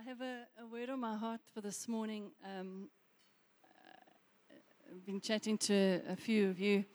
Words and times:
I 0.00 0.08
have 0.08 0.22
a, 0.22 0.46
a, 0.62 0.66
word 0.66 0.88
on 0.88 0.98
my 0.98 1.14
heart 1.14 1.42
for 1.52 1.60
this 1.60 1.86
morning. 1.86 2.30
Um, 2.42 2.88
I've 4.90 5.04
been 5.04 5.20
chatting 5.20 5.58
to 5.58 6.00
a 6.08 6.16
few 6.16 6.48
of 6.48 6.58
you 6.58 6.86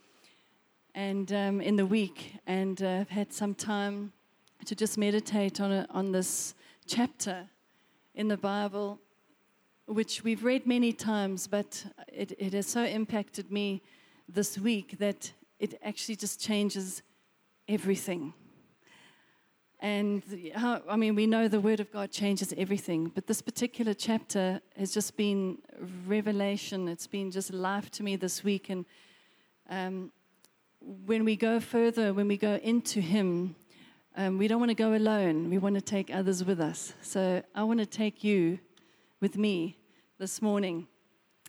and 0.96 1.32
um, 1.32 1.62
in 1.62 1.76
the 1.76 1.86
week, 1.86 2.34
and 2.48 2.82
uh, 2.82 3.02
I've 3.02 3.10
had 3.10 3.32
some 3.32 3.54
time 3.54 4.12
to 4.66 4.74
just 4.74 4.98
meditate 4.98 5.62
on, 5.62 5.72
a, 5.72 5.86
on 5.92 6.14
this 6.14 6.56
chapter 6.88 7.48
in 8.16 8.28
the 8.28 8.38
Bible, 8.38 9.00
which 9.86 10.24
we've 10.24 10.44
read 10.44 10.66
many 10.66 10.92
times, 10.92 11.46
but 11.46 11.86
it, 12.12 12.32
it 12.40 12.54
has 12.54 12.66
so 12.66 12.86
impacted 12.86 13.52
me 13.52 13.84
this 14.28 14.58
week 14.58 14.98
that 14.98 15.32
it 15.60 15.76
actually 15.84 16.16
just 16.16 16.42
changes 16.42 17.04
everything. 17.68 18.34
And 19.80 20.24
how, 20.56 20.82
I 20.90 20.96
mean, 20.96 21.16
we 21.16 21.28
know 21.28 21.48
the 21.48 21.60
Word 21.60 21.80
of 21.80 21.92
God 21.92 22.12
changes 22.12 22.54
everything, 22.58 23.12
but 23.14 23.28
this 23.28 23.42
particular 23.42 23.94
chapter 23.94 24.62
has 24.78 24.94
just 24.94 25.18
been 25.18 25.60
revelation. 26.08 26.88
It's 26.88 27.08
been 27.08 27.30
just 27.30 27.54
life 27.54 27.92
to 27.92 28.04
me 28.04 28.16
this 28.16 28.44
week. 28.44 28.70
And 28.70 28.86
um, 29.70 30.12
when 30.80 31.26
we 31.26 31.36
go 31.36 31.60
further, 31.60 32.14
when 32.14 32.28
we 32.28 32.38
go 32.38 32.56
into 32.64 33.02
Him, 33.02 33.56
um, 34.16 34.38
we 34.38 34.48
don't 34.48 34.60
want 34.60 34.70
to 34.70 34.76
go 34.76 34.94
alone. 34.94 35.50
We 35.50 35.58
want 35.58 35.76
to 35.76 35.82
take 35.82 36.10
others 36.14 36.44
with 36.44 36.62
us. 36.62 36.94
So 37.02 37.44
I 37.54 37.64
want 37.64 37.80
to 37.80 37.86
take 37.86 38.24
you 38.24 38.60
with 39.20 39.38
me 39.38 39.78
this 40.20 40.42
morning. 40.42 40.88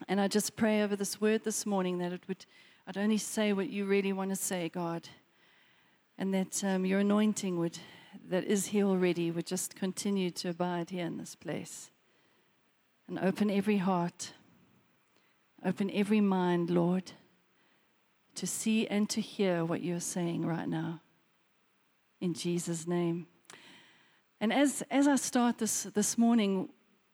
And 0.08 0.20
I 0.20 0.27
just 0.27 0.56
pray 0.56 0.83
over 0.83 0.97
this 0.97 1.20
word 1.20 1.45
this 1.45 1.64
morning 1.64 1.98
that 1.98 2.12
it 2.12 2.22
would, 2.27 2.45
I'd 2.86 2.98
only 2.98 3.19
say 3.19 3.52
what 3.52 3.70
you 3.70 3.84
really 3.86 4.12
want 4.12 4.30
to 4.30 4.36
say, 4.36 4.69
God. 4.69 5.08
And 6.19 6.34
that 6.34 6.64
um, 6.64 6.84
your 6.84 7.00
anointing 7.00 7.58
would 7.58 7.78
that 8.30 8.44
is 8.44 8.66
here 8.66 8.86
already 8.86 9.30
would 9.30 9.46
just 9.46 9.76
continue 9.76 10.30
to 10.30 10.50
abide 10.50 10.90
here 10.90 11.06
in 11.06 11.16
this 11.16 11.34
place. 11.34 11.90
And 13.08 13.18
open 13.18 13.50
every 13.50 13.78
heart, 13.78 14.32
open 15.64 15.91
every 15.92 16.20
mind, 16.20 16.70
Lord, 16.70 17.12
to 18.34 18.46
see 18.46 18.86
and 18.86 19.08
to 19.10 19.20
hear 19.20 19.64
what 19.64 19.83
you're 19.83 20.00
saying 20.00 20.44
right 20.44 20.68
now. 20.68 21.00
In 22.20 22.34
Jesus' 22.34 22.86
name. 22.86 23.27
And 24.40 24.52
as, 24.52 24.83
as 24.90 25.08
I 25.08 25.16
start 25.16 25.58
this, 25.58 25.84
this 25.84 26.18
morning, 26.18 26.68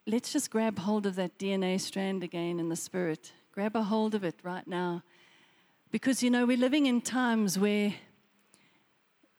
let's 0.07 0.33
just 0.33 0.49
grab 0.49 0.79
hold 0.79 1.05
of 1.05 1.15
that 1.15 1.37
DNA 1.37 1.79
strand 1.79 2.23
again 2.23 2.59
in 2.59 2.69
the 2.69 2.75
spirit. 2.75 3.31
Grab 3.51 3.75
a 3.75 3.83
hold 3.83 4.15
of 4.15 4.23
it 4.23 4.35
right 4.43 4.67
now. 4.67 5.03
Because, 5.91 6.23
you 6.23 6.29
know, 6.29 6.45
we're 6.45 6.57
living 6.57 6.87
in 6.87 7.01
times 7.01 7.59
where 7.59 7.93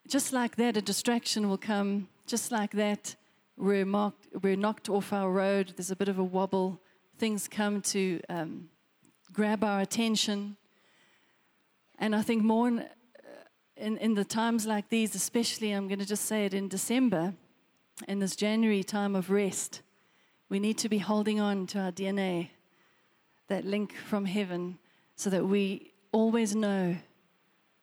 just 0.08 0.33
like 0.33 0.56
that, 0.56 0.77
a 0.77 0.83
distraction 0.83 1.48
will 1.48 1.58
come. 1.58 2.08
Just 2.27 2.52
like 2.52 2.72
that, 2.72 3.16
we're, 3.56 3.86
marked, 3.86 4.27
we're 4.42 4.56
knocked 4.56 4.88
off 4.88 5.12
our 5.12 5.30
road. 5.30 5.72
There's 5.77 5.91
a 5.91 5.97
bit 5.97 6.08
of 6.08 6.19
a 6.19 6.24
wobble. 6.24 6.80
Things 7.19 7.48
come 7.48 7.80
to 7.83 8.20
um, 8.28 8.69
grab 9.32 9.64
our 9.64 9.80
attention. 9.80 10.56
And 11.98 12.14
I 12.14 12.22
think 12.22 12.42
more 12.42 12.69
in, 12.69 12.86
in, 13.77 13.97
in 13.98 14.14
the 14.14 14.25
times 14.25 14.66
like 14.66 14.88
these, 14.88 15.14
especially, 15.14 15.70
I'm 15.70 15.88
going 15.88 16.00
to 16.00 16.06
just 16.06 16.27
say 16.27 16.44
it 16.44 16.55
in 16.55 16.69
December, 16.69 17.34
in 18.08 18.19
this 18.19 18.36
January 18.36 18.82
time 18.82 19.14
of 19.14 19.30
rest, 19.30 19.80
we 20.48 20.58
need 20.58 20.78
to 20.78 20.88
be 20.88 20.98
holding 20.98 21.41
on 21.41 21.66
to 21.69 21.78
our 21.78 21.92
DNA, 21.92 22.50
that 23.48 23.64
link 23.64 23.94
from 23.94 24.27
heaven, 24.27 24.78
so 25.16 25.30
that 25.30 25.47
we 25.47 25.92
always 26.12 26.55
know 26.55 26.97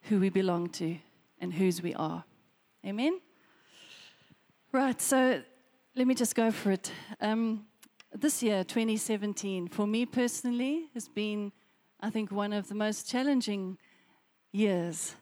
who 0.03 0.19
we 0.19 0.29
belong 0.29 0.69
to 0.69 0.97
and 1.41 1.53
whose 1.53 1.81
we 1.81 1.93
are. 1.95 2.23
Amen? 2.85 3.19
Right, 4.71 5.01
so 5.01 5.41
let 5.95 6.07
me 6.07 6.15
just 6.15 6.35
go 6.35 6.51
for 6.51 6.71
it. 6.71 6.91
Um, 7.19 7.65
this 8.13 8.41
year, 8.41 8.63
2017, 8.63 9.67
for 9.67 9.85
me 9.85 10.05
personally, 10.05 10.89
has 10.93 11.09
been, 11.09 11.51
I 11.99 12.09
think, 12.09 12.31
one 12.31 12.53
of 12.53 12.69
the 12.69 12.75
most 12.75 13.09
challenging 13.09 13.77
years 14.53 15.15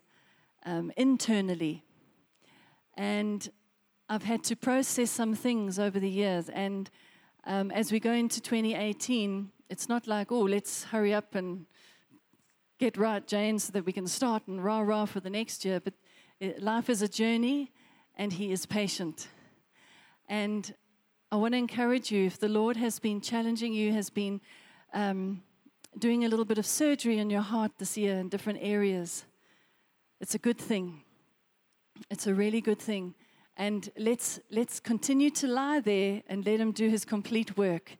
um, 0.65 0.91
internally. 0.97 1.83
And 2.95 3.49
I've 4.09 4.23
had 4.23 4.43
to 4.45 4.55
process 4.55 5.09
some 5.09 5.33
things 5.33 5.79
over 5.79 5.99
the 5.99 6.09
years. 6.09 6.49
And 6.49 6.89
um, 7.45 7.71
as 7.71 7.91
we 7.91 7.99
go 7.99 8.11
into 8.11 8.41
2018, 8.41 9.51
it's 9.69 9.87
not 9.87 10.05
like, 10.05 10.31
oh, 10.31 10.41
let's 10.41 10.83
hurry 10.85 11.13
up 11.13 11.35
and 11.35 11.65
get 12.79 12.97
right, 12.97 13.25
Jane, 13.25 13.59
so 13.59 13.71
that 13.73 13.85
we 13.85 13.93
can 13.93 14.07
start 14.07 14.47
and 14.47 14.63
rah 14.63 14.79
rah 14.79 15.05
for 15.05 15.19
the 15.19 15.29
next 15.29 15.63
year. 15.63 15.79
But 15.79 15.93
Life 16.41 16.89
is 16.89 17.01
a 17.01 17.07
journey, 17.09 17.71
and 18.15 18.31
He 18.31 18.51
is 18.51 18.65
patient. 18.65 19.27
And 20.29 20.73
I 21.31 21.35
want 21.35 21.53
to 21.53 21.57
encourage 21.57 22.11
you 22.11 22.25
if 22.25 22.39
the 22.39 22.47
Lord 22.47 22.77
has 22.77 22.97
been 22.97 23.19
challenging 23.19 23.73
you, 23.73 23.91
has 23.91 24.09
been 24.09 24.39
um, 24.93 25.43
doing 25.97 26.23
a 26.23 26.29
little 26.29 26.45
bit 26.45 26.57
of 26.57 26.65
surgery 26.65 27.17
in 27.17 27.29
your 27.29 27.41
heart 27.41 27.73
this 27.77 27.97
year 27.97 28.17
in 28.19 28.29
different 28.29 28.59
areas, 28.61 29.25
it's 30.21 30.33
a 30.33 30.37
good 30.37 30.57
thing. 30.57 31.03
It's 32.09 32.25
a 32.25 32.33
really 32.33 32.61
good 32.61 32.79
thing. 32.79 33.15
And 33.57 33.89
let's, 33.97 34.39
let's 34.49 34.79
continue 34.79 35.31
to 35.31 35.47
lie 35.47 35.81
there 35.81 36.23
and 36.27 36.45
let 36.45 36.61
Him 36.61 36.71
do 36.71 36.87
His 36.87 37.03
complete 37.03 37.57
work. 37.57 37.97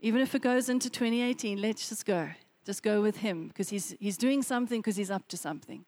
Even 0.00 0.20
if 0.20 0.34
it 0.34 0.42
goes 0.42 0.68
into 0.68 0.90
2018, 0.90 1.62
let's 1.62 1.88
just 1.88 2.04
go. 2.04 2.28
Just 2.64 2.82
go 2.82 3.00
with 3.00 3.18
Him 3.18 3.48
because 3.48 3.68
He's, 3.68 3.94
he's 4.00 4.16
doing 4.16 4.42
something 4.42 4.80
because 4.80 4.96
He's 4.96 5.12
up 5.12 5.28
to 5.28 5.36
something. 5.36 5.84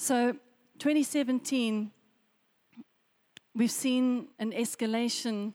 So, 0.00 0.32
2017, 0.78 1.90
we've 3.56 3.70
seen 3.70 4.28
an 4.38 4.52
escalation 4.52 5.54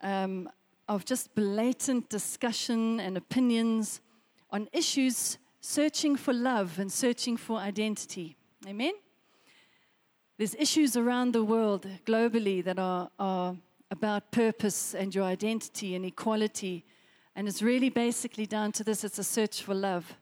um, 0.00 0.48
of 0.88 1.04
just 1.04 1.34
blatant 1.34 2.08
discussion 2.08 3.00
and 3.00 3.16
opinions 3.16 4.00
on 4.50 4.68
issues 4.72 5.38
searching 5.60 6.14
for 6.14 6.32
love 6.32 6.78
and 6.78 6.90
searching 6.90 7.36
for 7.36 7.58
identity. 7.58 8.36
Amen? 8.68 8.94
There's 10.38 10.54
issues 10.54 10.96
around 10.96 11.32
the 11.32 11.42
world, 11.42 11.88
globally, 12.06 12.62
that 12.62 12.78
are, 12.78 13.10
are 13.18 13.56
about 13.90 14.30
purpose 14.30 14.94
and 14.94 15.12
your 15.12 15.24
identity 15.24 15.96
and 15.96 16.04
equality. 16.04 16.84
And 17.34 17.48
it's 17.48 17.60
really 17.60 17.90
basically 17.90 18.46
down 18.46 18.70
to 18.72 18.84
this 18.84 19.02
it's 19.02 19.18
a 19.18 19.24
search 19.24 19.62
for 19.62 19.74
love 19.74 20.16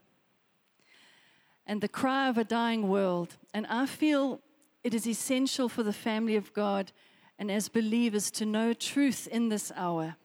and 1.71 1.81
the 1.81 1.89
cry 1.89 2.29
of 2.29 2.37
a 2.37 2.43
dying 2.43 2.89
world. 2.89 3.37
And 3.55 3.65
I 3.69 3.87
feel 3.87 4.41
it 4.83 4.93
is 4.93 5.07
essential 5.07 5.69
for 5.69 5.85
the 5.85 5.93
family 5.93 6.35
of 6.35 6.53
God 6.53 6.91
and 7.39 7.49
as 7.49 7.69
believers 7.69 8.29
to 8.33 8.45
know 8.45 8.73
truth 8.73 9.29
in 9.29 9.51
this 9.51 9.71
hour. 9.77 10.17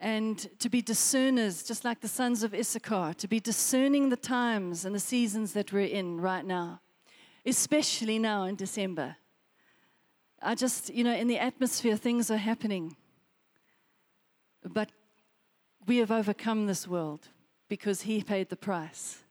And 0.00 0.36
to 0.58 0.68
be 0.68 0.82
discerners, 0.82 1.62
just 1.62 1.84
like 1.84 2.00
the 2.00 2.08
sons 2.08 2.42
of 2.42 2.54
Issachar, 2.54 3.14
to 3.18 3.28
be 3.28 3.38
discerning 3.38 4.08
the 4.08 4.16
times 4.16 4.84
and 4.84 4.92
the 4.92 4.98
seasons 4.98 5.52
that 5.52 5.72
we're 5.72 5.86
in 5.86 6.20
right 6.20 6.44
now, 6.44 6.80
especially 7.46 8.18
now 8.18 8.42
in 8.42 8.56
December. 8.56 9.14
I 10.42 10.56
just, 10.56 10.92
you 10.92 11.04
know, 11.04 11.14
in 11.14 11.28
the 11.28 11.38
atmosphere, 11.38 11.96
things 11.96 12.32
are 12.32 12.36
happening. 12.36 12.96
But 14.64 14.90
we 15.86 15.98
have 15.98 16.10
overcome 16.10 16.66
this 16.66 16.88
world 16.88 17.28
because 17.68 18.02
He 18.02 18.22
paid 18.22 18.48
the 18.48 18.56
price. 18.56 19.24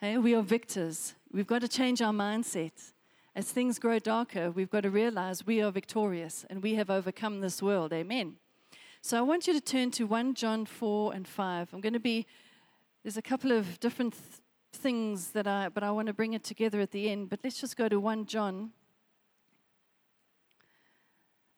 Hey, 0.00 0.18
we 0.18 0.34
are 0.34 0.42
victors. 0.42 1.14
We've 1.32 1.46
got 1.46 1.60
to 1.60 1.68
change 1.68 2.02
our 2.02 2.12
mindset. 2.12 2.92
As 3.34 3.50
things 3.50 3.78
grow 3.78 3.98
darker, 3.98 4.50
we've 4.50 4.68
got 4.68 4.82
to 4.82 4.90
realize 4.90 5.46
we 5.46 5.62
are 5.62 5.70
victorious 5.70 6.44
and 6.50 6.62
we 6.62 6.74
have 6.74 6.90
overcome 6.90 7.40
this 7.40 7.62
world. 7.62 7.92
Amen. 7.92 8.36
So 9.00 9.16
I 9.16 9.22
want 9.22 9.46
you 9.46 9.52
to 9.54 9.60
turn 9.60 9.90
to 9.92 10.04
1 10.04 10.34
John 10.34 10.66
4 10.66 11.14
and 11.14 11.26
5. 11.26 11.68
I'm 11.72 11.80
going 11.80 11.92
to 11.92 12.00
be, 12.00 12.26
there's 13.02 13.16
a 13.16 13.22
couple 13.22 13.50
of 13.50 13.80
different 13.80 14.12
th- 14.12 14.42
things 14.72 15.30
that 15.30 15.46
I, 15.46 15.70
but 15.70 15.82
I 15.82 15.90
want 15.90 16.08
to 16.08 16.12
bring 16.12 16.34
it 16.34 16.44
together 16.44 16.80
at 16.80 16.90
the 16.90 17.08
end. 17.08 17.30
But 17.30 17.40
let's 17.42 17.60
just 17.60 17.76
go 17.76 17.88
to 17.88 17.98
1 17.98 18.26
John. 18.26 18.72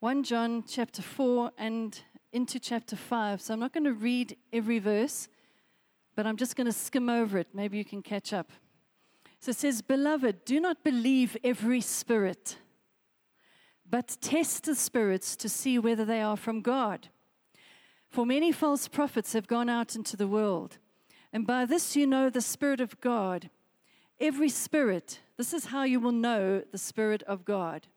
1 0.01 0.23
John 0.23 0.65
chapter 0.69 1.03
4 1.03 1.51
and 1.59 2.01
into 2.33 2.61
chapter 2.61 2.95
5. 2.95 3.41
So 3.41 3.55
I'm 3.55 3.61
not 3.61 3.73
going 3.73 3.85
to 3.85 3.95
read 3.95 4.37
every 4.53 4.79
verse 4.79 5.29
but 6.15 6.27
I'm 6.27 6.37
just 6.37 6.57
going 6.57 6.67
to 6.67 6.73
skim 6.73 7.09
over 7.09 7.39
it. 7.39 7.49
Maybe 7.53 7.79
you 7.79 7.85
can 7.85 8.03
catch 8.03 8.33
up. 8.33 8.53
So 9.41 9.51
it 9.51 9.57
says, 9.57 9.83
Beloved, 9.83 10.45
do 10.45 10.61
not 10.61 10.83
believe 10.83 11.37
every 11.45 11.81
spirit, 11.81 12.59
but 13.89 14.17
test 14.21 14.65
the 14.65 14.75
spirits 14.75 15.37
to 15.37 15.49
see 15.49 15.79
whether 15.79 16.05
they 16.05 16.23
are 16.23 16.37
from 16.37 16.61
God. 16.61 17.09
For 18.09 18.25
many 18.25 18.53
false 18.53 18.89
prophets 18.89 19.33
have 19.33 19.47
gone 19.47 19.69
out 19.69 19.97
into 19.97 20.17
the 20.17 20.29
world, 20.29 20.79
and 21.33 21.47
by 21.47 21.67
this 21.67 21.97
you 21.97 22.07
know 22.07 22.31
the 22.31 22.41
Spirit 22.41 22.81
of 22.81 23.01
God. 23.01 23.51
Every 24.21 24.49
spirit, 24.49 25.21
this 25.37 25.53
is 25.53 25.67
how 25.67 25.83
you 25.83 25.99
will 25.99 26.13
know 26.13 26.63
the 26.71 26.79
Spirit 26.79 27.25
of 27.25 27.45
God. 27.45 27.89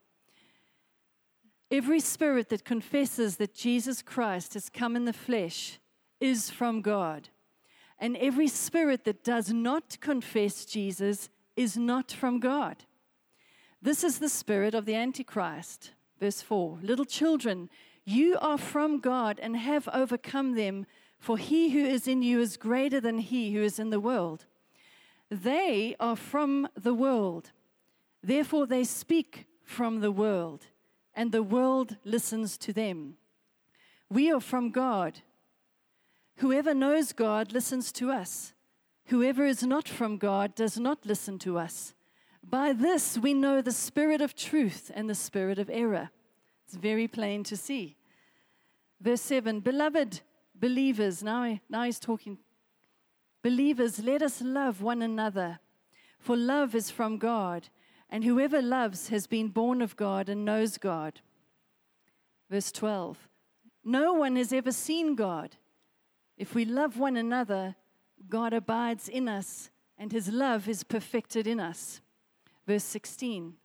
Every 1.69 1.99
spirit 1.99 2.49
that 2.49 2.65
confesses 2.65 3.37
that 3.37 3.53
Jesus 3.53 4.01
Christ 4.01 4.53
has 4.55 4.69
come 4.69 4.95
in 4.95 5.05
the 5.05 5.13
flesh 5.13 5.79
is 6.19 6.49
from 6.49 6.81
God. 6.81 7.29
And 7.99 8.15
every 8.17 8.47
spirit 8.47 9.05
that 9.05 9.23
does 9.23 9.51
not 9.51 9.99
confess 9.99 10.65
Jesus 10.65 11.29
is 11.55 11.77
not 11.77 12.11
from 12.11 12.39
God. 12.39 12.85
This 13.81 14.03
is 14.03 14.19
the 14.19 14.29
spirit 14.29 14.73
of 14.75 14.85
the 14.85 14.95
Antichrist. 14.95 15.91
Verse 16.19 16.41
4 16.41 16.79
Little 16.81 17.05
children, 17.05 17.69
you 18.05 18.37
are 18.39 18.57
from 18.57 18.99
God 18.99 19.39
and 19.41 19.57
have 19.57 19.89
overcome 19.93 20.55
them, 20.55 20.85
for 21.19 21.37
he 21.37 21.69
who 21.71 21.83
is 21.83 22.07
in 22.07 22.21
you 22.21 22.39
is 22.39 22.57
greater 22.57 23.01
than 23.01 23.19
he 23.19 23.53
who 23.53 23.61
is 23.61 23.79
in 23.79 23.89
the 23.89 23.99
world. 23.99 24.45
They 25.29 25.95
are 25.99 26.15
from 26.15 26.69
the 26.75 26.93
world, 26.93 27.51
therefore 28.23 28.65
they 28.65 28.83
speak 28.83 29.45
from 29.63 29.99
the 29.99 30.11
world, 30.11 30.67
and 31.13 31.31
the 31.31 31.43
world 31.43 31.97
listens 32.05 32.57
to 32.59 32.71
them. 32.71 33.17
We 34.09 34.31
are 34.31 34.39
from 34.39 34.71
God. 34.71 35.19
Whoever 36.37 36.73
knows 36.73 37.13
God 37.13 37.51
listens 37.51 37.91
to 37.93 38.11
us. 38.11 38.53
Whoever 39.05 39.45
is 39.45 39.63
not 39.63 39.87
from 39.87 40.17
God 40.17 40.53
does 40.53 40.77
not 40.77 41.05
listen 41.05 41.39
to 41.39 41.57
us. 41.57 41.93
By 42.43 42.73
this 42.73 43.17
we 43.17 43.33
know 43.33 43.61
the 43.61 43.71
spirit 43.71 44.21
of 44.21 44.35
truth 44.35 44.91
and 44.93 45.09
the 45.09 45.15
spirit 45.15 45.59
of 45.59 45.69
error. 45.69 46.09
It's 46.65 46.75
very 46.75 47.07
plain 47.07 47.43
to 47.45 47.57
see. 47.57 47.97
Verse 49.01 49.21
7 49.21 49.61
Beloved 49.61 50.21
believers, 50.53 51.23
now, 51.23 51.59
now 51.69 51.83
he's 51.83 51.99
talking. 51.99 52.37
Believers, 53.43 53.99
let 53.99 54.21
us 54.21 54.41
love 54.41 54.81
one 54.81 55.01
another, 55.01 55.59
for 56.19 56.35
love 56.35 56.75
is 56.75 56.91
from 56.91 57.17
God, 57.17 57.69
and 58.09 58.23
whoever 58.23 58.61
loves 58.61 59.09
has 59.09 59.27
been 59.27 59.49
born 59.49 59.81
of 59.81 59.95
God 59.95 60.29
and 60.29 60.43
knows 60.43 60.77
God. 60.77 61.21
Verse 62.49 62.71
12 62.71 63.27
No 63.83 64.13
one 64.13 64.35
has 64.35 64.51
ever 64.53 64.71
seen 64.71 65.15
God. 65.15 65.55
If 66.37 66.53
we 66.53 66.65
love 66.65 66.97
one 66.97 67.17
another, 67.17 67.75
God 68.29 68.53
abides 68.53 69.09
in 69.09 69.27
us, 69.27 69.69
and 69.97 70.11
his 70.11 70.29
love 70.29 70.67
is 70.67 70.83
perfected 70.83 71.47
in 71.47 71.59
us. 71.59 72.01
Verse 72.67 72.83
16 72.83 73.55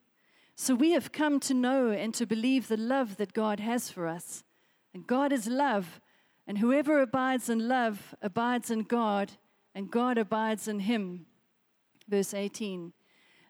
So 0.55 0.73
we 0.73 0.91
have 0.91 1.11
come 1.11 1.39
to 1.41 1.53
know 1.53 1.91
and 1.91 2.13
to 2.15 2.25
believe 2.25 2.67
the 2.67 2.77
love 2.77 3.17
that 3.17 3.33
God 3.33 3.59
has 3.59 3.89
for 3.89 4.07
us. 4.07 4.43
And 4.93 5.07
God 5.07 5.31
is 5.31 5.47
love, 5.47 5.99
and 6.45 6.59
whoever 6.59 7.01
abides 7.01 7.49
in 7.49 7.67
love 7.67 8.15
abides 8.21 8.69
in 8.69 8.83
God, 8.83 9.33
and 9.73 9.89
God 9.89 10.17
abides 10.17 10.67
in 10.67 10.81
him. 10.81 11.25
Verse 12.07 12.33
18 12.33 12.93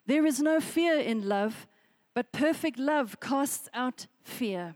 There 0.05 0.25
is 0.25 0.41
no 0.41 0.59
fear 0.59 0.99
in 0.99 1.27
love, 1.27 1.67
but 2.13 2.31
perfect 2.31 2.77
love 2.77 3.19
casts 3.19 3.69
out 3.73 4.07
fear. 4.23 4.75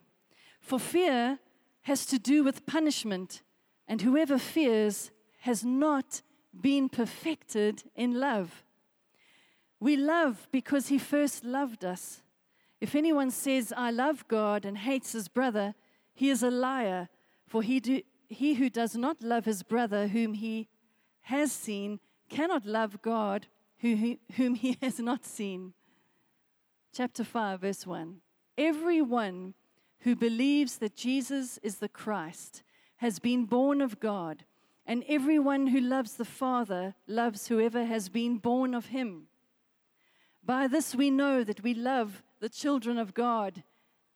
For 0.59 0.79
fear 0.79 1.39
has 1.83 2.05
to 2.07 2.19
do 2.19 2.43
with 2.43 2.65
punishment, 2.65 3.41
and 3.87 4.01
whoever 4.01 4.37
fears 4.37 5.11
has 5.39 5.63
not 5.63 6.21
been 6.59 6.89
perfected 6.89 7.83
in 7.95 8.19
love. 8.19 8.63
We 9.79 9.95
love 9.95 10.47
because 10.51 10.87
he 10.87 10.97
first 10.97 11.43
loved 11.43 11.85
us. 11.85 12.21
If 12.81 12.95
anyone 12.95 13.31
says, 13.31 13.73
I 13.75 13.91
love 13.91 14.27
God 14.27 14.65
and 14.65 14.77
hates 14.77 15.13
his 15.13 15.27
brother, 15.27 15.75
he 16.13 16.29
is 16.29 16.43
a 16.43 16.51
liar, 16.51 17.09
for 17.47 17.61
he, 17.61 17.79
do, 17.79 18.01
he 18.27 18.55
who 18.55 18.69
does 18.69 18.95
not 18.95 19.21
love 19.21 19.45
his 19.45 19.63
brother 19.63 20.07
whom 20.07 20.33
he 20.33 20.67
has 21.21 21.51
seen 21.51 21.99
cannot 22.29 22.65
love 22.65 23.01
God 23.01 23.47
who, 23.79 24.17
whom 24.35 24.55
he 24.55 24.77
has 24.81 24.99
not 24.99 25.25
seen. 25.25 25.73
Chapter 26.93 27.23
5, 27.23 27.61
verse 27.61 27.85
1. 27.85 28.17
Everyone 28.57 29.53
who 29.99 30.15
believes 30.15 30.77
that 30.77 30.95
Jesus 30.95 31.59
is 31.61 31.77
the 31.77 31.89
Christ 31.89 32.63
has 32.97 33.19
been 33.19 33.45
born 33.45 33.81
of 33.81 33.99
God, 33.99 34.43
and 34.85 35.03
everyone 35.07 35.67
who 35.67 35.79
loves 35.79 36.13
the 36.13 36.25
Father 36.25 36.95
loves 37.07 37.47
whoever 37.47 37.85
has 37.85 38.09
been 38.09 38.37
born 38.37 38.73
of 38.73 38.87
him. 38.87 39.27
By 40.43 40.67
this 40.67 40.95
we 40.95 41.11
know 41.11 41.43
that 41.43 41.63
we 41.63 41.73
love 41.73 42.23
the 42.39 42.49
children 42.49 42.97
of 42.97 43.13
God 43.13 43.63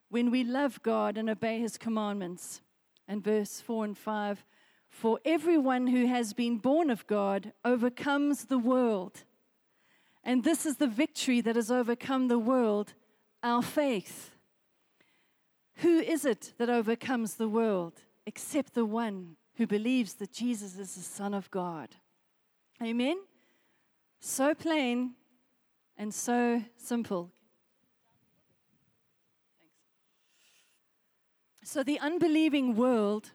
when 0.10 0.31
we 0.31 0.44
love 0.44 0.81
God 0.81 1.18
and 1.18 1.30
obey 1.30 1.60
his 1.60 1.78
commandments. 1.78 2.62
And 3.07 3.24
verse 3.24 3.60
4 3.60 3.86
and 3.86 3.98
5 3.98 4.45
For 4.89 5.19
everyone 5.25 5.88
who 5.88 6.07
has 6.07 6.33
been 6.33 6.57
born 6.57 6.89
of 6.89 7.06
God 7.07 7.54
overcomes 7.66 8.45
the 8.45 8.60
world. 8.60 9.24
And 10.24 10.44
this 10.44 10.66
is 10.66 10.78
the 10.78 10.88
victory 10.88 11.42
that 11.42 11.56
has 11.56 11.72
overcome 11.72 12.28
the 12.28 12.39
world, 12.39 12.94
our 13.44 13.62
faith. 13.62 14.31
Who 15.78 16.00
is 16.00 16.25
it 16.25 16.54
that 16.57 16.69
overcomes 16.69 17.36
the 17.36 17.50
world 17.50 18.01
except 18.25 18.73
the 18.73 18.85
one 18.85 19.35
who 19.56 19.68
believes 19.68 20.13
that 20.15 20.31
Jesus 20.31 20.77
is 20.77 20.95
the 20.95 21.01
Son 21.01 21.33
of 21.33 21.50
God? 21.51 21.89
Amen? 22.81 23.18
So 24.19 24.53
plain 24.53 25.15
and 25.97 26.13
so 26.13 26.63
simple. 26.77 27.31
So, 31.63 31.83
the 31.83 32.00
unbelieving 32.00 32.75
world, 32.75 33.31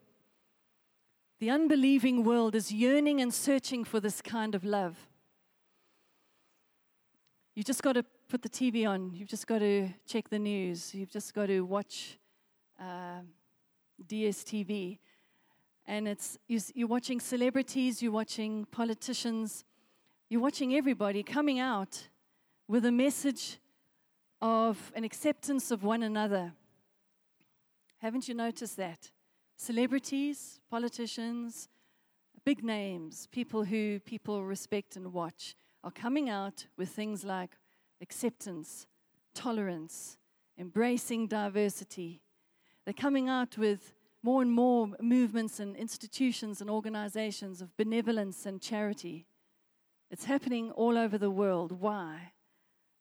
the 1.39 1.49
unbelieving 1.49 2.25
world 2.25 2.55
is 2.55 2.73
yearning 2.73 3.21
and 3.21 3.33
searching 3.33 3.85
for 3.85 3.99
this 4.01 4.21
kind 4.21 4.55
of 4.55 4.65
love. 4.65 5.09
You've 7.55 7.67
just 7.67 7.83
got 7.83 7.95
to 7.95 8.05
put 8.29 8.43
the 8.43 8.49
TV 8.49 8.87
on. 8.87 9.15
You've 9.15 9.29
just 9.29 9.47
got 9.47 9.61
to 9.61 9.89
check 10.07 10.29
the 10.29 10.39
news. 10.39 10.95
You've 10.95 11.11
just 11.11 11.33
got 11.33 11.47
to 11.47 11.63
watch 11.63 12.19
uh, 12.79 13.21
DSTV. 14.05 14.99
And 15.87 16.09
it's, 16.09 16.39
you're 16.49 16.89
watching 16.89 17.21
celebrities, 17.21 18.03
you're 18.03 18.13
watching 18.13 18.65
politicians, 18.67 19.65
you're 20.29 20.41
watching 20.41 20.75
everybody 20.75 21.23
coming 21.23 21.61
out 21.61 22.09
with 22.67 22.85
a 22.85 22.93
message 22.93 23.59
of 24.43 24.93
an 24.97 25.05
acceptance 25.05 25.71
of 25.71 25.85
one 25.85 26.03
another. 26.03 26.53
Haven't 27.99 28.29
you 28.29 28.35
noticed 28.35 28.77
that? 28.77 29.11
Celebrities, 29.57 30.61
politicians, 30.69 31.69
big 32.45 32.63
names, 32.63 33.27
people 33.33 33.65
who 33.65 33.99
people 34.01 34.45
respect 34.45 34.97
and 34.97 35.13
watch, 35.13 35.57
are 35.83 35.91
coming 35.91 36.29
out 36.29 36.67
with 36.77 36.89
things 36.89 37.25
like 37.25 37.51
acceptance, 38.01 38.87
tolerance, 39.35 40.19
embracing 40.59 41.27
diversity. 41.27 42.21
They're 42.87 42.95
coming 42.95 43.29
out 43.29 43.59
with 43.59 43.93
more 44.23 44.41
and 44.41 44.51
more 44.51 44.89
movements 45.01 45.61
and 45.61 45.77
institutions 45.77 46.63
and 46.63 46.71
organizations 46.71 47.61
of 47.61 47.77
benevolence 47.77 48.47
and 48.47 48.63
charity. 48.63 49.27
It's 50.11 50.25
happening 50.25 50.71
all 50.71 50.97
over 50.97 51.19
the 51.19 51.31
world. 51.31 51.73
Why? 51.73 52.33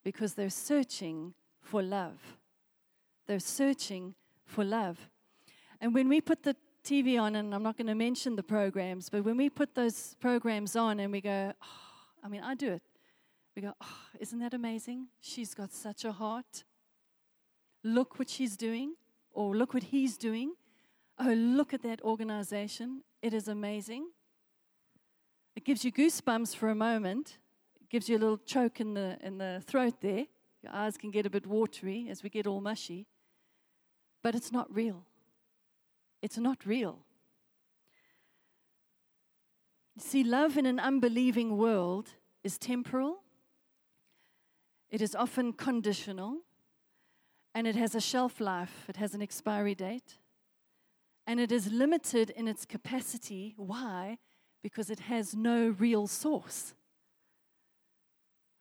because 0.06 0.34
they're 0.34 0.48
searching 0.48 1.34
for 1.60 1.82
love. 1.82 2.38
They're 3.26 3.40
searching 3.40 4.14
for 4.44 4.62
love. 4.62 5.10
And 5.80 5.92
when 5.92 6.08
we 6.08 6.20
put 6.20 6.44
the 6.44 6.54
TV 6.84 7.20
on, 7.20 7.34
and 7.34 7.52
I'm 7.52 7.64
not 7.64 7.76
going 7.76 7.88
to 7.88 7.94
mention 7.96 8.36
the 8.36 8.44
programs, 8.44 9.10
but 9.10 9.24
when 9.24 9.36
we 9.36 9.50
put 9.50 9.74
those 9.74 10.14
programs 10.20 10.76
on 10.76 11.00
and 11.00 11.10
we 11.10 11.20
go, 11.20 11.52
oh, 11.60 11.66
I 12.22 12.28
mean, 12.28 12.40
I 12.40 12.54
do 12.54 12.70
it. 12.70 12.82
We 13.56 13.62
go, 13.62 13.72
oh, 13.82 13.96
isn't 14.20 14.38
that 14.38 14.54
amazing? 14.54 15.08
She's 15.20 15.54
got 15.54 15.72
such 15.72 16.04
a 16.04 16.12
heart. 16.12 16.62
Look 17.82 18.16
what 18.16 18.30
she's 18.30 18.56
doing, 18.56 18.94
or 19.36 19.54
look 19.54 19.74
what 19.74 19.84
he's 19.84 20.16
doing. 20.16 20.54
Oh, 21.18 21.32
look 21.32 21.74
at 21.74 21.82
that 21.82 22.00
organization. 22.02 23.02
It 23.22 23.34
is 23.34 23.48
amazing. 23.48 24.08
It 25.54 25.64
gives 25.64 25.84
you 25.84 25.92
goosebumps 25.92 26.56
for 26.56 26.70
a 26.70 26.74
moment, 26.74 27.38
it 27.80 27.88
gives 27.90 28.08
you 28.08 28.16
a 28.16 28.18
little 28.18 28.38
choke 28.38 28.80
in 28.80 28.94
the, 28.94 29.18
in 29.22 29.38
the 29.38 29.62
throat 29.66 30.00
there. 30.00 30.26
Your 30.62 30.72
eyes 30.72 30.96
can 30.96 31.10
get 31.10 31.26
a 31.26 31.30
bit 31.30 31.46
watery 31.46 32.08
as 32.10 32.22
we 32.22 32.30
get 32.30 32.46
all 32.46 32.60
mushy. 32.60 33.06
But 34.22 34.34
it's 34.34 34.50
not 34.50 34.74
real. 34.74 35.04
It's 36.22 36.38
not 36.38 36.66
real. 36.66 36.98
You 39.94 40.02
see, 40.02 40.24
love 40.24 40.56
in 40.58 40.66
an 40.66 40.80
unbelieving 40.80 41.56
world 41.56 42.08
is 42.42 42.58
temporal, 42.58 43.22
it 44.90 45.00
is 45.00 45.14
often 45.14 45.52
conditional, 45.52 46.38
and 47.56 47.66
it 47.66 47.74
has 47.74 47.94
a 47.94 48.00
shelf 48.02 48.38
life, 48.38 48.84
it 48.86 48.98
has 48.98 49.14
an 49.14 49.22
expiry 49.22 49.74
date, 49.74 50.18
and 51.26 51.40
it 51.40 51.50
is 51.50 51.72
limited 51.72 52.28
in 52.28 52.46
its 52.46 52.66
capacity. 52.66 53.54
Why? 53.56 54.18
Because 54.62 54.90
it 54.90 55.00
has 55.00 55.34
no 55.34 55.74
real 55.78 56.06
source. 56.06 56.74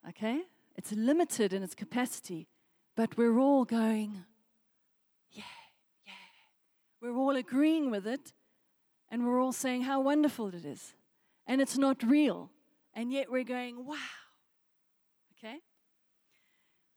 Okay? 0.07 0.43
It's 0.77 0.93
limited 0.93 1.51
in 1.51 1.61
its 1.61 1.75
capacity, 1.75 2.47
but 2.95 3.17
we're 3.17 3.37
all 3.37 3.65
going, 3.65 4.23
yeah, 5.29 5.43
yeah. 6.07 6.13
We're 7.01 7.17
all 7.17 7.35
agreeing 7.35 7.91
with 7.91 8.07
it, 8.07 8.31
and 9.11 9.27
we're 9.27 9.41
all 9.41 9.51
saying 9.51 9.81
how 9.81 9.99
wonderful 9.99 10.47
it 10.55 10.63
is. 10.63 10.93
And 11.45 11.59
it's 11.59 11.77
not 11.77 12.01
real, 12.01 12.49
and 12.93 13.11
yet 13.11 13.29
we're 13.29 13.43
going, 13.43 13.85
wow. 13.85 13.97
Okay? 15.37 15.57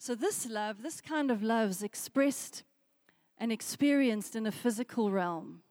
So, 0.00 0.14
this 0.14 0.46
love, 0.46 0.82
this 0.82 1.00
kind 1.00 1.28
of 1.30 1.42
love, 1.42 1.70
is 1.70 1.82
expressed 1.82 2.62
and 3.36 3.50
experienced 3.50 4.36
in 4.36 4.46
a 4.46 4.52
physical 4.52 5.10
realm. 5.10 5.62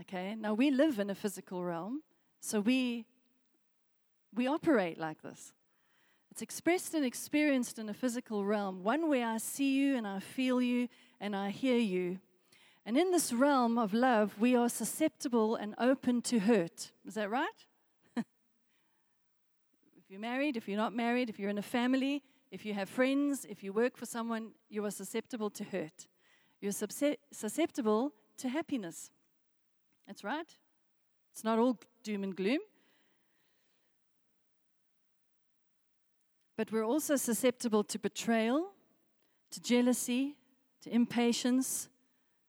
Okay? 0.00 0.34
Now, 0.34 0.52
we 0.52 0.70
live 0.72 0.98
in 0.98 1.10
a 1.10 1.14
physical 1.14 1.64
realm, 1.64 2.02
so 2.40 2.58
we, 2.58 3.06
we 4.34 4.48
operate 4.48 4.98
like 4.98 5.22
this. 5.22 5.52
It's 6.32 6.42
expressed 6.42 6.94
and 6.94 7.04
experienced 7.04 7.78
in 7.78 7.88
a 7.88 7.94
physical 7.94 8.44
realm, 8.44 8.82
one 8.82 9.08
where 9.08 9.26
I 9.26 9.38
see 9.38 9.74
you 9.74 9.96
and 9.96 10.06
I 10.06 10.18
feel 10.18 10.60
you 10.60 10.88
and 11.20 11.34
I 11.34 11.50
hear 11.50 11.78
you. 11.78 12.18
And 12.84 12.96
in 12.96 13.12
this 13.12 13.32
realm 13.32 13.78
of 13.78 13.94
love, 13.94 14.34
we 14.40 14.56
are 14.56 14.68
susceptible 14.68 15.54
and 15.54 15.74
open 15.78 16.22
to 16.22 16.40
hurt. 16.40 16.90
Is 17.06 17.14
that 17.14 17.30
right? 17.30 17.48
if 18.16 18.24
you're 20.08 20.20
married, 20.20 20.56
if 20.56 20.68
you're 20.68 20.76
not 20.76 20.94
married, 20.94 21.28
if 21.28 21.38
you're 21.38 21.50
in 21.50 21.58
a 21.58 21.62
family, 21.62 22.22
if 22.50 22.64
you 22.64 22.74
have 22.74 22.88
friends, 22.88 23.44
if 23.44 23.62
you 23.62 23.72
work 23.72 23.96
for 23.96 24.06
someone, 24.06 24.52
you 24.68 24.84
are 24.84 24.90
susceptible 24.90 25.50
to 25.50 25.64
hurt. 25.64 26.06
You're 26.60 26.72
susceptible 26.72 28.12
to 28.38 28.48
happiness. 28.48 29.10
That's 30.06 30.24
right. 30.24 30.48
It's 31.32 31.44
not 31.44 31.58
all 31.58 31.78
doom 32.02 32.24
and 32.24 32.34
gloom. 32.34 32.60
But 36.56 36.72
we're 36.72 36.84
also 36.84 37.16
susceptible 37.16 37.84
to 37.84 37.98
betrayal, 37.98 38.70
to 39.52 39.60
jealousy, 39.60 40.36
to 40.82 40.92
impatience, 40.92 41.88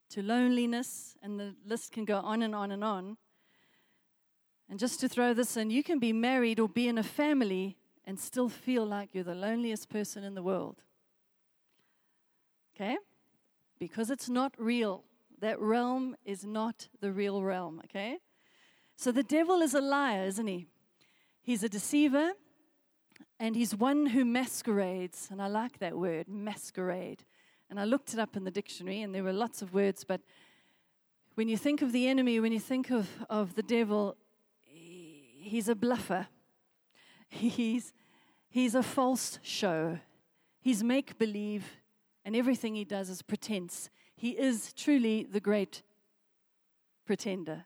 to 0.08 0.22
loneliness, 0.22 1.16
and 1.22 1.38
the 1.38 1.54
list 1.64 1.92
can 1.92 2.04
go 2.04 2.18
on 2.18 2.42
and 2.42 2.54
on 2.54 2.72
and 2.72 2.82
on. 2.82 3.16
And 4.68 4.78
just 4.78 4.98
to 5.00 5.08
throw 5.08 5.34
this 5.34 5.56
in, 5.56 5.70
you 5.70 5.82
can 5.82 5.98
be 5.98 6.12
married 6.12 6.58
or 6.58 6.68
be 6.68 6.88
in 6.88 6.98
a 6.98 7.02
family 7.02 7.76
and 8.10 8.18
still 8.18 8.48
feel 8.48 8.84
like 8.84 9.10
you're 9.12 9.22
the 9.22 9.36
loneliest 9.36 9.88
person 9.88 10.24
in 10.24 10.34
the 10.34 10.42
world. 10.42 10.82
Okay? 12.74 12.96
Because 13.78 14.10
it's 14.10 14.28
not 14.28 14.52
real. 14.58 15.04
That 15.38 15.60
realm 15.60 16.16
is 16.24 16.44
not 16.44 16.88
the 17.00 17.12
real 17.12 17.40
realm, 17.40 17.80
okay? 17.84 18.18
So 18.96 19.12
the 19.12 19.22
devil 19.22 19.62
is 19.62 19.74
a 19.74 19.80
liar, 19.80 20.24
isn't 20.24 20.48
he? 20.48 20.66
He's 21.40 21.62
a 21.62 21.68
deceiver, 21.68 22.32
and 23.38 23.54
he's 23.54 23.76
one 23.76 24.06
who 24.06 24.24
masquerades. 24.24 25.28
And 25.30 25.40
I 25.40 25.46
like 25.46 25.78
that 25.78 25.96
word, 25.96 26.26
masquerade. 26.26 27.22
And 27.70 27.78
I 27.78 27.84
looked 27.84 28.12
it 28.12 28.18
up 28.18 28.36
in 28.36 28.42
the 28.42 28.50
dictionary, 28.50 29.02
and 29.02 29.14
there 29.14 29.22
were 29.22 29.32
lots 29.32 29.62
of 29.62 29.72
words, 29.72 30.02
but 30.02 30.20
when 31.36 31.48
you 31.48 31.56
think 31.56 31.80
of 31.80 31.92
the 31.92 32.08
enemy, 32.08 32.40
when 32.40 32.50
you 32.50 32.58
think 32.58 32.90
of, 32.90 33.08
of 33.30 33.54
the 33.54 33.62
devil, 33.62 34.16
he's 34.66 35.68
a 35.68 35.76
bluffer. 35.76 36.26
He's, 37.30 37.92
he's 38.48 38.74
a 38.74 38.82
false 38.82 39.38
show. 39.42 39.98
He's 40.60 40.82
make 40.82 41.16
believe, 41.18 41.64
and 42.24 42.36
everything 42.36 42.74
he 42.74 42.84
does 42.84 43.08
is 43.08 43.22
pretense. 43.22 43.88
He 44.16 44.30
is 44.30 44.72
truly 44.74 45.22
the 45.24 45.40
great 45.40 45.82
pretender. 47.06 47.64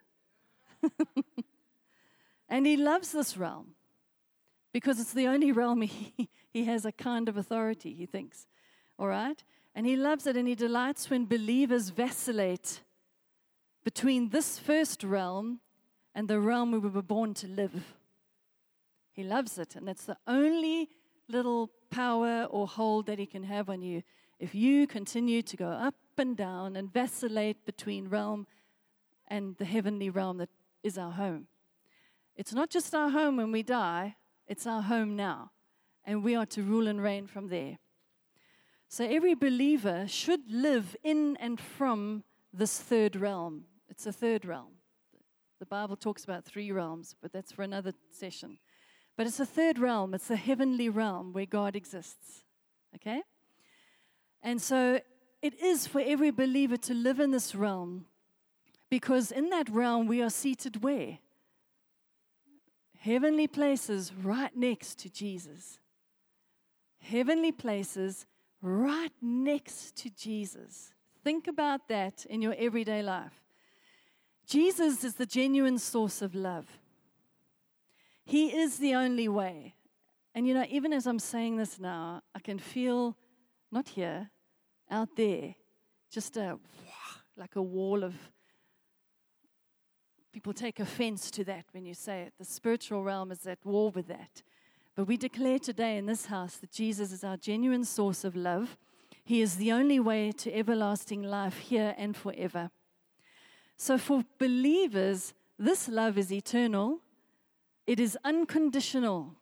and 2.48 2.66
he 2.66 2.76
loves 2.76 3.10
this 3.10 3.36
realm 3.36 3.74
because 4.72 5.00
it's 5.00 5.12
the 5.12 5.26
only 5.26 5.50
realm 5.50 5.82
he, 5.82 6.28
he 6.52 6.64
has 6.64 6.84
a 6.84 6.92
kind 6.92 7.28
of 7.28 7.36
authority, 7.36 7.94
he 7.94 8.06
thinks. 8.06 8.46
All 8.98 9.08
right? 9.08 9.42
And 9.74 9.86
he 9.86 9.96
loves 9.96 10.26
it 10.26 10.36
and 10.36 10.46
he 10.46 10.54
delights 10.54 11.10
when 11.10 11.26
believers 11.26 11.88
vacillate 11.88 12.82
between 13.82 14.28
this 14.28 14.58
first 14.58 15.02
realm 15.02 15.60
and 16.14 16.28
the 16.28 16.38
realm 16.38 16.70
we 16.70 16.78
were 16.78 17.02
born 17.02 17.34
to 17.34 17.48
live. 17.48 17.94
He 19.14 19.22
loves 19.22 19.58
it, 19.58 19.76
and 19.76 19.86
that's 19.86 20.04
the 20.04 20.16
only 20.26 20.90
little 21.28 21.70
power 21.88 22.48
or 22.50 22.66
hold 22.66 23.06
that 23.06 23.20
he 23.20 23.26
can 23.26 23.44
have 23.44 23.70
on 23.70 23.80
you. 23.80 24.02
If 24.40 24.56
you 24.56 24.88
continue 24.88 25.40
to 25.40 25.56
go 25.56 25.68
up 25.68 25.94
and 26.18 26.36
down 26.36 26.74
and 26.74 26.92
vacillate 26.92 27.64
between 27.64 28.08
realm 28.08 28.48
and 29.28 29.56
the 29.56 29.64
heavenly 29.64 30.10
realm 30.10 30.38
that 30.38 30.50
is 30.82 30.98
our 30.98 31.12
home. 31.12 31.46
It's 32.36 32.52
not 32.52 32.70
just 32.70 32.92
our 32.92 33.10
home 33.10 33.36
when 33.36 33.52
we 33.52 33.62
die, 33.62 34.16
it's 34.48 34.66
our 34.66 34.82
home 34.82 35.14
now. 35.14 35.52
And 36.04 36.24
we 36.24 36.34
are 36.34 36.46
to 36.46 36.62
rule 36.62 36.88
and 36.88 37.00
reign 37.00 37.28
from 37.28 37.48
there. 37.48 37.78
So 38.88 39.04
every 39.04 39.34
believer 39.34 40.06
should 40.08 40.50
live 40.50 40.96
in 41.04 41.36
and 41.38 41.60
from 41.60 42.24
this 42.52 42.80
third 42.80 43.14
realm. 43.14 43.64
It's 43.88 44.06
a 44.06 44.12
third 44.12 44.44
realm. 44.44 44.72
The 45.60 45.66
Bible 45.66 45.96
talks 45.96 46.24
about 46.24 46.44
three 46.44 46.72
realms, 46.72 47.14
but 47.22 47.32
that's 47.32 47.52
for 47.52 47.62
another 47.62 47.92
session. 48.10 48.58
But 49.16 49.26
it's 49.26 49.40
a 49.40 49.46
third 49.46 49.78
realm, 49.78 50.14
it's 50.14 50.28
the 50.28 50.36
heavenly 50.36 50.88
realm 50.88 51.32
where 51.32 51.46
God 51.46 51.76
exists. 51.76 52.44
Okay? 52.96 53.22
And 54.42 54.60
so 54.60 55.00
it 55.40 55.60
is 55.60 55.86
for 55.86 56.00
every 56.00 56.30
believer 56.30 56.76
to 56.78 56.94
live 56.94 57.20
in 57.20 57.30
this 57.30 57.54
realm 57.54 58.06
because 58.90 59.30
in 59.30 59.50
that 59.50 59.68
realm 59.68 60.06
we 60.06 60.22
are 60.22 60.30
seated 60.30 60.82
where? 60.82 61.18
Heavenly 62.98 63.46
places 63.46 64.12
right 64.22 64.56
next 64.56 64.98
to 65.00 65.10
Jesus. 65.10 65.78
Heavenly 67.00 67.52
places 67.52 68.26
right 68.62 69.12
next 69.20 69.96
to 69.96 70.10
Jesus. 70.10 70.92
Think 71.22 71.46
about 71.46 71.88
that 71.88 72.24
in 72.26 72.40
your 72.40 72.54
everyday 72.58 73.02
life. 73.02 73.42
Jesus 74.46 75.04
is 75.04 75.14
the 75.14 75.26
genuine 75.26 75.78
source 75.78 76.22
of 76.22 76.34
love. 76.34 76.66
He 78.24 78.56
is 78.56 78.78
the 78.78 78.94
only 78.94 79.28
way. 79.28 79.74
And 80.34 80.46
you 80.46 80.54
know, 80.54 80.64
even 80.68 80.92
as 80.92 81.06
I'm 81.06 81.18
saying 81.18 81.56
this 81.56 81.78
now, 81.78 82.22
I 82.34 82.40
can 82.40 82.58
feel, 82.58 83.16
not 83.70 83.88
here, 83.88 84.30
out 84.90 85.16
there, 85.16 85.54
just 86.10 86.36
a 86.36 86.58
like 87.36 87.56
a 87.56 87.62
wall 87.62 88.04
of 88.04 88.14
People 90.34 90.52
take 90.52 90.80
offense 90.80 91.30
to 91.30 91.44
that 91.44 91.64
when 91.70 91.86
you 91.86 91.94
say 91.94 92.22
it. 92.22 92.32
The 92.40 92.44
spiritual 92.44 93.04
realm 93.04 93.30
is 93.30 93.46
at 93.46 93.64
war 93.64 93.92
with 93.92 94.08
that. 94.08 94.42
But 94.96 95.06
we 95.06 95.16
declare 95.16 95.60
today 95.60 95.96
in 95.96 96.06
this 96.06 96.26
house 96.26 96.56
that 96.56 96.72
Jesus 96.72 97.12
is 97.12 97.22
our 97.22 97.36
genuine 97.36 97.84
source 97.84 98.24
of 98.24 98.34
love. 98.34 98.76
He 99.24 99.40
is 99.40 99.54
the 99.54 99.70
only 99.70 100.00
way 100.00 100.32
to 100.38 100.52
everlasting 100.52 101.22
life 101.22 101.58
here 101.58 101.94
and 101.96 102.16
forever. 102.16 102.72
So, 103.76 103.96
for 103.96 104.24
believers, 104.40 105.34
this 105.56 105.88
love 105.88 106.18
is 106.18 106.32
eternal, 106.32 106.98
it 107.86 108.00
is 108.00 108.18
unconditional, 108.24 109.34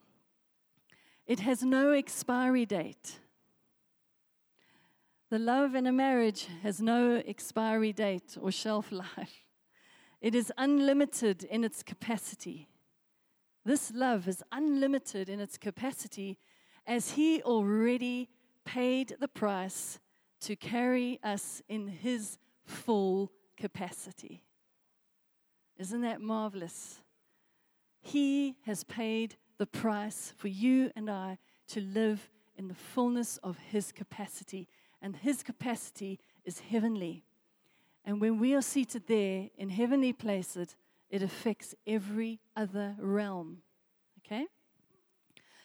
it 1.27 1.41
has 1.41 1.63
no 1.63 1.93
expiry 1.93 2.67
date. 2.67 3.19
The 5.31 5.39
love 5.39 5.75
in 5.75 5.87
a 5.87 5.93
marriage 5.93 6.49
has 6.63 6.83
no 6.83 7.23
expiry 7.27 7.93
date 7.93 8.37
or 8.41 8.53
shelf 8.53 8.93
life. 8.93 9.45
It 10.21 10.35
is 10.35 10.53
unlimited 10.59 11.45
in 11.45 11.65
its 11.65 11.83
capacity. 11.83 12.69
This 13.65 13.93
love 13.95 14.29
is 14.29 14.43
unlimited 14.53 15.29
in 15.29 15.41
its 15.41 15.57
capacity 15.57 16.39
as 16.87 17.13
He 17.13 17.43
already 17.43 18.29
paid 18.65 19.17
the 19.21 19.29
price 19.29 19.99
to 20.43 20.57
carry 20.57 21.19
us 21.23 21.63
in 21.69 21.89
His 21.89 22.39
full 22.65 23.33
capacity. 23.57 24.45
Isn't 25.79 26.03
that 26.03 26.21
marvelous? 26.21 27.02
He 28.03 28.57
has 28.67 28.85
paid 28.85 29.37
the 29.59 29.67
price 29.67 30.35
for 30.37 30.49
you 30.49 30.91
and 30.95 31.09
I 31.09 31.39
to 31.69 31.81
live 31.81 32.29
in 32.57 32.69
the 32.69 32.75
fullness 32.75 33.39
of 33.39 33.57
His 33.59 33.93
capacity, 33.93 34.69
and 35.01 35.17
His 35.17 35.43
capacity 35.43 36.19
is 36.45 36.61
heavenly. 36.61 37.25
And 38.05 38.21
when 38.21 38.39
we 38.39 38.55
are 38.55 38.63
seated 38.63 39.07
there 39.07 39.49
in 39.57 39.71
heavenly 39.71 40.13
places, 40.13 40.77
it 41.09 41.23
affects 41.23 41.75
every 41.87 42.41
other 42.57 42.97
realm. 42.99 43.59
Okay? 44.19 44.47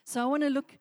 So 0.03 0.21
I 0.21 0.25
want 0.25 0.43
to 0.43 0.49
look 0.49 0.77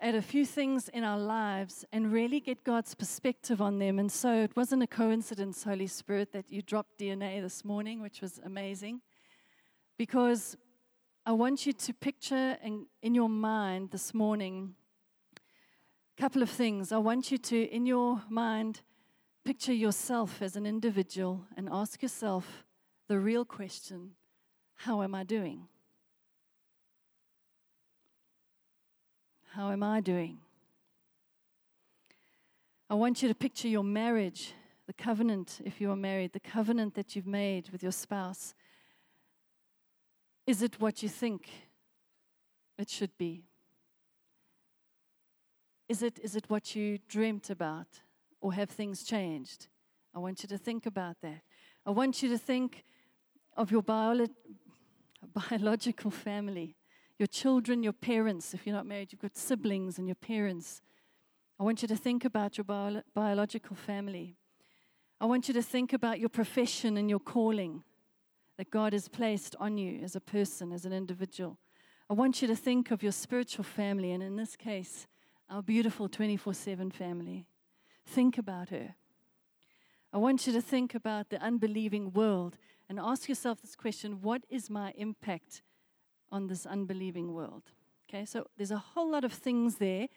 at 0.00 0.14
a 0.14 0.22
few 0.22 0.44
things 0.44 0.88
in 0.88 1.04
our 1.04 1.18
lives 1.18 1.84
and 1.92 2.12
really 2.12 2.40
get 2.40 2.64
God's 2.64 2.94
perspective 2.94 3.60
on 3.60 3.78
them. 3.78 3.98
And 3.98 4.10
so 4.10 4.42
it 4.42 4.56
wasn't 4.56 4.82
a 4.82 4.86
coincidence, 4.86 5.62
Holy 5.62 5.86
Spirit, 5.86 6.32
that 6.32 6.50
you 6.50 6.62
dropped 6.62 6.98
DNA 6.98 7.40
this 7.40 7.64
morning, 7.64 8.00
which 8.00 8.20
was 8.20 8.40
amazing, 8.44 9.02
because 9.98 10.56
I 11.26 11.32
want 11.32 11.66
you 11.66 11.72
to 11.72 11.94
picture 11.94 12.56
in, 12.62 12.86
in 13.02 13.14
your 13.14 13.28
mind 13.28 13.90
this 13.90 14.14
morning 14.14 14.74
a 15.36 16.20
couple 16.20 16.42
of 16.42 16.50
things. 16.50 16.92
I 16.92 16.98
want 16.98 17.30
you 17.30 17.38
to, 17.38 17.62
in 17.74 17.86
your 17.86 18.22
mind, 18.28 18.82
Picture 19.44 19.72
yourself 19.72 20.42
as 20.42 20.54
an 20.54 20.66
individual 20.66 21.46
and 21.56 21.68
ask 21.72 22.02
yourself 22.02 22.64
the 23.08 23.18
real 23.18 23.44
question 23.44 24.12
How 24.76 25.02
am 25.02 25.14
I 25.14 25.24
doing? 25.24 25.66
How 29.54 29.70
am 29.70 29.82
I 29.82 30.00
doing? 30.00 30.38
I 32.88 32.94
want 32.94 33.22
you 33.22 33.28
to 33.28 33.34
picture 33.34 33.68
your 33.68 33.84
marriage, 33.84 34.52
the 34.86 34.92
covenant, 34.92 35.60
if 35.64 35.80
you 35.80 35.90
are 35.90 35.96
married, 35.96 36.32
the 36.32 36.40
covenant 36.40 36.94
that 36.94 37.16
you've 37.16 37.26
made 37.26 37.70
with 37.70 37.82
your 37.82 37.92
spouse. 37.92 38.54
Is 40.50 40.62
it 40.62 40.80
what 40.80 41.02
you 41.02 41.08
think 41.08 41.48
it 42.76 42.90
should 42.90 43.16
be? 43.16 43.44
Is 45.88 46.02
it, 46.02 46.18
is 46.22 46.34
it 46.34 46.46
what 46.48 46.74
you 46.74 46.98
dreamt 47.08 47.50
about? 47.50 48.02
or 48.40 48.54
have 48.54 48.70
things 48.70 49.04
changed? 49.04 49.68
I 50.14 50.18
want 50.18 50.42
you 50.42 50.48
to 50.48 50.58
think 50.58 50.86
about 50.86 51.16
that. 51.22 51.42
I 51.86 51.90
want 51.90 52.22
you 52.22 52.28
to 52.30 52.38
think 52.38 52.84
of 53.56 53.70
your 53.70 53.82
bio- 53.82 54.26
biological 55.50 56.10
family, 56.10 56.76
your 57.18 57.26
children, 57.26 57.82
your 57.82 57.92
parents. 57.92 58.54
If 58.54 58.66
you're 58.66 58.74
not 58.74 58.86
married, 58.86 59.12
you've 59.12 59.20
got 59.20 59.36
siblings 59.36 59.98
and 59.98 60.08
your 60.08 60.16
parents. 60.16 60.80
I 61.58 61.62
want 61.62 61.82
you 61.82 61.88
to 61.88 61.96
think 61.96 62.24
about 62.24 62.56
your 62.56 62.64
bio- 62.64 63.02
biological 63.14 63.76
family. 63.76 64.36
I 65.20 65.26
want 65.26 65.48
you 65.48 65.54
to 65.54 65.62
think 65.62 65.92
about 65.92 66.18
your 66.18 66.30
profession 66.30 66.96
and 66.96 67.10
your 67.10 67.20
calling 67.20 67.84
that 68.60 68.70
God 68.70 68.92
has 68.92 69.08
placed 69.08 69.56
on 69.58 69.78
you 69.78 70.00
as 70.02 70.14
a 70.14 70.20
person, 70.20 70.70
as 70.70 70.84
an 70.84 70.92
individual. 70.92 71.56
I 72.10 72.12
want 72.12 72.42
you 72.42 72.48
to 72.48 72.54
think 72.54 72.90
of 72.90 73.02
your 73.02 73.10
spiritual 73.10 73.64
family, 73.64 74.12
and 74.12 74.22
in 74.22 74.36
this 74.36 74.54
case, 74.54 75.06
our 75.48 75.62
beautiful 75.62 76.10
24 76.10 76.52
7 76.52 76.90
family. 76.90 77.46
Think 78.04 78.36
about 78.36 78.68
her. 78.68 78.96
I 80.12 80.18
want 80.18 80.46
you 80.46 80.52
to 80.52 80.60
think 80.60 80.94
about 80.94 81.30
the 81.30 81.40
unbelieving 81.40 82.12
world 82.12 82.58
and 82.86 83.00
ask 83.00 83.30
yourself 83.30 83.62
this 83.62 83.74
question 83.74 84.20
what 84.20 84.42
is 84.50 84.68
my 84.68 84.92
impact 84.94 85.62
on 86.30 86.46
this 86.46 86.66
unbelieving 86.66 87.32
world? 87.32 87.62
Okay, 88.10 88.26
so 88.26 88.46
there's 88.58 88.72
a 88.72 88.84
whole 88.92 89.10
lot 89.10 89.24
of 89.24 89.32
things 89.32 89.76
there 89.76 90.08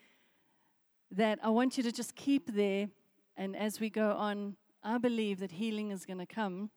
that 1.12 1.40
I 1.42 1.48
want 1.48 1.78
you 1.78 1.84
to 1.84 1.94
just 1.94 2.14
keep 2.14 2.54
there. 2.54 2.90
And 3.38 3.56
as 3.56 3.80
we 3.80 3.90
go 3.90 4.12
on, 4.12 4.58
I 4.84 4.98
believe 4.98 5.40
that 5.40 5.52
healing 5.52 5.92
is 5.92 6.06
going 6.06 6.20
to 6.20 6.26
come 6.26 6.72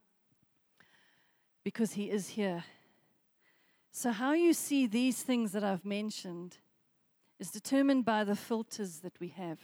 because 1.66 1.94
He 1.94 2.04
is 2.04 2.28
here. 2.28 2.62
So, 3.90 4.12
how 4.12 4.34
you 4.34 4.52
see 4.52 4.86
these 4.86 5.24
things 5.24 5.50
that 5.50 5.64
I've 5.64 5.84
mentioned 5.84 6.58
is 7.40 7.50
determined 7.50 8.04
by 8.04 8.22
the 8.22 8.36
filters 8.36 9.00
that 9.00 9.18
we 9.18 9.30
have. 9.30 9.58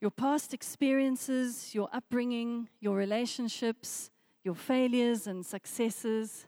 Your 0.00 0.10
past 0.10 0.52
experiences, 0.52 1.76
your 1.76 1.88
upbringing, 1.92 2.68
your 2.80 2.96
relationships, 2.96 4.10
your 4.42 4.56
failures 4.56 5.28
and 5.28 5.46
successes, 5.46 6.46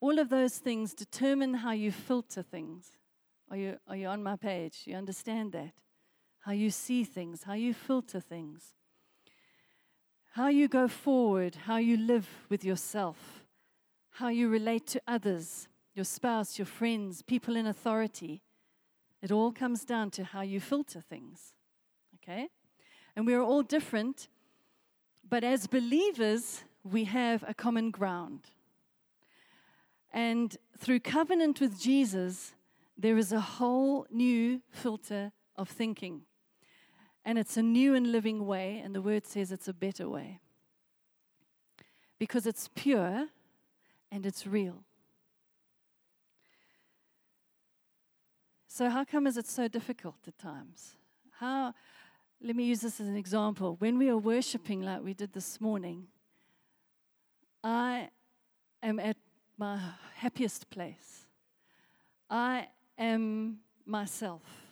all 0.00 0.18
of 0.18 0.30
those 0.30 0.58
things 0.58 0.94
determine 0.94 1.54
how 1.54 1.70
you 1.70 1.92
filter 1.92 2.42
things. 2.42 2.98
Are 3.52 3.56
you, 3.56 3.78
are 3.86 3.94
you 3.94 4.08
on 4.08 4.20
my 4.20 4.34
page? 4.34 4.82
You 4.84 4.96
understand 4.96 5.52
that? 5.52 5.70
How 6.40 6.50
you 6.50 6.70
see 6.70 7.04
things, 7.04 7.44
how 7.44 7.54
you 7.54 7.72
filter 7.72 8.18
things, 8.18 8.74
how 10.36 10.48
you 10.48 10.68
go 10.68 10.86
forward, 10.86 11.56
how 11.64 11.78
you 11.78 11.96
live 11.96 12.28
with 12.50 12.62
yourself, 12.62 13.46
how 14.10 14.28
you 14.28 14.50
relate 14.50 14.86
to 14.86 15.00
others, 15.08 15.66
your 15.94 16.04
spouse, 16.04 16.58
your 16.58 16.66
friends, 16.66 17.22
people 17.22 17.56
in 17.56 17.66
authority. 17.66 18.42
It 19.22 19.32
all 19.32 19.50
comes 19.50 19.86
down 19.86 20.10
to 20.10 20.24
how 20.24 20.42
you 20.42 20.60
filter 20.60 21.00
things. 21.00 21.54
Okay? 22.16 22.48
And 23.16 23.26
we 23.26 23.32
are 23.32 23.40
all 23.40 23.62
different, 23.62 24.28
but 25.26 25.42
as 25.42 25.66
believers, 25.66 26.64
we 26.84 27.04
have 27.04 27.42
a 27.48 27.54
common 27.54 27.90
ground. 27.90 28.40
And 30.12 30.54
through 30.76 31.00
covenant 31.00 31.62
with 31.62 31.80
Jesus, 31.80 32.52
there 32.98 33.16
is 33.16 33.32
a 33.32 33.40
whole 33.40 34.06
new 34.10 34.60
filter 34.70 35.32
of 35.56 35.70
thinking. 35.70 36.25
And 37.26 37.40
it's 37.40 37.56
a 37.56 37.62
new 37.62 37.92
and 37.96 38.12
living 38.12 38.46
way, 38.46 38.80
and 38.82 38.94
the 38.94 39.02
word 39.02 39.26
says 39.26 39.50
it's 39.50 39.66
a 39.66 39.74
better 39.74 40.08
way. 40.08 40.38
Because 42.20 42.46
it's 42.46 42.70
pure 42.72 43.26
and 44.12 44.24
it's 44.24 44.46
real. 44.46 44.84
So, 48.68 48.88
how 48.88 49.04
come 49.04 49.26
is 49.26 49.36
it 49.36 49.48
so 49.48 49.66
difficult 49.66 50.14
at 50.28 50.38
times? 50.38 50.94
How, 51.40 51.74
let 52.40 52.54
me 52.54 52.62
use 52.62 52.82
this 52.82 53.00
as 53.00 53.08
an 53.08 53.16
example. 53.16 53.74
When 53.80 53.98
we 53.98 54.08
are 54.08 54.16
worshiping 54.16 54.82
like 54.82 55.02
we 55.02 55.12
did 55.12 55.32
this 55.32 55.60
morning, 55.60 56.06
I 57.64 58.10
am 58.84 59.00
at 59.00 59.16
my 59.58 59.80
happiest 60.14 60.70
place. 60.70 61.26
I 62.30 62.68
am 62.96 63.58
myself. 63.84 64.65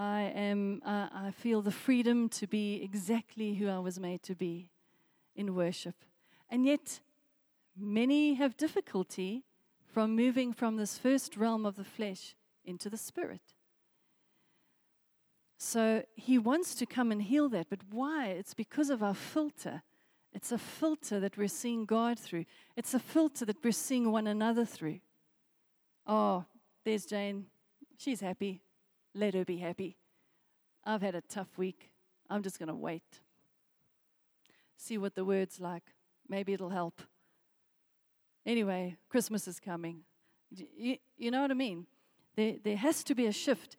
I 0.00 0.32
am 0.34 0.80
uh, 0.82 1.08
I 1.12 1.30
feel 1.30 1.60
the 1.60 1.70
freedom 1.70 2.30
to 2.30 2.46
be 2.46 2.80
exactly 2.82 3.52
who 3.52 3.68
I 3.68 3.80
was 3.80 4.00
made 4.00 4.22
to 4.22 4.34
be 4.34 4.70
in 5.36 5.54
worship. 5.54 5.94
And 6.48 6.64
yet 6.64 7.00
many 7.76 8.32
have 8.34 8.56
difficulty 8.56 9.44
from 9.92 10.16
moving 10.16 10.54
from 10.54 10.76
this 10.76 10.96
first 10.96 11.36
realm 11.36 11.66
of 11.66 11.76
the 11.76 11.84
flesh 11.84 12.34
into 12.64 12.88
the 12.88 12.96
spirit. 12.96 13.42
So 15.58 16.02
he 16.14 16.38
wants 16.38 16.74
to 16.76 16.86
come 16.86 17.12
and 17.12 17.20
heal 17.20 17.50
that, 17.50 17.66
but 17.68 17.80
why? 17.90 18.28
It's 18.28 18.54
because 18.54 18.88
of 18.88 19.02
our 19.02 19.14
filter. 19.14 19.82
It's 20.32 20.50
a 20.50 20.56
filter 20.56 21.20
that 21.20 21.36
we're 21.36 21.48
seeing 21.48 21.84
God 21.84 22.18
through. 22.18 22.46
It's 22.74 22.94
a 22.94 22.98
filter 22.98 23.44
that 23.44 23.62
we're 23.62 23.72
seeing 23.72 24.10
one 24.10 24.26
another 24.26 24.64
through. 24.64 25.00
Oh, 26.06 26.46
there's 26.86 27.04
Jane. 27.04 27.46
She's 27.98 28.22
happy. 28.22 28.62
Let 29.14 29.34
her 29.34 29.44
be 29.44 29.58
happy. 29.58 29.96
I've 30.84 31.02
had 31.02 31.14
a 31.14 31.20
tough 31.20 31.58
week. 31.58 31.90
I'm 32.28 32.42
just 32.42 32.58
going 32.58 32.68
to 32.68 32.74
wait. 32.74 33.20
See 34.76 34.98
what 34.98 35.14
the 35.14 35.24
word's 35.24 35.60
like. 35.60 35.82
Maybe 36.28 36.52
it'll 36.52 36.70
help. 36.70 37.02
Anyway, 38.46 38.96
Christmas 39.08 39.46
is 39.46 39.60
coming. 39.60 40.00
You, 40.50 40.96
you 41.18 41.30
know 41.30 41.42
what 41.42 41.50
I 41.50 41.54
mean? 41.54 41.86
There, 42.36 42.54
there 42.62 42.76
has 42.76 43.04
to 43.04 43.14
be 43.14 43.26
a 43.26 43.32
shift. 43.32 43.76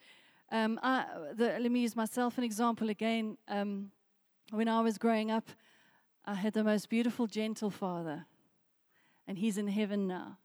Um, 0.52 0.80
I, 0.84 1.06
the, 1.34 1.58
let 1.60 1.72
me 1.72 1.80
use 1.80 1.96
myself 1.96 2.38
an 2.38 2.44
example 2.44 2.90
again. 2.90 3.38
Um, 3.48 3.92
when 4.52 4.68
I 4.68 4.82
was 4.82 4.98
growing 4.98 5.32
up, 5.32 5.50
I 6.26 6.36
had 6.36 6.54
the 6.54 6.64
most 6.64 6.90
beautiful, 6.90 7.26
gentle 7.26 7.72
father, 7.72 8.26
and 9.28 9.38
he's 9.38 9.58
in 9.58 9.68
heaven 9.68 10.08
now. 10.08 10.38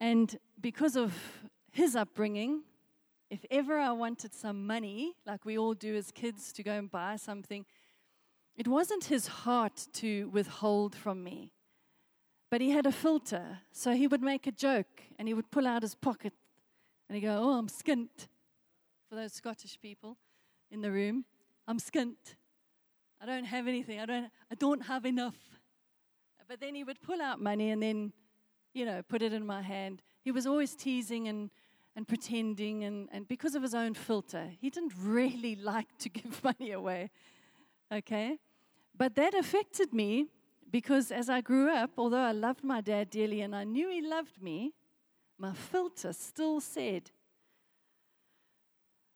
And 0.00 0.36
because 0.60 0.96
of 0.96 1.14
his 1.70 1.94
upbringing, 1.94 2.62
if 3.30 3.44
ever 3.50 3.78
I 3.78 3.92
wanted 3.92 4.34
some 4.34 4.66
money, 4.66 5.14
like 5.24 5.44
we 5.44 5.56
all 5.56 5.74
do 5.74 5.96
as 5.96 6.10
kids, 6.10 6.52
to 6.52 6.62
go 6.62 6.72
and 6.72 6.90
buy 6.90 7.16
something, 7.16 7.64
it 8.56 8.66
wasn't 8.66 9.04
his 9.04 9.28
heart 9.28 9.86
to 9.94 10.28
withhold 10.30 10.94
from 10.94 11.22
me. 11.22 11.52
But 12.50 12.60
he 12.60 12.70
had 12.70 12.86
a 12.86 12.92
filter. 12.92 13.60
So 13.72 13.92
he 13.92 14.06
would 14.06 14.22
make 14.22 14.46
a 14.46 14.52
joke 14.52 15.02
and 15.18 15.28
he 15.28 15.34
would 15.34 15.50
pull 15.50 15.66
out 15.66 15.82
his 15.82 15.94
pocket 15.94 16.32
and 17.08 17.14
he'd 17.14 17.22
go, 17.22 17.38
Oh, 17.40 17.56
I'm 17.56 17.68
skint. 17.68 18.28
For 19.08 19.14
those 19.14 19.32
Scottish 19.32 19.78
people 19.80 20.16
in 20.70 20.80
the 20.80 20.90
room, 20.90 21.24
I'm 21.66 21.78
skint. 21.78 22.36
I 23.20 23.26
don't 23.26 23.44
have 23.44 23.68
anything. 23.68 24.00
I 24.00 24.06
don't, 24.06 24.30
I 24.50 24.54
don't 24.56 24.82
have 24.82 25.04
enough. 25.04 25.36
But 26.48 26.60
then 26.60 26.74
he 26.74 26.82
would 26.82 27.00
pull 27.00 27.22
out 27.22 27.40
money 27.40 27.70
and 27.70 27.80
then 27.80 28.12
you 28.74 28.84
know, 28.84 29.02
put 29.02 29.22
it 29.22 29.32
in 29.32 29.46
my 29.46 29.62
hand. 29.62 30.02
He 30.22 30.30
was 30.30 30.46
always 30.46 30.74
teasing 30.74 31.28
and, 31.28 31.50
and 32.00 32.08
pretending, 32.08 32.84
and, 32.84 33.10
and 33.12 33.28
because 33.28 33.54
of 33.54 33.60
his 33.62 33.74
own 33.74 33.92
filter, 33.92 34.48
he 34.58 34.70
didn't 34.70 34.94
really 34.98 35.54
like 35.54 35.98
to 35.98 36.08
give 36.08 36.42
money 36.50 36.72
away. 36.72 37.10
Okay? 37.92 38.38
But 38.96 39.16
that 39.16 39.34
affected 39.34 39.92
me 39.92 40.28
because 40.70 41.12
as 41.12 41.28
I 41.28 41.42
grew 41.42 41.68
up, 41.70 41.90
although 41.98 42.22
I 42.22 42.32
loved 42.32 42.64
my 42.64 42.80
dad 42.80 43.10
dearly 43.10 43.42
and 43.42 43.54
I 43.54 43.64
knew 43.64 43.90
he 43.90 44.00
loved 44.00 44.40
me, 44.40 44.72
my 45.38 45.52
filter 45.52 46.14
still 46.14 46.58
said 46.62 47.10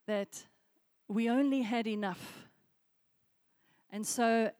that 0.06 0.44
we 1.08 1.30
only 1.30 1.62
had 1.62 1.86
enough. 1.86 2.50
And 3.88 4.06
so 4.06 4.50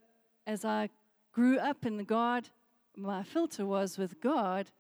as 0.47 0.65
I 0.65 0.89
grew 1.31 1.59
up 1.59 1.85
in 1.85 1.99
the 1.99 2.05
God, 2.05 2.49
my 2.97 3.23
filter 3.23 3.67
was 3.67 3.99
with 3.99 4.19
God, 4.23 4.71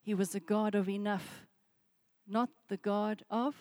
he 0.00 0.14
was 0.14 0.34
a 0.34 0.40
God 0.40 0.74
of 0.74 0.88
enough, 0.88 1.47
not 2.28 2.50
the 2.68 2.76
God 2.76 3.22
of 3.30 3.54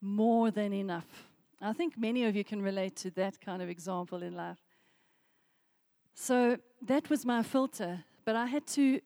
more 0.00 0.50
than 0.50 0.72
enough. 0.72 1.28
I 1.60 1.72
think 1.72 1.96
many 1.96 2.24
of 2.24 2.34
you 2.34 2.44
can 2.44 2.60
relate 2.60 2.96
to 2.96 3.10
that 3.12 3.40
kind 3.40 3.62
of 3.62 3.68
example 3.68 4.22
in 4.22 4.34
life. 4.34 4.58
So 6.14 6.58
that 6.82 7.08
was 7.08 7.24
my 7.24 7.42
filter, 7.42 8.04
but 8.24 8.34
I 8.34 8.46
had 8.46 8.66
to 8.68 9.00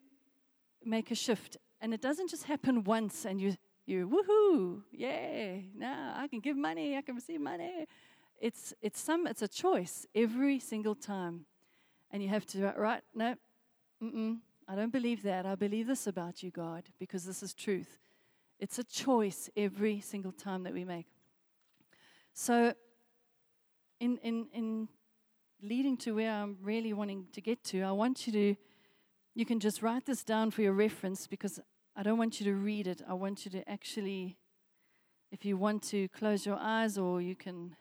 make 0.85 1.11
a 1.11 1.15
shift. 1.15 1.59
And 1.81 1.93
it 1.93 2.01
doesn't 2.01 2.31
just 2.31 2.45
happen 2.45 2.83
once 2.85 3.27
and 3.27 3.41
you, 3.41 3.57
you 3.85 4.09
woohoo, 4.09 4.83
yay, 4.91 5.69
now 5.77 6.15
I 6.17 6.27
can 6.29 6.41
give 6.41 6.57
money, 6.57 6.97
I 6.97 7.03
can 7.03 7.15
receive 7.15 7.41
money. 7.41 7.87
It's, 8.41 8.75
it's, 8.81 9.01
some, 9.01 9.27
it's 9.27 9.43
a 9.43 9.49
choice 9.49 10.07
every 10.15 10.59
single 10.59 10.95
time. 10.95 11.45
And 12.11 12.23
you 12.23 12.29
have 12.31 12.47
to, 12.47 12.73
right, 12.77 13.03
no, 13.15 13.35
I 14.69 14.75
don't 14.75 14.93
believe 14.93 15.23
that. 15.25 15.45
I 15.47 15.55
believe 15.55 15.87
this 15.87 16.07
about 16.07 16.43
you, 16.43 16.51
God, 16.51 16.85
because 16.99 17.25
this 17.25 17.43
is 17.43 17.53
truth. 17.53 17.99
It's 18.59 18.79
a 18.79 18.85
choice 18.85 19.51
every 19.57 20.01
single 20.01 20.33
time 20.33 20.63
that 20.63 20.73
we 20.73 20.85
make. 20.85 21.07
So, 22.33 22.75
in, 24.01 24.19
in, 24.19 24.47
in 24.53 24.89
leading 25.63 25.97
to 25.99 26.15
where 26.15 26.33
I'm 26.33 26.57
really 26.63 26.93
wanting 26.93 27.27
to 27.33 27.41
get 27.41 27.63
to, 27.65 27.83
I 27.83 27.93
want 27.93 28.27
you 28.27 28.33
to, 28.33 28.57
you 29.35 29.47
can 29.47 29.61
just 29.61 29.83
write 29.83 30.07
this 30.07 30.25
down 30.25 30.51
for 30.51 30.63
your 30.63 30.73
reference 30.73 31.27
because 31.27 31.61
I 31.95 32.03
don't 32.03 32.19
want 32.19 32.41
you 32.41 32.47
to 32.47 32.55
read 32.55 32.87
it. 32.87 33.03
I 33.09 33.15
want 33.15 33.45
you 33.45 33.51
to 33.53 33.69
actually, 33.69 34.37
if 35.31 35.45
you 35.45 35.57
want 35.57 35.83
to 35.85 36.09
close 36.09 36.45
your 36.45 36.59
eyes 36.61 36.99
or 36.99 37.21
you 37.21 37.35
can 37.35 37.77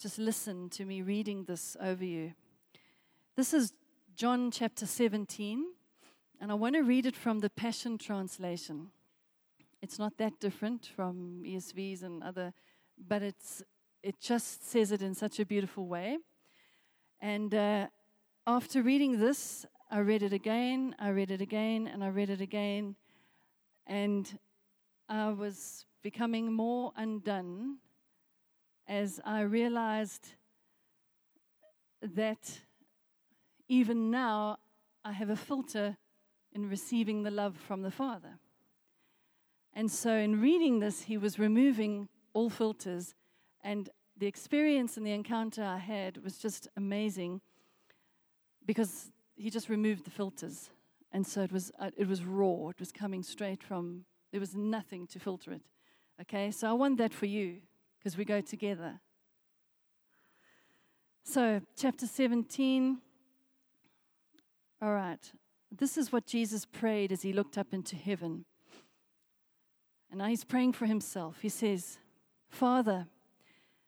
just 0.00 0.18
listen 0.18 0.68
to 0.68 0.84
me 0.84 1.00
reading 1.02 1.44
this 1.44 1.76
over 1.80 2.04
you. 2.04 2.34
This 3.36 3.54
is 3.54 3.72
John 4.14 4.50
chapter 4.50 4.86
17, 4.86 5.64
and 6.40 6.52
I 6.52 6.54
want 6.54 6.74
to 6.74 6.82
read 6.82 7.06
it 7.06 7.16
from 7.16 7.40
the 7.40 7.48
Passion 7.48 7.96
Translation. 7.96 8.90
It's 9.84 9.98
not 9.98 10.16
that 10.16 10.40
different 10.40 10.86
from 10.96 11.42
ESVs 11.44 12.04
and 12.04 12.22
other, 12.22 12.54
but 12.96 13.22
it's, 13.22 13.62
it 14.02 14.18
just 14.18 14.66
says 14.66 14.92
it 14.92 15.02
in 15.02 15.14
such 15.14 15.38
a 15.38 15.44
beautiful 15.44 15.86
way. 15.86 16.16
And 17.20 17.54
uh, 17.54 17.88
after 18.46 18.80
reading 18.80 19.20
this, 19.20 19.66
I 19.90 19.98
read 19.98 20.22
it 20.22 20.32
again, 20.32 20.96
I 20.98 21.10
read 21.10 21.30
it 21.30 21.42
again, 21.42 21.86
and 21.86 22.02
I 22.02 22.08
read 22.08 22.30
it 22.30 22.40
again. 22.40 22.96
And 23.86 24.38
I 25.06 25.28
was 25.28 25.84
becoming 26.02 26.50
more 26.50 26.94
undone 26.96 27.76
as 28.88 29.20
I 29.22 29.42
realized 29.42 30.28
that 32.00 32.62
even 33.68 34.10
now 34.10 34.60
I 35.04 35.12
have 35.12 35.28
a 35.28 35.36
filter 35.36 35.98
in 36.54 36.70
receiving 36.70 37.22
the 37.22 37.30
love 37.30 37.58
from 37.58 37.82
the 37.82 37.90
Father. 37.90 38.38
And 39.74 39.90
so, 39.90 40.12
in 40.14 40.40
reading 40.40 40.78
this, 40.78 41.02
he 41.02 41.18
was 41.18 41.38
removing 41.38 42.08
all 42.32 42.48
filters, 42.48 43.14
and 43.62 43.90
the 44.16 44.26
experience 44.26 44.96
and 44.96 45.06
the 45.06 45.12
encounter 45.12 45.64
I 45.64 45.78
had 45.78 46.22
was 46.22 46.38
just 46.38 46.68
amazing 46.76 47.40
because 48.64 49.10
he 49.34 49.50
just 49.50 49.68
removed 49.68 50.04
the 50.04 50.10
filters. 50.10 50.70
And 51.12 51.26
so 51.26 51.42
it 51.42 51.52
was, 51.52 51.70
uh, 51.78 51.90
it 51.96 52.08
was 52.08 52.24
raw. 52.24 52.68
It 52.68 52.78
was 52.78 52.92
coming 52.92 53.22
straight 53.22 53.62
from, 53.62 54.04
there 54.30 54.40
was 54.40 54.54
nothing 54.54 55.06
to 55.08 55.18
filter 55.18 55.52
it. 55.52 55.62
Okay, 56.20 56.50
so 56.50 56.68
I 56.68 56.72
want 56.72 56.98
that 56.98 57.12
for 57.12 57.26
you 57.26 57.58
because 57.98 58.16
we 58.16 58.24
go 58.24 58.40
together. 58.40 59.00
So, 61.24 61.60
chapter 61.76 62.06
17. 62.06 62.98
All 64.82 64.92
right. 64.92 65.32
This 65.76 65.96
is 65.96 66.12
what 66.12 66.26
Jesus 66.26 66.66
prayed 66.66 67.10
as 67.10 67.22
he 67.22 67.32
looked 67.32 67.58
up 67.58 67.72
into 67.72 67.96
heaven. 67.96 68.44
And 70.14 70.20
now 70.20 70.28
he's 70.28 70.44
praying 70.44 70.74
for 70.74 70.86
himself. 70.86 71.38
He 71.40 71.48
says, 71.48 71.98
Father, 72.48 73.08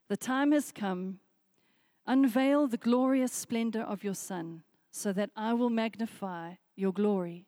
the 0.09 0.17
time 0.17 0.51
has 0.51 0.73
come. 0.73 1.21
Unveil 2.05 2.67
the 2.67 2.77
glorious 2.77 3.31
splendor 3.31 3.83
of 3.83 4.03
your 4.03 4.17
Son, 4.17 4.65
so 4.91 5.12
that 5.12 5.31
I 5.37 5.53
will 5.53 5.71
magnify 5.71 6.55
your 6.75 6.93
glory. 6.93 7.47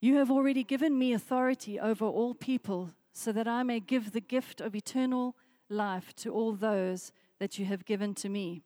You 0.00 0.14
have 0.18 0.30
already 0.30 0.62
given 0.62 0.96
me 0.96 1.12
authority 1.12 1.80
over 1.80 2.04
all 2.04 2.34
people, 2.34 2.92
so 3.12 3.32
that 3.32 3.48
I 3.48 3.64
may 3.64 3.80
give 3.80 4.12
the 4.12 4.20
gift 4.20 4.60
of 4.60 4.76
eternal 4.76 5.34
life 5.68 6.14
to 6.18 6.32
all 6.32 6.52
those 6.52 7.10
that 7.40 7.58
you 7.58 7.64
have 7.64 7.84
given 7.84 8.14
to 8.14 8.28
me. 8.28 8.62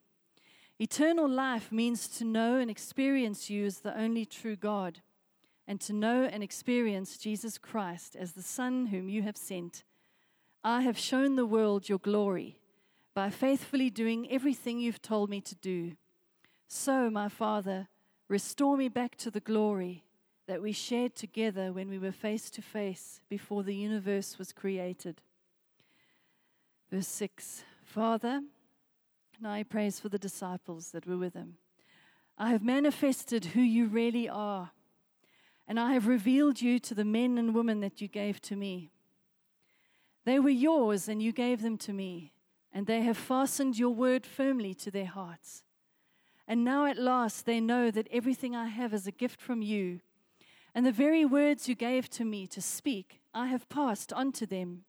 Eternal 0.78 1.26
life 1.26 1.72
means 1.72 2.06
to 2.18 2.24
know 2.26 2.58
and 2.58 2.70
experience 2.70 3.48
you 3.48 3.64
as 3.64 3.78
the 3.78 3.98
only 3.98 4.26
true 4.26 4.56
God, 4.56 5.00
and 5.70 5.80
to 5.80 5.92
know 5.92 6.24
and 6.24 6.42
experience 6.42 7.16
Jesus 7.16 7.56
Christ 7.56 8.16
as 8.16 8.32
the 8.32 8.42
Son 8.42 8.86
whom 8.86 9.08
you 9.08 9.22
have 9.22 9.36
sent. 9.36 9.84
I 10.64 10.80
have 10.80 10.98
shown 10.98 11.36
the 11.36 11.46
world 11.46 11.88
your 11.88 12.00
glory 12.00 12.58
by 13.14 13.30
faithfully 13.30 13.88
doing 13.88 14.28
everything 14.32 14.80
you've 14.80 15.00
told 15.00 15.30
me 15.30 15.40
to 15.42 15.54
do. 15.54 15.92
So, 16.66 17.08
my 17.08 17.28
Father, 17.28 17.86
restore 18.26 18.76
me 18.76 18.88
back 18.88 19.14
to 19.18 19.30
the 19.30 19.38
glory 19.38 20.02
that 20.48 20.60
we 20.60 20.72
shared 20.72 21.14
together 21.14 21.72
when 21.72 21.88
we 21.88 22.00
were 22.00 22.10
face 22.10 22.50
to 22.50 22.62
face 22.62 23.20
before 23.28 23.62
the 23.62 23.76
universe 23.76 24.40
was 24.40 24.52
created. 24.52 25.22
Verse 26.90 27.06
6 27.06 27.62
Father, 27.84 28.40
now 29.40 29.54
he 29.54 29.62
prays 29.62 30.00
for 30.00 30.08
the 30.08 30.18
disciples 30.18 30.90
that 30.90 31.06
were 31.06 31.16
with 31.16 31.34
him. 31.34 31.58
I 32.36 32.50
have 32.50 32.64
manifested 32.64 33.44
who 33.44 33.60
you 33.60 33.86
really 33.86 34.28
are, 34.28 34.72
and 35.70 35.80
I 35.80 35.94
have 35.94 36.06
revealed 36.06 36.60
you 36.60 36.78
to 36.80 36.94
the 36.94 37.06
men 37.06 37.38
and 37.38 37.54
women 37.54 37.80
that 37.80 38.02
you 38.02 38.08
gave 38.08 38.42
to 38.42 38.56
me. 38.56 38.90
They 40.26 40.38
were 40.38 40.50
yours, 40.50 41.08
and 41.08 41.22
you 41.22 41.32
gave 41.32 41.62
them 41.62 41.78
to 41.78 41.94
me 41.94 42.34
and 42.72 42.86
they 42.86 43.02
have 43.02 43.16
fastened 43.16 43.78
your 43.78 43.90
word 43.90 44.24
firmly 44.24 44.74
to 44.74 44.90
their 44.90 45.06
hearts. 45.06 45.62
And 46.46 46.64
now 46.64 46.86
at 46.86 46.98
last 46.98 47.46
they 47.46 47.60
know 47.60 47.90
that 47.90 48.08
everything 48.10 48.54
I 48.54 48.66
have 48.66 48.94
is 48.94 49.06
a 49.06 49.12
gift 49.12 49.40
from 49.40 49.62
you, 49.62 50.00
and 50.74 50.86
the 50.86 50.92
very 50.92 51.24
words 51.24 51.68
you 51.68 51.74
gave 51.74 52.08
to 52.10 52.24
me 52.24 52.46
to 52.48 52.60
speak, 52.60 53.20
I 53.34 53.46
have 53.46 53.68
passed 53.68 54.12
on 54.12 54.32
to 54.32 54.46
them. 54.46 54.84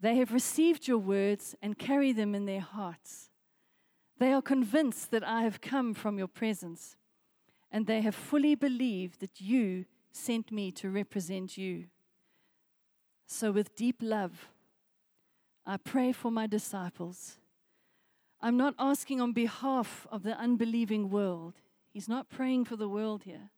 They 0.00 0.16
have 0.16 0.32
received 0.32 0.86
your 0.86 0.98
words 0.98 1.54
and 1.62 1.78
carry 1.78 2.12
them 2.12 2.34
in 2.34 2.44
their 2.44 2.60
hearts. 2.60 3.30
They 4.18 4.32
are 4.32 4.42
convinced 4.42 5.10
that 5.10 5.26
I 5.26 5.42
have 5.42 5.62
come 5.62 5.94
from 5.94 6.18
your 6.18 6.28
presence, 6.28 6.96
and 7.74 7.88
they 7.88 8.02
have 8.02 8.14
fully 8.14 8.54
believed 8.54 9.18
that 9.18 9.40
you 9.40 9.84
sent 10.12 10.52
me 10.52 10.70
to 10.70 10.88
represent 10.88 11.58
you. 11.58 11.86
So, 13.26 13.50
with 13.50 13.74
deep 13.74 13.96
love, 14.00 14.48
I 15.66 15.78
pray 15.78 16.12
for 16.12 16.30
my 16.30 16.46
disciples. 16.46 17.38
I'm 18.40 18.56
not 18.56 18.76
asking 18.78 19.20
on 19.20 19.32
behalf 19.32 20.06
of 20.12 20.22
the 20.22 20.38
unbelieving 20.38 21.10
world. 21.10 21.54
He's 21.92 22.08
not 22.08 22.30
praying 22.30 22.66
for 22.66 22.76
the 22.76 22.88
world 22.88 23.24
here. 23.24 23.50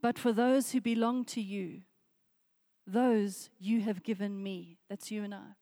But 0.00 0.18
for 0.18 0.32
those 0.32 0.72
who 0.72 0.80
belong 0.80 1.26
to 1.26 1.42
you, 1.42 1.82
those 2.86 3.50
you 3.60 3.82
have 3.82 4.02
given 4.02 4.42
me. 4.42 4.78
That's 4.88 5.10
you 5.10 5.22
and 5.22 5.34
I. 5.34 5.56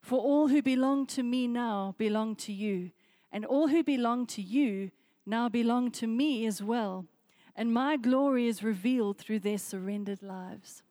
For 0.00 0.20
all 0.20 0.46
who 0.46 0.62
belong 0.62 1.06
to 1.06 1.24
me 1.24 1.48
now 1.48 1.96
belong 1.98 2.36
to 2.36 2.52
you, 2.52 2.92
and 3.32 3.44
all 3.44 3.66
who 3.66 3.82
belong 3.82 4.26
to 4.26 4.42
you 4.42 4.92
now 5.24 5.48
belong 5.48 5.90
to 5.92 6.06
me 6.06 6.46
as 6.46 6.62
well. 6.62 7.06
And 7.54 7.72
my 7.72 7.96
glory 7.96 8.48
is 8.48 8.62
revealed 8.62 9.18
through 9.18 9.40
their 9.40 9.58
surrendered 9.58 10.22
lives. 10.22 10.82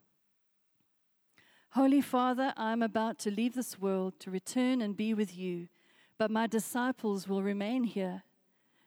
Holy 1.72 2.02
Father, 2.02 2.54
I 2.58 2.74
am 2.74 2.84
about 2.84 3.17
to 3.20 3.32
leave 3.32 3.56
this 3.56 3.80
world 3.80 4.20
to 4.20 4.30
return 4.30 4.82
and 4.82 4.96
be 4.96 5.13
with 5.13 5.38
you, 5.38 5.70
but 6.17 6.30
my 6.30 6.46
disciples 6.46 7.28
will 7.28 7.41
remain 7.41 7.86
here. 7.86 8.24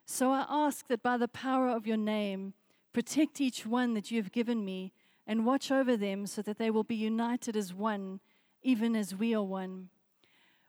So 0.05 0.31
I 0.31 0.45
ask 0.49 0.87
that 0.89 1.03
by 1.03 1.17
the 1.17 1.29
power 1.29 1.69
of 1.69 1.87
your 1.87 1.97
name, 1.97 2.53
protect 2.93 3.41
each 3.41 3.65
one 3.65 3.95
that 3.95 4.11
you 4.11 4.21
have 4.23 4.33
given 4.33 4.65
me 4.65 4.93
and 5.27 5.47
watch 5.47 5.73
over 5.73 5.97
them 5.97 6.27
so 6.27 6.43
that 6.43 6.59
they 6.59 6.71
will 6.71 6.85
be 6.85 6.95
united 6.95 7.57
as 7.57 7.73
one, 7.73 8.21
even 8.63 8.95
as 8.95 9.15
we 9.15 9.35
are 9.35 9.43
one. 9.43 9.89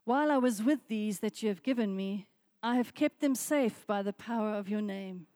While 0.05 0.31
I 0.31 0.37
was 0.37 0.63
with 0.63 0.87
these 0.87 1.19
that 1.19 1.43
you 1.43 1.49
have 1.49 1.63
given 1.63 1.95
me, 1.95 2.27
I 2.65 2.77
have 2.77 2.95
kept 2.95 3.21
them 3.21 3.35
safe 3.35 3.85
by 3.85 4.01
the 4.01 4.11
power 4.11 4.53
of 4.55 4.67
your 4.67 4.81
name. 4.81 5.27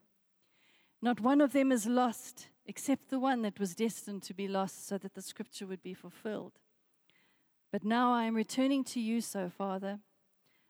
Not 1.00 1.20
one 1.20 1.42
of 1.42 1.54
them 1.54 1.72
is 1.72 1.86
lost 1.86 2.48
except 2.66 3.12
the 3.12 3.20
one 3.20 3.44
that 3.44 3.60
was 3.60 3.76
destined 3.76 4.24
to 4.24 4.34
be 4.34 4.48
lost 4.48 4.88
so 4.88 4.98
that 4.98 5.14
the 5.14 5.22
scripture 5.22 5.68
would 5.68 5.84
be 5.84 5.94
fulfilled. 5.94 6.54
But 7.72 7.84
now 7.84 8.12
I 8.12 8.24
am 8.24 8.34
returning 8.34 8.84
to 8.86 9.00
you, 9.00 9.22
so, 9.22 9.48
Father. 9.56 10.00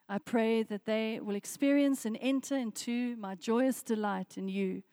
I 0.10 0.17
pray 0.17 0.62
that 0.63 0.84
they 0.84 1.22
will 1.22 1.36
experience 1.36 2.04
and 2.04 2.17
enter 2.19 2.58
into 2.58 3.15
my 3.15 3.36
joyous 3.36 3.82
delight 3.82 4.38
in 4.38 4.50
you, 4.50 4.84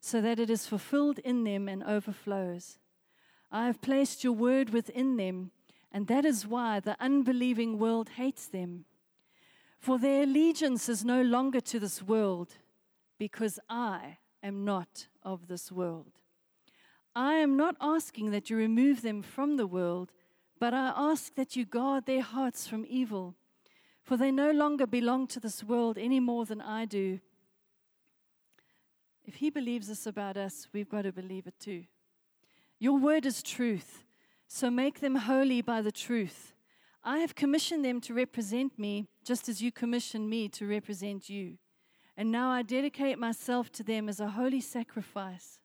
so 0.00 0.20
that 0.20 0.40
it 0.40 0.50
is 0.50 0.66
fulfilled 0.66 1.20
in 1.20 1.44
them 1.44 1.68
and 1.68 1.84
overflows. 1.84 2.78
I 3.52 3.66
have 3.66 3.80
placed 3.80 4.24
your 4.24 4.32
word 4.32 4.70
within 4.70 5.16
them, 5.16 5.52
and 5.92 6.08
that 6.08 6.24
is 6.24 6.44
why 6.44 6.80
the 6.80 6.96
unbelieving 6.98 7.78
world 7.78 8.08
hates 8.16 8.46
them. 8.48 8.86
For 9.84 9.98
their 9.98 10.22
allegiance 10.22 10.88
is 10.88 11.04
no 11.04 11.20
longer 11.20 11.60
to 11.60 11.78
this 11.78 12.02
world, 12.02 12.54
because 13.18 13.60
I 13.68 14.18
am 14.42 14.64
not 14.64 15.08
of 15.22 15.46
this 15.46 15.70
world. 15.70 16.12
I 17.14 17.34
am 17.34 17.56
not 17.56 17.76
asking 17.80 18.30
that 18.30 18.48
you 18.48 18.56
remove 18.56 19.02
them 19.02 19.22
from 19.22 19.56
the 19.56 19.66
world 19.66 20.10
but 20.64 20.72
I 20.72 20.94
ask 20.96 21.34
that 21.34 21.56
you 21.56 21.66
guard 21.66 22.06
their 22.06 22.22
hearts 22.22 22.66
from 22.66 22.86
evil, 22.88 23.34
for 24.02 24.16
they 24.16 24.30
no 24.30 24.50
longer 24.50 24.86
belong 24.86 25.26
to 25.26 25.40
this 25.40 25.62
world 25.62 25.98
any 25.98 26.20
more 26.20 26.46
than 26.46 26.62
I 26.62 26.86
do. 26.86 27.20
If 29.26 29.34
he 29.36 29.50
believes 29.50 29.88
this 29.88 30.06
about 30.06 30.38
us, 30.38 30.68
we've 30.72 30.88
got 30.88 31.02
to 31.02 31.12
believe 31.12 31.46
it 31.46 31.58
too. 31.60 31.84
Your 32.78 32.98
word 32.98 33.26
is 33.26 33.42
truth, 33.42 34.04
so 34.48 34.70
make 34.70 35.00
them 35.00 35.16
holy 35.16 35.60
by 35.60 35.82
the 35.82 35.92
truth. 35.92 36.53
I 37.06 37.18
have 37.18 37.34
commissioned 37.34 37.84
them 37.84 38.00
to 38.02 38.14
represent 38.14 38.78
me, 38.78 39.08
just 39.24 39.48
as 39.48 39.60
you 39.60 39.70
commissioned 39.70 40.30
me 40.30 40.48
to 40.48 40.66
represent 40.66 41.28
you. 41.28 41.58
And 42.16 42.32
now 42.32 42.48
I 42.48 42.62
dedicate 42.62 43.18
myself 43.18 43.70
to 43.72 43.82
them 43.82 44.08
as 44.08 44.20
a 44.20 44.30
holy 44.30 44.60
sacrifice, 44.60 45.58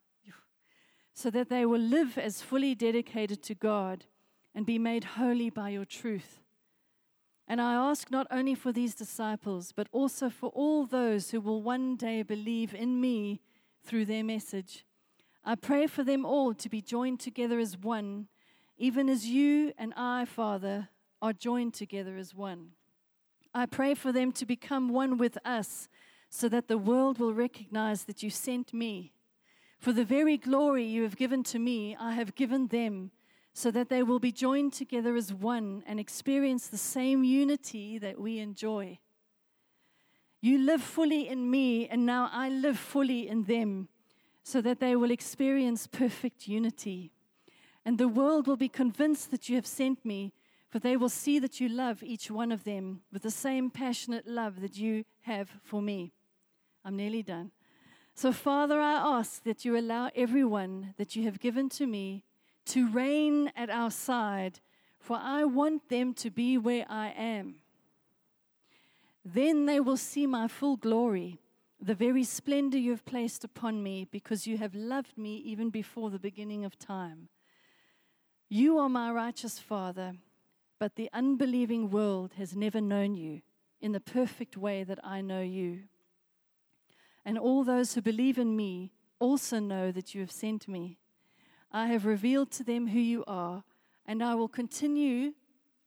so 1.14 1.30
that 1.30 1.50
they 1.50 1.66
will 1.66 1.80
live 1.80 2.18
as 2.18 2.42
fully 2.42 2.76
dedicated 2.76 3.42
to 3.44 3.56
God 3.56 4.06
and 4.54 4.66
be 4.66 4.78
made 4.78 5.04
holy 5.04 5.50
by 5.50 5.70
your 5.70 5.86
truth. 5.86 6.42
And 7.48 7.62
I 7.62 7.74
ask 7.74 8.12
not 8.12 8.28
only 8.30 8.54
for 8.54 8.72
these 8.72 8.94
disciples, 8.94 9.72
but 9.72 9.88
also 9.92 10.30
for 10.30 10.50
all 10.50 10.86
those 10.86 11.32
who 11.32 11.40
will 11.40 11.62
one 11.62 11.96
day 11.96 12.22
believe 12.22 12.74
in 12.74 13.00
me 13.00 13.42
through 13.84 14.06
their 14.06 14.24
message. 14.24 14.86
I 15.44 15.56
pray 15.56 15.88
for 15.88 16.04
them 16.04 16.26
all 16.26 16.54
to 16.54 16.70
be 16.70 16.82
joined 16.82 17.20
together 17.20 17.60
as 17.60 17.78
one, 17.78 18.28
even 18.78 19.10
as 19.10 19.26
you 19.26 19.72
and 19.78 19.94
I, 19.96 20.26
Father, 20.26 20.90
are 21.22 21.34
joined 21.34 21.74
together 21.74 22.18
as 22.18 22.34
one. 22.34 22.72
I 23.54 23.66
pray 23.66 23.94
for 23.96 24.12
them 24.12 24.32
to 24.34 24.46
become 24.46 24.90
one 24.90 25.18
with 25.18 25.38
us, 25.44 25.88
so 26.30 26.48
that 26.50 26.68
the 26.68 26.78
world 26.78 27.18
will 27.20 27.34
recognize 27.34 28.04
that 28.04 28.22
you 28.22 28.30
sent 28.30 28.74
me. 28.74 29.14
For 29.80 29.92
the 29.92 30.06
very 30.06 30.38
glory 30.38 30.84
you 30.84 31.04
have 31.04 31.18
given 31.18 31.42
to 31.44 31.60
me, 31.60 31.96
I 32.00 32.14
have 32.14 32.36
given 32.36 32.68
them, 32.68 33.12
so 33.54 33.72
that 33.72 33.90
they 33.90 34.04
will 34.04 34.20
be 34.20 34.32
joined 34.32 34.74
together 34.74 35.16
as 35.16 35.34
one 35.34 35.84
and 35.88 36.00
experience 36.00 36.68
the 36.68 36.78
same 36.78 37.24
unity 37.24 37.98
that 37.98 38.20
we 38.20 38.40
enjoy. 38.40 39.00
You 40.42 40.60
live 40.60 40.82
fully 40.82 41.28
in 41.28 41.50
me, 41.50 41.88
and 41.88 42.06
now 42.06 42.30
I 42.32 42.50
live 42.50 42.78
fully 42.78 43.28
in 43.28 43.44
them, 43.44 43.90
so 44.44 44.62
that 44.62 44.80
they 44.80 44.96
will 44.96 45.12
experience 45.12 45.88
perfect 45.88 46.48
unity. 46.48 47.12
And 47.84 47.98
the 47.98 48.08
world 48.08 48.48
will 48.48 48.58
be 48.58 48.70
convinced 48.70 49.32
that 49.32 49.50
you 49.50 49.56
have 49.56 49.68
sent 49.68 50.06
me, 50.06 50.34
for 50.70 50.80
they 50.80 50.96
will 50.96 51.10
see 51.10 51.40
that 51.40 51.60
you 51.60 51.68
love 51.68 52.04
each 52.04 52.30
one 52.30 52.52
of 52.52 52.64
them 52.64 53.02
with 53.12 53.24
the 53.24 53.32
same 53.32 53.72
passionate 53.72 54.28
love 54.28 54.62
that 54.62 54.78
you 54.78 55.04
have 55.22 55.50
for 55.64 55.82
me. 55.82 56.14
I'm 56.86 56.96
nearly 56.96 57.24
done. 57.24 57.52
So, 58.14 58.32
Father, 58.32 58.80
I 58.80 58.94
ask 58.94 59.44
that 59.44 59.66
you 59.66 59.78
allow 59.78 60.12
everyone 60.16 60.94
that 60.98 61.16
you 61.16 61.24
have 61.24 61.40
given 61.40 61.70
to 61.70 61.88
me 61.88 62.24
to 62.66 62.88
reign 62.90 63.52
at 63.56 63.70
our 63.70 63.90
side, 63.90 64.60
for 65.00 65.18
I 65.20 65.44
want 65.46 65.90
them 65.90 66.14
to 66.16 66.30
be 66.30 66.58
where 66.58 66.86
I 66.88 67.10
am. 67.18 67.56
Then 69.26 69.66
they 69.66 69.80
will 69.80 69.98
see 69.98 70.28
my 70.28 70.48
full 70.48 70.76
glory, 70.76 71.40
the 71.82 71.96
very 71.96 72.24
splendor 72.24 72.78
you 72.78 72.92
have 72.92 73.06
placed 73.06 73.44
upon 73.44 73.82
me, 73.82 74.06
because 74.12 74.46
you 74.46 74.58
have 74.58 74.76
loved 74.76 75.18
me 75.18 75.38
even 75.38 75.70
before 75.70 76.10
the 76.10 76.20
beginning 76.20 76.64
of 76.66 76.78
time. 76.78 77.30
You 78.50 78.78
are 78.80 78.90
my 78.90 79.12
righteous 79.12 79.60
Father, 79.60 80.16
but 80.80 80.96
the 80.96 81.10
unbelieving 81.12 81.90
world 81.90 82.34
has 82.38 82.56
never 82.56 82.80
known 82.80 83.16
you 83.16 83.42
in 83.82 83.92
the 83.92 84.00
perfect 84.00 84.56
way 84.56 84.84
that 84.84 85.00
I 85.04 85.22
know 85.22 85.42
you. 85.42 85.84
And 87.26 87.38
all 87.38 87.64
those 87.64 87.94
who 87.94 88.02
believe 88.02 88.38
in 88.38 88.56
me 88.56 88.94
also 89.20 89.60
know 89.60 89.92
that 89.92 90.16
you 90.16 90.22
have 90.22 90.32
sent 90.32 90.68
me. 90.68 90.98
I 91.72 91.88
have 91.88 92.06
revealed 92.06 92.50
to 92.52 92.64
them 92.64 92.88
who 92.88 93.00
you 93.00 93.24
are, 93.28 93.64
and 94.06 94.24
I 94.24 94.36
will 94.36 94.48
continue, 94.48 95.34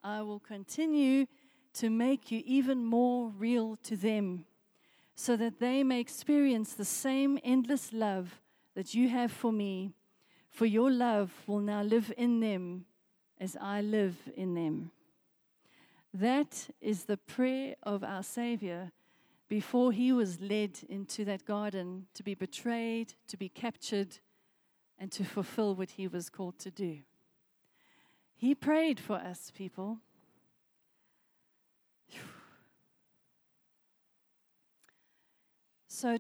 I 0.05 0.23
will 0.23 0.39
continue 0.39 1.27
to 1.75 1.89
make 1.89 2.31
you 2.31 2.43
even 2.45 2.85
more 2.85 3.31
real 3.31 3.77
to 3.85 3.97
them, 3.97 4.45
so 5.15 5.37
that 5.37 5.59
they 5.59 5.83
may 5.83 6.01
experience 6.01 6.75
the 6.75 6.85
same 6.85 7.39
endless 7.43 7.93
love 7.93 8.41
that 8.75 8.95
you 8.95 9.09
have 9.09 9.33
for 9.33 9.53
me. 9.53 9.95
For 10.51 10.67
your 10.67 10.91
love 10.91 11.33
will 11.47 11.61
now 11.61 11.83
live 11.83 12.13
in 12.17 12.41
them 12.41 12.85
as 13.43 13.57
I 13.61 13.81
live 13.81 14.17
in 14.37 14.55
them. 14.55 14.93
That 16.15 16.71
is 16.81 17.05
the 17.05 17.17
prayer 17.17 17.75
of 17.83 18.05
our 18.05 18.23
Savior 18.23 18.93
before 19.49 19.91
he 19.91 20.13
was 20.13 20.41
led 20.41 20.79
into 20.89 21.25
that 21.25 21.45
garden 21.45 22.07
to 22.15 22.23
be 22.23 22.35
betrayed, 22.35 23.15
to 23.27 23.37
be 23.37 23.49
captured, 23.49 24.19
and 24.97 25.11
to 25.11 25.25
fulfill 25.25 25.75
what 25.75 25.91
he 25.91 26.07
was 26.07 26.31
called 26.31 26.57
to 26.61 26.71
do. 26.71 26.99
He 28.37 28.55
prayed 28.55 29.01
for 29.01 29.17
us, 29.17 29.51
people. 29.53 29.99
So, 35.89 36.19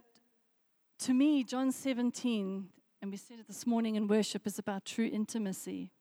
to 0.98 1.14
me, 1.14 1.44
John 1.44 1.70
17, 1.70 2.68
and 3.00 3.10
we 3.10 3.16
said 3.16 3.38
it 3.38 3.46
this 3.46 3.64
morning 3.64 3.94
in 3.94 4.08
worship, 4.08 4.44
is 4.44 4.58
about 4.58 4.84
true 4.84 5.08
intimacy. 5.10 5.92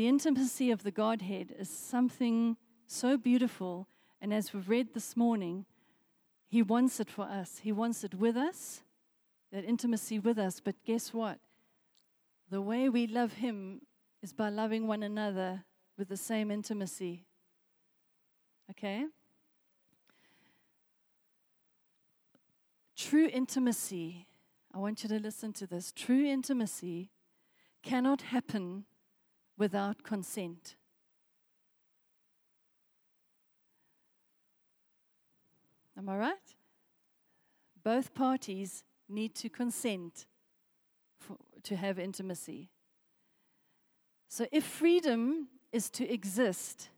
The 0.00 0.08
intimacy 0.08 0.70
of 0.70 0.82
the 0.82 0.90
Godhead 0.90 1.54
is 1.58 1.68
something 1.68 2.56
so 2.86 3.18
beautiful, 3.18 3.86
and 4.18 4.32
as 4.32 4.54
we've 4.54 4.66
read 4.66 4.94
this 4.94 5.14
morning, 5.14 5.66
He 6.48 6.62
wants 6.62 7.00
it 7.00 7.10
for 7.10 7.26
us. 7.26 7.60
He 7.62 7.70
wants 7.70 8.02
it 8.02 8.14
with 8.14 8.34
us, 8.34 8.82
that 9.52 9.62
intimacy 9.62 10.18
with 10.18 10.38
us. 10.38 10.58
But 10.58 10.76
guess 10.86 11.12
what? 11.12 11.38
The 12.48 12.62
way 12.62 12.88
we 12.88 13.06
love 13.06 13.34
Him 13.34 13.82
is 14.22 14.32
by 14.32 14.48
loving 14.48 14.86
one 14.86 15.02
another 15.02 15.64
with 15.98 16.08
the 16.08 16.16
same 16.16 16.50
intimacy. 16.50 17.26
Okay? 18.70 19.04
True 22.96 23.28
intimacy, 23.30 24.26
I 24.72 24.78
want 24.78 25.02
you 25.02 25.10
to 25.10 25.18
listen 25.18 25.52
to 25.52 25.66
this. 25.66 25.92
True 25.94 26.24
intimacy 26.24 27.10
cannot 27.82 28.22
happen 28.22 28.86
without 29.60 30.02
consent. 30.02 30.74
Am 35.96 36.08
I 36.08 36.16
right? 36.16 36.54
Both 37.84 38.14
parties 38.14 38.84
need 39.06 39.34
to 39.34 39.50
consent 39.50 40.24
for, 41.18 41.36
to 41.62 41.76
have 41.76 41.98
intimacy. 41.98 42.70
So, 44.28 44.46
if 44.50 44.64
freedom 44.64 45.48
is 45.72 45.90
to 45.90 46.10
exist, 46.10 46.88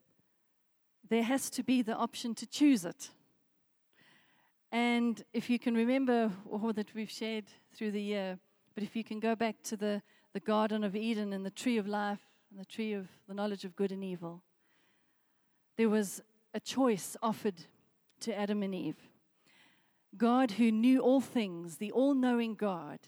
there 1.09 1.25
has 1.25 1.51
to 1.51 1.65
be 1.65 1.83
the 1.83 1.97
option 1.97 2.33
to 2.37 2.47
choose 2.47 2.85
it. 2.85 3.11
And 4.71 5.23
if 5.33 5.51
you 5.51 5.59
can 5.59 5.75
remember 5.75 6.31
all 6.49 6.73
that 6.75 6.95
we've 6.95 7.11
shared 7.11 7.47
through 7.75 7.91
the 7.91 8.01
year, 8.01 8.39
but 8.75 8.85
if 8.85 8.95
you 8.95 9.03
can 9.03 9.19
go 9.19 9.35
back 9.35 9.57
to 9.65 9.77
the, 9.77 10.01
the 10.33 10.41
Garden 10.41 10.85
of 10.85 10.95
Eden 10.95 11.33
and 11.33 11.45
the 11.45 11.51
tree 11.51 11.77
of 11.77 11.89
life 11.89 12.32
and 12.53 12.61
the 12.61 12.67
tree 12.67 12.93
of 12.93 13.09
the 13.27 13.35
knowledge 13.35 13.65
of 13.65 13.75
good 13.75 13.91
and 13.93 14.05
evil, 14.05 14.43
there 15.79 15.89
was 15.89 16.21
a 16.53 16.61
choice 16.61 17.17
offered 17.23 17.65
to 18.21 18.39
Adam 18.39 18.63
and 18.63 18.75
Eve. 18.75 19.09
God, 20.19 20.53
who 20.53 20.71
knew 20.71 21.01
all 21.01 21.23
things, 21.23 21.79
the 21.79 21.91
all 21.91 22.13
knowing 22.13 22.55
God, 22.55 22.99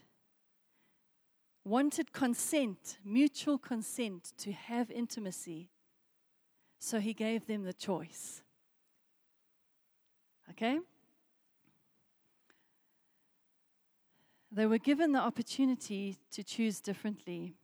wanted 1.63 2.13
consent, 2.13 2.97
mutual 3.05 3.59
consent, 3.59 4.33
to 4.39 4.53
have 4.53 4.91
intimacy. 4.91 5.69
So 6.79 6.99
he 6.99 7.13
gave 7.13 7.47
them 7.47 7.65
the 7.65 7.75
choice. 7.75 8.43
Okay? 10.51 10.79
They 14.51 14.65
were 14.65 14.79
given 14.79 15.13
the 15.13 15.21
opportunity 15.21 16.17
to 16.31 16.43
choose 16.43 16.81
differently. 16.81 17.57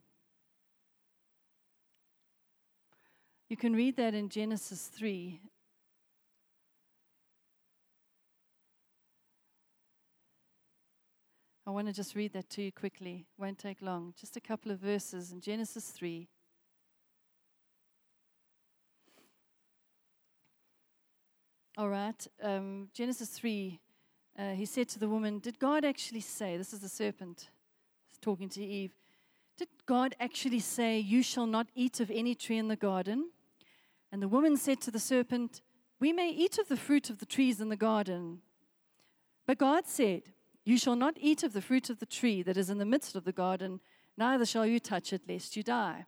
You 3.51 3.57
can 3.57 3.75
read 3.75 3.97
that 3.97 4.15
in 4.15 4.29
Genesis 4.29 4.87
3. 4.87 5.41
I 11.67 11.71
want 11.71 11.89
to 11.89 11.93
just 11.93 12.15
read 12.15 12.33
that 12.33 12.49
to 12.51 12.63
you 12.63 12.71
quickly. 12.71 13.27
Won't 13.37 13.59
take 13.59 13.83
long. 13.83 14.15
Just 14.19 14.37
a 14.37 14.41
couple 14.41 14.71
of 14.71 14.79
verses 14.79 15.33
in 15.33 15.41
Genesis 15.41 15.91
3. 15.91 16.29
All 21.77 21.89
right. 21.89 22.27
Um, 22.41 22.89
Genesis 22.95 23.29
3 23.31 23.81
uh, 24.39 24.53
he 24.53 24.65
said 24.65 24.89
to 24.89 24.99
the 25.01 25.09
woman, 25.09 25.41
Did 25.41 25.59
God 25.59 25.85
actually 25.85 26.21
say, 26.21 26.57
this 26.57 26.73
is 26.73 26.79
the 26.79 26.89
serpent 26.89 27.51
talking 28.23 28.49
to 28.51 28.65
Eve, 28.65 28.93
did 29.59 29.69
God 29.87 30.15
actually 30.21 30.61
say, 30.61 30.99
You 30.99 31.23
shall 31.23 31.47
not 31.47 31.67
eat 31.75 31.99
of 32.01 32.11
any 32.11 32.35
tree 32.35 32.59
in 32.59 32.69
the 32.69 32.77
garden? 32.77 33.31
And 34.13 34.21
the 34.21 34.29
woman 34.29 34.57
said 34.57 34.81
to 34.83 34.91
the 34.91 34.99
serpent, 34.99 35.61
We 36.01 36.13
may 36.13 36.31
eat 36.31 36.59
of 36.59 36.69
the 36.69 36.77
fruit 36.77 37.11
of 37.11 37.19
the 37.19 37.27
trees 37.27 37.61
in 37.61 37.69
the 37.69 37.77
garden. 37.77 38.41
But 39.47 39.59
God 39.59 39.87
said, 39.87 40.23
You 40.65 40.79
shall 40.79 40.97
not 40.97 41.15
eat 41.19 41.43
of 41.43 41.53
the 41.53 41.63
fruit 41.63 41.91
of 41.91 41.99
the 41.99 42.07
tree 42.07 42.43
that 42.43 42.57
is 42.57 42.71
in 42.71 42.79
the 42.79 42.85
midst 42.85 43.15
of 43.15 43.25
the 43.25 43.33
garden, 43.33 43.81
neither 44.17 44.45
shall 44.45 44.67
you 44.67 44.81
touch 44.81 45.13
it, 45.13 45.23
lest 45.29 45.57
you 45.57 45.63
die. 45.63 46.07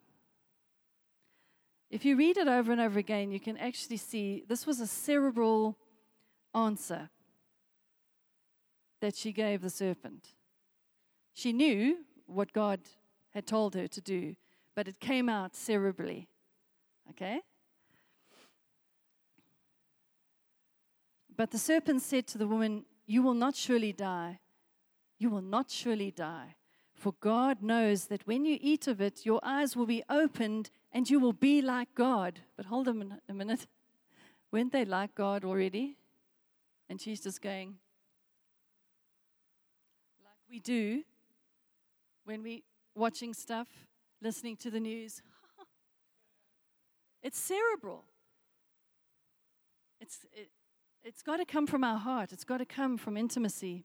If 1.91 2.05
you 2.05 2.17
read 2.17 2.39
it 2.39 2.49
over 2.49 2.73
and 2.73 2.81
over 2.81 2.99
again, 2.99 3.31
you 3.31 3.39
can 3.39 3.59
actually 3.59 3.99
see 3.99 4.45
this 4.49 4.67
was 4.67 4.81
a 4.81 4.87
cerebral 4.87 5.77
answer 6.55 7.11
that 9.01 9.15
she 9.15 9.33
gave 9.33 9.61
the 9.61 9.71
serpent. 9.71 10.29
She 11.35 11.53
knew 11.53 11.99
what 12.27 12.53
God 12.53 12.81
had 13.31 13.47
told 13.47 13.75
her 13.75 13.89
to 13.89 14.01
do, 14.01 14.37
but 14.75 14.89
it 14.89 15.01
came 15.01 15.29
out 15.29 15.53
cerebrally. 15.53 16.29
Okay? 17.11 17.41
But 21.43 21.51
the 21.51 21.59
serpent 21.59 22.03
said 22.03 22.29
to 22.29 22.39
the 22.39 22.47
woman, 22.47 22.85
You 23.05 23.21
will 23.21 23.35
not 23.35 23.57
surely 23.57 23.93
die. 23.93 24.39
You 25.19 25.29
will 25.29 25.43
not 25.43 25.73
surely 25.73 26.13
die. 26.13 26.55
For 26.95 27.15
God 27.19 27.65
knows 27.65 28.05
that 28.05 28.25
when 28.29 28.45
you 28.45 28.59
eat 28.61 28.87
of 28.87 29.01
it, 29.01 29.27
your 29.27 29.41
eyes 29.43 29.75
will 29.75 29.87
be 29.87 30.05
opened 30.09 30.71
and 30.93 31.11
you 31.11 31.19
will 31.19 31.33
be 31.33 31.61
like 31.61 31.97
God. 31.97 32.43
But 32.57 32.67
hold 32.67 32.87
on 32.87 33.19
a 33.29 33.35
minute. 33.35 33.67
Weren't 34.53 34.71
they 34.71 34.85
like 34.85 35.17
God 35.17 35.45
already? 35.45 35.97
And 36.89 37.01
she's 37.01 37.21
just 37.21 37.43
going, 37.43 37.75
like 40.23 40.39
we 40.49 40.61
do 40.61 41.03
when 42.25 42.45
we 42.45 42.63
watching 42.95 43.35
stuff, 43.35 43.67
listening 44.21 44.55
to 44.59 44.71
the 44.71 44.79
news. 44.79 45.23
it's 47.25 47.41
cerebral. 47.41 48.05
It's 50.01 50.21
it, 50.33 50.49
It's 51.05 51.23
got 51.23 51.39
to 51.39 51.45
come 51.45 51.67
from 51.67 51.83
our 51.83 51.99
heart, 51.99 52.33
it's 52.33 52.45
got 52.45 52.59
to 52.59 52.65
come 52.65 52.97
from 52.97 53.17
intimacy. 53.17 53.85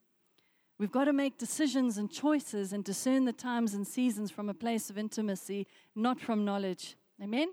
We've 0.80 0.92
got 0.92 1.06
to 1.06 1.14
make 1.14 1.40
decisions 1.40 1.98
and 1.98 2.12
choices 2.12 2.72
and 2.72 2.84
discern 2.84 3.26
the 3.26 3.34
times 3.34 3.74
and 3.74 3.88
seasons 3.88 4.30
from 4.30 4.48
a 4.48 4.54
place 4.54 4.92
of 4.92 4.98
intimacy, 4.98 5.66
not 5.96 6.20
from 6.20 6.46
knowledge. 6.46 6.96
Amen? 7.22 7.48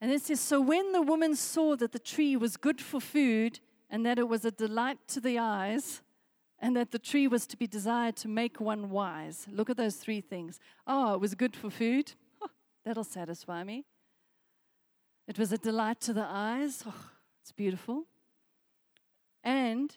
And 0.00 0.10
it 0.10 0.22
says, 0.22 0.40
So 0.40 0.60
when 0.60 0.90
the 0.90 1.02
woman 1.02 1.36
saw 1.36 1.76
that 1.76 1.92
the 1.92 2.00
tree 2.00 2.34
was 2.36 2.56
good 2.56 2.80
for 2.80 3.00
food, 3.00 3.60
and 3.88 4.04
that 4.04 4.18
it 4.18 4.28
was 4.28 4.44
a 4.44 4.50
delight 4.50 4.98
to 5.06 5.20
the 5.20 5.38
eyes, 5.38 6.02
and 6.58 6.76
that 6.76 6.90
the 6.90 6.98
tree 6.98 7.28
was 7.28 7.46
to 7.46 7.56
be 7.56 7.68
desired 7.68 8.16
to 8.16 8.26
make 8.26 8.60
one 8.60 8.90
wise. 8.90 9.46
Look 9.52 9.70
at 9.70 9.76
those 9.76 9.96
three 9.96 10.20
things. 10.20 10.58
Oh, 10.86 11.14
it 11.14 11.20
was 11.20 11.36
good 11.36 11.54
for 11.54 11.70
food. 11.70 12.12
Oh, 12.42 12.48
that'll 12.84 13.04
satisfy 13.04 13.62
me. 13.62 13.84
It 15.26 15.38
was 15.38 15.52
a 15.52 15.58
delight 15.58 16.00
to 16.02 16.12
the 16.12 16.26
eyes. 16.28 16.82
Oh, 16.86 17.10
it's 17.42 17.52
beautiful. 17.52 18.04
And 19.42 19.96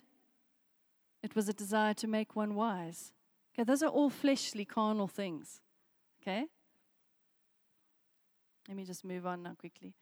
it 1.23 1.35
was 1.35 1.49
a 1.49 1.53
desire 1.53 1.93
to 1.95 2.07
make 2.07 2.35
one 2.35 2.55
wise. 2.55 3.11
Okay, 3.53 3.63
those 3.63 3.83
are 3.83 3.89
all 3.89 4.09
fleshly, 4.09 4.65
carnal 4.65 5.07
things. 5.07 5.61
Okay? 6.21 6.45
Let 8.67 8.77
me 8.77 8.83
just 8.83 9.03
move 9.03 9.25
on 9.25 9.43
now 9.43 9.55
quickly. 9.57 9.93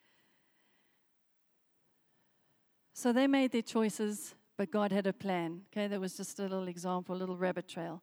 So 2.93 3.11
they 3.11 3.27
made 3.27 3.51
their 3.51 3.61
choices, 3.61 4.35
but 4.57 4.71
God 4.71 4.91
had 4.91 5.05
a 5.05 5.13
plan. 5.13 5.61
Okay, 5.71 5.87
that 5.87 5.99
was 5.99 6.17
just 6.17 6.39
a 6.39 6.43
little 6.43 6.67
example, 6.67 7.15
a 7.15 7.17
little 7.17 7.37
rabbit 7.37 7.67
trail. 7.67 8.01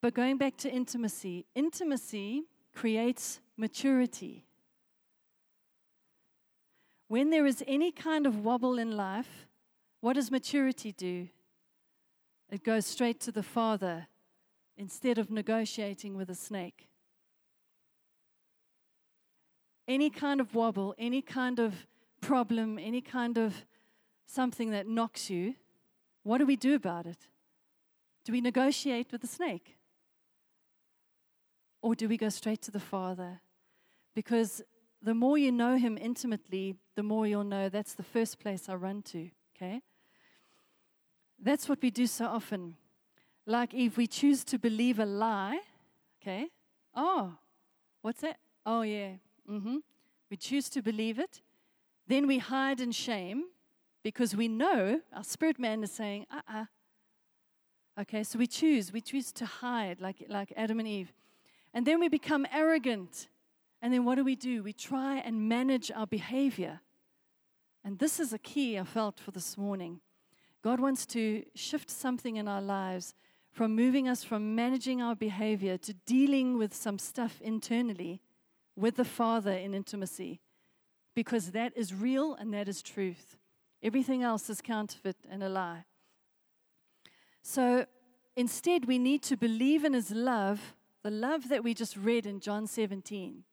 But 0.00 0.14
going 0.14 0.36
back 0.36 0.56
to 0.58 0.70
intimacy, 0.70 1.46
intimacy 1.54 2.44
creates 2.74 3.40
maturity. 3.56 4.44
When 7.08 7.30
there 7.30 7.46
is 7.46 7.62
any 7.66 7.92
kind 7.92 8.26
of 8.26 8.44
wobble 8.44 8.78
in 8.78 8.96
life, 8.96 9.46
what 10.00 10.14
does 10.14 10.30
maturity 10.30 10.92
do? 10.92 11.28
It 12.50 12.64
goes 12.64 12.86
straight 12.86 13.20
to 13.20 13.32
the 13.32 13.42
Father 13.42 14.08
instead 14.76 15.18
of 15.18 15.30
negotiating 15.30 16.16
with 16.16 16.30
a 16.30 16.34
snake. 16.34 16.88
Any 19.88 20.10
kind 20.10 20.40
of 20.40 20.54
wobble, 20.54 20.94
any 20.98 21.22
kind 21.22 21.58
of 21.58 21.86
problem, 22.20 22.78
any 22.78 23.00
kind 23.00 23.38
of 23.38 23.64
something 24.26 24.70
that 24.70 24.88
knocks 24.88 25.30
you, 25.30 25.54
what 26.24 26.38
do 26.38 26.46
we 26.46 26.56
do 26.56 26.74
about 26.74 27.06
it? 27.06 27.28
Do 28.24 28.32
we 28.32 28.40
negotiate 28.40 29.12
with 29.12 29.20
the 29.20 29.28
snake? 29.28 29.76
Or 31.80 31.94
do 31.94 32.08
we 32.08 32.16
go 32.16 32.28
straight 32.28 32.62
to 32.62 32.72
the 32.72 32.80
Father? 32.80 33.40
Because 34.14 34.62
the 35.06 35.14
more 35.14 35.38
you 35.38 35.52
know 35.52 35.76
Him 35.76 35.96
intimately, 35.96 36.74
the 36.96 37.02
more 37.04 37.28
you'll 37.28 37.44
know 37.44 37.68
that's 37.68 37.94
the 37.94 38.02
first 38.02 38.40
place 38.40 38.68
I 38.68 38.74
run 38.74 39.02
to, 39.02 39.30
okay? 39.54 39.80
That's 41.40 41.68
what 41.68 41.80
we 41.80 41.90
do 41.90 42.08
so 42.08 42.26
often. 42.26 42.74
Like 43.46 43.72
if 43.72 43.96
we 43.96 44.08
choose 44.08 44.42
to 44.46 44.58
believe 44.58 44.98
a 44.98 45.06
lie, 45.06 45.60
okay? 46.20 46.48
Oh, 46.92 47.34
what's 48.02 48.22
that? 48.22 48.38
Oh, 48.64 48.82
yeah. 48.82 49.12
Mm-hmm. 49.48 49.76
We 50.28 50.36
choose 50.36 50.68
to 50.70 50.82
believe 50.82 51.20
it. 51.20 51.40
Then 52.08 52.26
we 52.26 52.38
hide 52.38 52.80
in 52.80 52.90
shame 52.90 53.44
because 54.02 54.34
we 54.34 54.48
know 54.48 55.00
our 55.14 55.22
spirit 55.22 55.60
man 55.60 55.84
is 55.84 55.92
saying, 55.92 56.26
uh 56.32 56.40
uh-uh. 56.48 56.60
uh 56.62 56.64
Okay, 58.00 58.24
so 58.24 58.40
we 58.40 58.48
choose. 58.48 58.92
We 58.92 59.00
choose 59.00 59.30
to 59.32 59.46
hide 59.46 60.00
like, 60.00 60.16
like 60.28 60.52
Adam 60.56 60.80
and 60.80 60.88
Eve. 60.88 61.12
And 61.72 61.86
then 61.86 62.00
we 62.00 62.08
become 62.08 62.44
arrogant. 62.52 63.28
And 63.86 63.94
then 63.94 64.04
what 64.04 64.16
do 64.16 64.24
we 64.24 64.34
do? 64.34 64.64
We 64.64 64.72
try 64.72 65.18
and 65.18 65.48
manage 65.48 65.92
our 65.94 66.08
behavior. 66.08 66.80
And 67.84 68.00
this 68.00 68.18
is 68.18 68.32
a 68.32 68.38
key 68.38 68.76
I 68.76 68.82
felt 68.82 69.20
for 69.20 69.30
this 69.30 69.56
morning. 69.56 70.00
God 70.60 70.80
wants 70.80 71.06
to 71.06 71.44
shift 71.54 71.88
something 71.88 72.34
in 72.34 72.48
our 72.48 72.60
lives 72.60 73.14
from 73.52 73.76
moving 73.76 74.08
us 74.08 74.24
from 74.24 74.56
managing 74.56 75.00
our 75.00 75.14
behavior 75.14 75.78
to 75.78 75.94
dealing 76.04 76.58
with 76.58 76.74
some 76.74 76.98
stuff 76.98 77.40
internally 77.40 78.20
with 78.74 78.96
the 78.96 79.04
Father 79.04 79.52
in 79.52 79.72
intimacy, 79.72 80.40
because 81.14 81.52
that 81.52 81.72
is 81.76 81.94
real 81.94 82.34
and 82.34 82.52
that 82.52 82.68
is 82.68 82.82
truth. 82.82 83.36
Everything 83.84 84.20
else 84.20 84.50
is 84.50 84.60
counterfeit 84.60 85.18
and 85.30 85.44
a 85.44 85.48
lie. 85.48 85.84
So 87.40 87.86
instead, 88.34 88.86
we 88.86 88.98
need 88.98 89.22
to 89.22 89.36
believe 89.36 89.84
in 89.84 89.92
His 89.92 90.10
love, 90.10 90.74
the 91.04 91.10
love 91.12 91.48
that 91.50 91.62
we 91.62 91.72
just 91.72 91.96
read 91.96 92.26
in 92.26 92.40
John 92.40 92.66
17. 92.66 93.44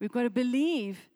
We've 0.00 0.10
got 0.10 0.22
to 0.22 0.30
believe 0.30 1.08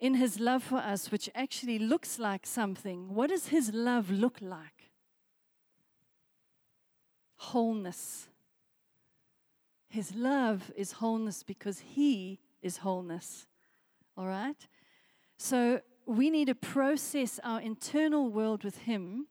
in 0.00 0.14
His 0.14 0.40
love 0.40 0.64
for 0.64 0.78
us, 0.78 1.12
which 1.12 1.30
actually 1.34 1.78
looks 1.78 2.18
like 2.18 2.44
something. 2.44 3.14
What 3.14 3.30
does 3.30 3.48
His 3.48 3.72
love 3.72 4.10
look 4.10 4.38
like? 4.40 4.90
Wholeness. 7.36 8.28
His 9.88 10.14
love 10.14 10.72
is 10.76 10.92
wholeness 10.92 11.42
because 11.44 11.78
He 11.78 12.40
is 12.62 12.78
wholeness. 12.78 13.46
All 14.16 14.26
right? 14.26 14.66
So 15.36 15.80
we 16.04 16.30
need 16.30 16.46
to 16.46 16.54
process 16.54 17.38
our 17.44 17.60
internal 17.60 18.28
world 18.28 18.64
with 18.64 18.78
Him, 18.78 19.28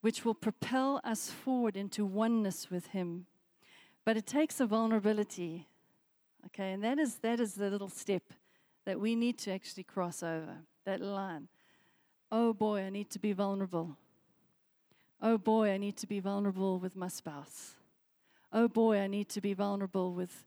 which 0.00 0.24
will 0.24 0.34
propel 0.34 1.00
us 1.04 1.30
forward 1.30 1.76
into 1.76 2.06
oneness 2.06 2.70
with 2.70 2.88
Him. 2.88 3.26
But 4.04 4.16
it 4.16 4.26
takes 4.26 4.58
a 4.58 4.66
vulnerability. 4.66 5.68
Okay, 6.46 6.72
and 6.72 6.82
that 6.84 6.98
is 6.98 7.16
that 7.16 7.40
is 7.40 7.54
the 7.54 7.70
little 7.70 7.88
step 7.88 8.22
that 8.84 8.98
we 8.98 9.14
need 9.14 9.38
to 9.38 9.52
actually 9.52 9.84
cross 9.84 10.22
over 10.22 10.56
that 10.84 11.00
line. 11.00 11.48
Oh 12.30 12.52
boy, 12.52 12.82
I 12.82 12.90
need 12.90 13.10
to 13.10 13.18
be 13.18 13.32
vulnerable. 13.32 13.96
Oh 15.20 15.38
boy, 15.38 15.70
I 15.70 15.76
need 15.76 15.96
to 15.98 16.06
be 16.06 16.18
vulnerable 16.18 16.78
with 16.78 16.96
my 16.96 17.08
spouse. 17.08 17.74
Oh 18.52 18.68
boy, 18.68 18.98
I 18.98 19.06
need 19.06 19.28
to 19.30 19.40
be 19.40 19.54
vulnerable 19.54 20.12
with 20.12 20.44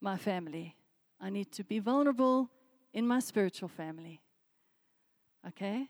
my 0.00 0.16
family. 0.16 0.76
I 1.20 1.30
need 1.30 1.50
to 1.52 1.64
be 1.64 1.78
vulnerable 1.78 2.50
in 2.92 3.06
my 3.06 3.20
spiritual 3.20 3.68
family. 3.68 4.20
Okay? 5.46 5.88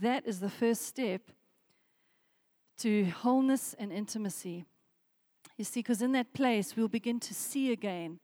That 0.00 0.26
is 0.26 0.40
the 0.40 0.50
first 0.50 0.82
step 0.82 1.22
to 2.78 3.04
wholeness 3.04 3.74
and 3.78 3.92
intimacy. 3.92 4.64
You 5.56 5.64
see, 5.64 5.80
because 5.80 6.02
in 6.02 6.12
that 6.12 6.32
place, 6.32 6.76
we'll 6.76 6.88
begin 6.88 7.20
to 7.20 7.34
see 7.34 7.72
again. 7.72 8.18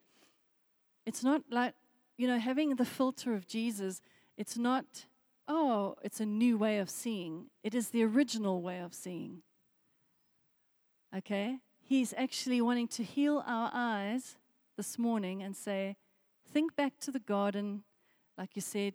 It's 1.10 1.24
not 1.24 1.42
like, 1.50 1.74
you 2.16 2.28
know, 2.28 2.38
having 2.38 2.76
the 2.76 2.84
filter 2.84 3.34
of 3.34 3.44
Jesus, 3.44 4.00
it's 4.36 4.56
not, 4.56 5.06
oh, 5.48 5.96
it's 6.04 6.20
a 6.20 6.24
new 6.24 6.56
way 6.56 6.78
of 6.78 6.88
seeing. 6.88 7.46
It 7.64 7.74
is 7.74 7.88
the 7.88 8.04
original 8.04 8.62
way 8.62 8.78
of 8.78 8.94
seeing. 8.94 9.42
Okay? 11.12 11.58
He's 11.80 12.14
actually 12.16 12.60
wanting 12.60 12.86
to 12.86 13.02
heal 13.02 13.42
our 13.44 13.72
eyes 13.74 14.36
this 14.76 15.00
morning 15.00 15.42
and 15.42 15.56
say, 15.56 15.96
think 16.48 16.76
back 16.76 17.00
to 17.00 17.10
the 17.10 17.18
garden, 17.18 17.82
like 18.38 18.50
you 18.54 18.62
said, 18.62 18.94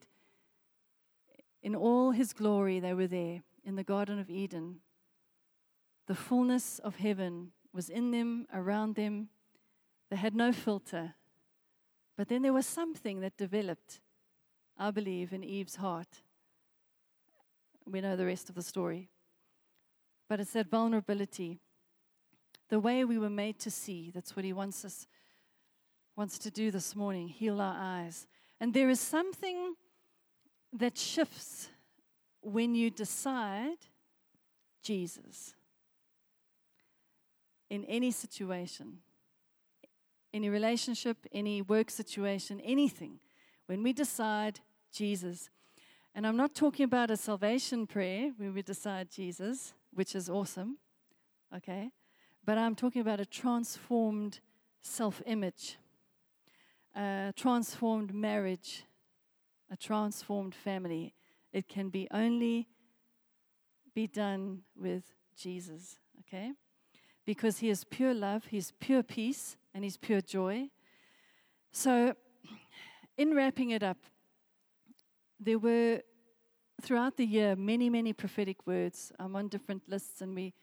in 1.62 1.75
all 1.75 2.12
his 2.12 2.32
glory, 2.32 2.80
they 2.80 2.93
were 2.93 3.08
there 3.08 3.41
in 3.65 3.75
the 3.75 3.84
Garden 3.84 4.19
of 4.19 4.30
Eden. 4.30 4.78
The 6.08 6.15
fullness 6.15 6.80
of 6.80 6.95
heaven 6.95 7.51
was 7.73 7.89
in 7.89 8.12
them, 8.12 8.47
around 8.54 8.95
them. 8.95 9.28
They 10.10 10.15
had 10.15 10.34
no 10.34 10.54
filter. 10.54 11.15
But 12.17 12.30
then 12.30 12.41
there 12.41 12.54
was 12.54 12.65
something 12.65 13.19
that 13.21 13.38
developed, 13.38 13.99
I 14.78 14.91
believe, 14.91 15.34
in 15.34 15.43
Eve's 15.43 15.75
heart. 15.75 16.21
We 17.86 18.01
know 18.01 18.15
the 18.15 18.25
rest 18.25 18.49
of 18.49 18.56
the 18.56 18.62
story. 18.62 19.10
But 20.28 20.39
it's 20.39 20.54
that 20.54 20.69
vulnerability, 20.69 21.60
the 22.69 22.80
way 22.80 23.06
we 23.06 23.17
were 23.17 23.30
made 23.30 23.60
to 23.60 23.69
see. 23.69 24.12
That's 24.13 24.36
what 24.36 24.45
he 24.45 24.54
wants 24.54 24.86
us 24.86 25.08
wants 26.15 26.38
to 26.39 26.51
do 26.51 26.71
this 26.71 26.95
morning, 26.95 27.28
heal 27.28 27.60
our 27.60 27.75
eyes. 27.78 28.25
And 28.60 28.73
there 28.73 28.89
is 28.89 28.99
something 28.99 29.75
that 30.71 30.97
shifts 30.97 31.69
when 32.41 32.75
you 32.75 32.89
decide 32.89 33.78
Jesus 34.82 35.54
in 37.70 37.84
any 37.86 38.11
situation, 38.11 38.99
any 40.36 40.49
relationship, 40.49 41.25
any 41.31 41.61
work 41.61 41.89
situation, 41.89 42.59
anything. 42.59 43.19
When 43.67 43.81
we 43.81 43.93
decide 43.93 44.59
Jesus, 44.91 45.49
and 46.13 46.27
I'm 46.27 46.36
not 46.36 46.53
talking 46.53 46.83
about 46.83 47.09
a 47.09 47.15
salvation 47.15 47.88
prayer 47.88 48.33
when 48.36 48.53
we 48.53 48.61
decide 48.61 49.09
Jesus, 49.09 49.73
which 49.93 50.13
is 50.13 50.29
awesome, 50.29 50.77
okay? 51.55 51.89
But 52.43 52.57
I'm 52.57 52.75
talking 52.75 53.01
about 53.01 53.21
a 53.21 53.25
transformed 53.25 54.41
self 54.81 55.21
image, 55.25 55.77
a 56.93 57.33
transformed 57.33 58.13
marriage, 58.13 58.83
a 59.71 59.77
transformed 59.77 60.53
family. 60.53 61.15
It 61.53 61.69
can 61.69 61.88
be 61.88 62.09
only 62.11 62.67
be 63.93 64.05
done 64.05 64.63
with 64.75 65.13
Jesus, 65.38 65.95
okay? 66.19 66.51
Because 67.26 67.59
he 67.59 67.69
is 67.69 67.84
pure 67.84 68.13
love, 68.13 68.45
he's 68.45 68.71
pure 68.80 69.03
peace, 69.03 69.57
and 69.73 69.84
he's 69.84 69.97
pure 69.97 70.21
joy. 70.21 70.69
So, 71.71 72.13
in 73.17 73.34
wrapping 73.34 73.71
it 73.71 73.84
up, 73.84 73.97
there 75.39 75.59
were 75.59 76.01
throughout 76.82 77.17
the 77.17 77.26
year 77.26 77.55
many, 77.55 77.89
many 77.89 78.13
prophetic 78.13 78.67
words. 78.67 79.11
I'm 79.19 79.36
on 79.36 79.47
different 79.47 79.84
lists, 79.89 80.21
and 80.21 80.36
we 80.36 80.53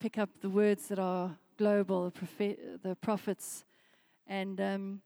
pick 0.00 0.18
up 0.18 0.30
the 0.40 0.50
words 0.50 0.88
that 0.88 0.98
are 0.98 1.36
global, 1.58 2.06
the, 2.06 2.10
prophet, 2.10 2.82
the 2.82 2.96
prophets, 2.96 3.64
and 4.26 4.60
um, 4.60 5.02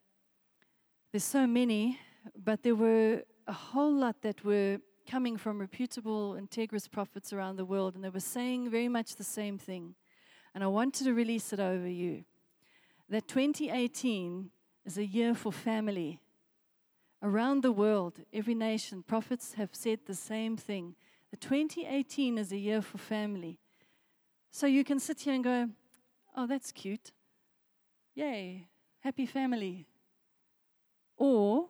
there's 1.12 1.24
so 1.24 1.46
many, 1.46 1.98
but 2.36 2.62
there 2.62 2.74
were 2.74 3.22
a 3.46 3.52
whole 3.52 3.92
lot 3.92 4.22
that 4.22 4.44
were 4.44 4.78
coming 5.08 5.36
from 5.36 5.58
reputable, 5.58 6.34
integrous 6.34 6.90
prophets 6.90 7.32
around 7.32 7.56
the 7.56 7.64
world, 7.64 7.94
and 7.94 8.04
they 8.04 8.08
were 8.08 8.20
saying 8.20 8.70
very 8.70 8.88
much 8.88 9.16
the 9.16 9.24
same 9.24 9.58
thing. 9.58 9.94
And 10.54 10.64
I 10.64 10.66
wanted 10.66 11.04
to 11.04 11.14
release 11.14 11.52
it 11.52 11.60
over 11.60 11.88
you 11.88 12.24
that 13.08 13.26
2018 13.28 14.50
is 14.84 14.96
a 14.96 15.04
year 15.04 15.34
for 15.34 15.52
family. 15.52 16.20
Around 17.22 17.62
the 17.62 17.72
world, 17.72 18.20
every 18.32 18.54
nation, 18.54 19.02
prophets 19.02 19.54
have 19.54 19.70
said 19.72 20.00
the 20.06 20.14
same 20.14 20.56
thing. 20.56 20.94
The 21.30 21.36
2018 21.36 22.38
is 22.38 22.52
a 22.52 22.56
year 22.56 22.80
for 22.80 22.98
family. 22.98 23.58
So 24.50 24.66
you 24.66 24.84
can 24.84 24.98
sit 24.98 25.20
here 25.20 25.34
and 25.34 25.44
go, 25.44 25.68
oh, 26.36 26.46
that's 26.46 26.72
cute. 26.72 27.12
Yay, 28.14 28.68
happy 29.00 29.26
family. 29.26 29.86
Or 31.16 31.68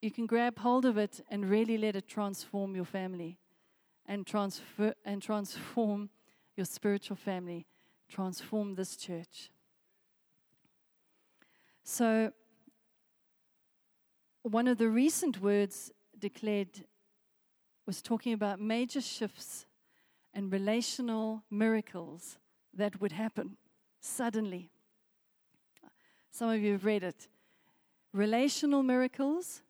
you 0.00 0.10
can 0.10 0.26
grab 0.26 0.58
hold 0.58 0.84
of 0.84 0.96
it 0.96 1.20
and 1.30 1.48
really 1.48 1.76
let 1.76 1.96
it 1.96 2.08
transform 2.08 2.74
your 2.74 2.84
family 2.84 3.38
and 4.06 4.26
transfer 4.26 4.94
and 5.04 5.20
transform 5.20 6.10
your 6.56 6.66
spiritual 6.66 7.16
family, 7.16 7.66
transform 8.08 8.74
this 8.74 8.96
church. 8.96 9.50
So, 11.84 12.32
one 14.42 14.66
of 14.68 14.78
the 14.78 14.88
recent 14.88 15.40
words 15.40 15.90
declared 16.18 16.84
was 17.86 18.02
talking 18.02 18.32
about 18.32 18.60
major 18.60 19.00
shifts 19.00 19.66
and 20.34 20.52
relational 20.52 21.44
miracles 21.50 22.38
that 22.74 23.00
would 23.00 23.12
happen 23.12 23.56
suddenly. 24.00 24.70
Some 26.30 26.50
of 26.50 26.60
you 26.60 26.72
have 26.72 26.84
read 26.84 27.02
it. 27.02 27.28
Relational 28.12 28.82
miracles 28.82 29.62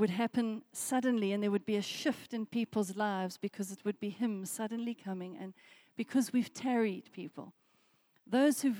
would 0.00 0.10
happen 0.10 0.62
suddenly, 0.72 1.32
and 1.32 1.42
there 1.42 1.50
would 1.50 1.66
be 1.66 1.76
a 1.76 1.82
shift 1.82 2.34
in 2.34 2.46
people's 2.46 2.96
lives 2.96 3.36
because 3.36 3.70
it 3.70 3.84
would 3.84 4.00
be 4.00 4.08
Him 4.08 4.44
suddenly 4.46 4.94
coming, 4.94 5.36
and 5.40 5.54
because 5.96 6.32
we've 6.32 6.52
tarried 6.52 7.10
people. 7.12 7.52
Those 8.26 8.62
who 8.62 8.74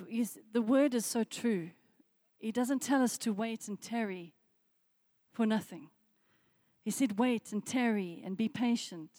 the 0.53 0.62
word 0.62 0.95
is 0.95 1.05
so 1.05 1.23
true. 1.23 1.71
He 2.39 2.51
doesn't 2.51 2.81
tell 2.81 3.03
us 3.03 3.18
to 3.18 3.33
wait 3.33 3.68
and 3.68 3.81
tarry 3.81 4.33
for 5.33 5.45
nothing. 5.45 5.91
He 6.83 6.91
said, 6.91 7.18
Wait 7.18 7.53
and 7.53 7.64
tarry 7.64 8.23
and 8.25 8.37
be 8.37 8.49
patient, 8.49 9.11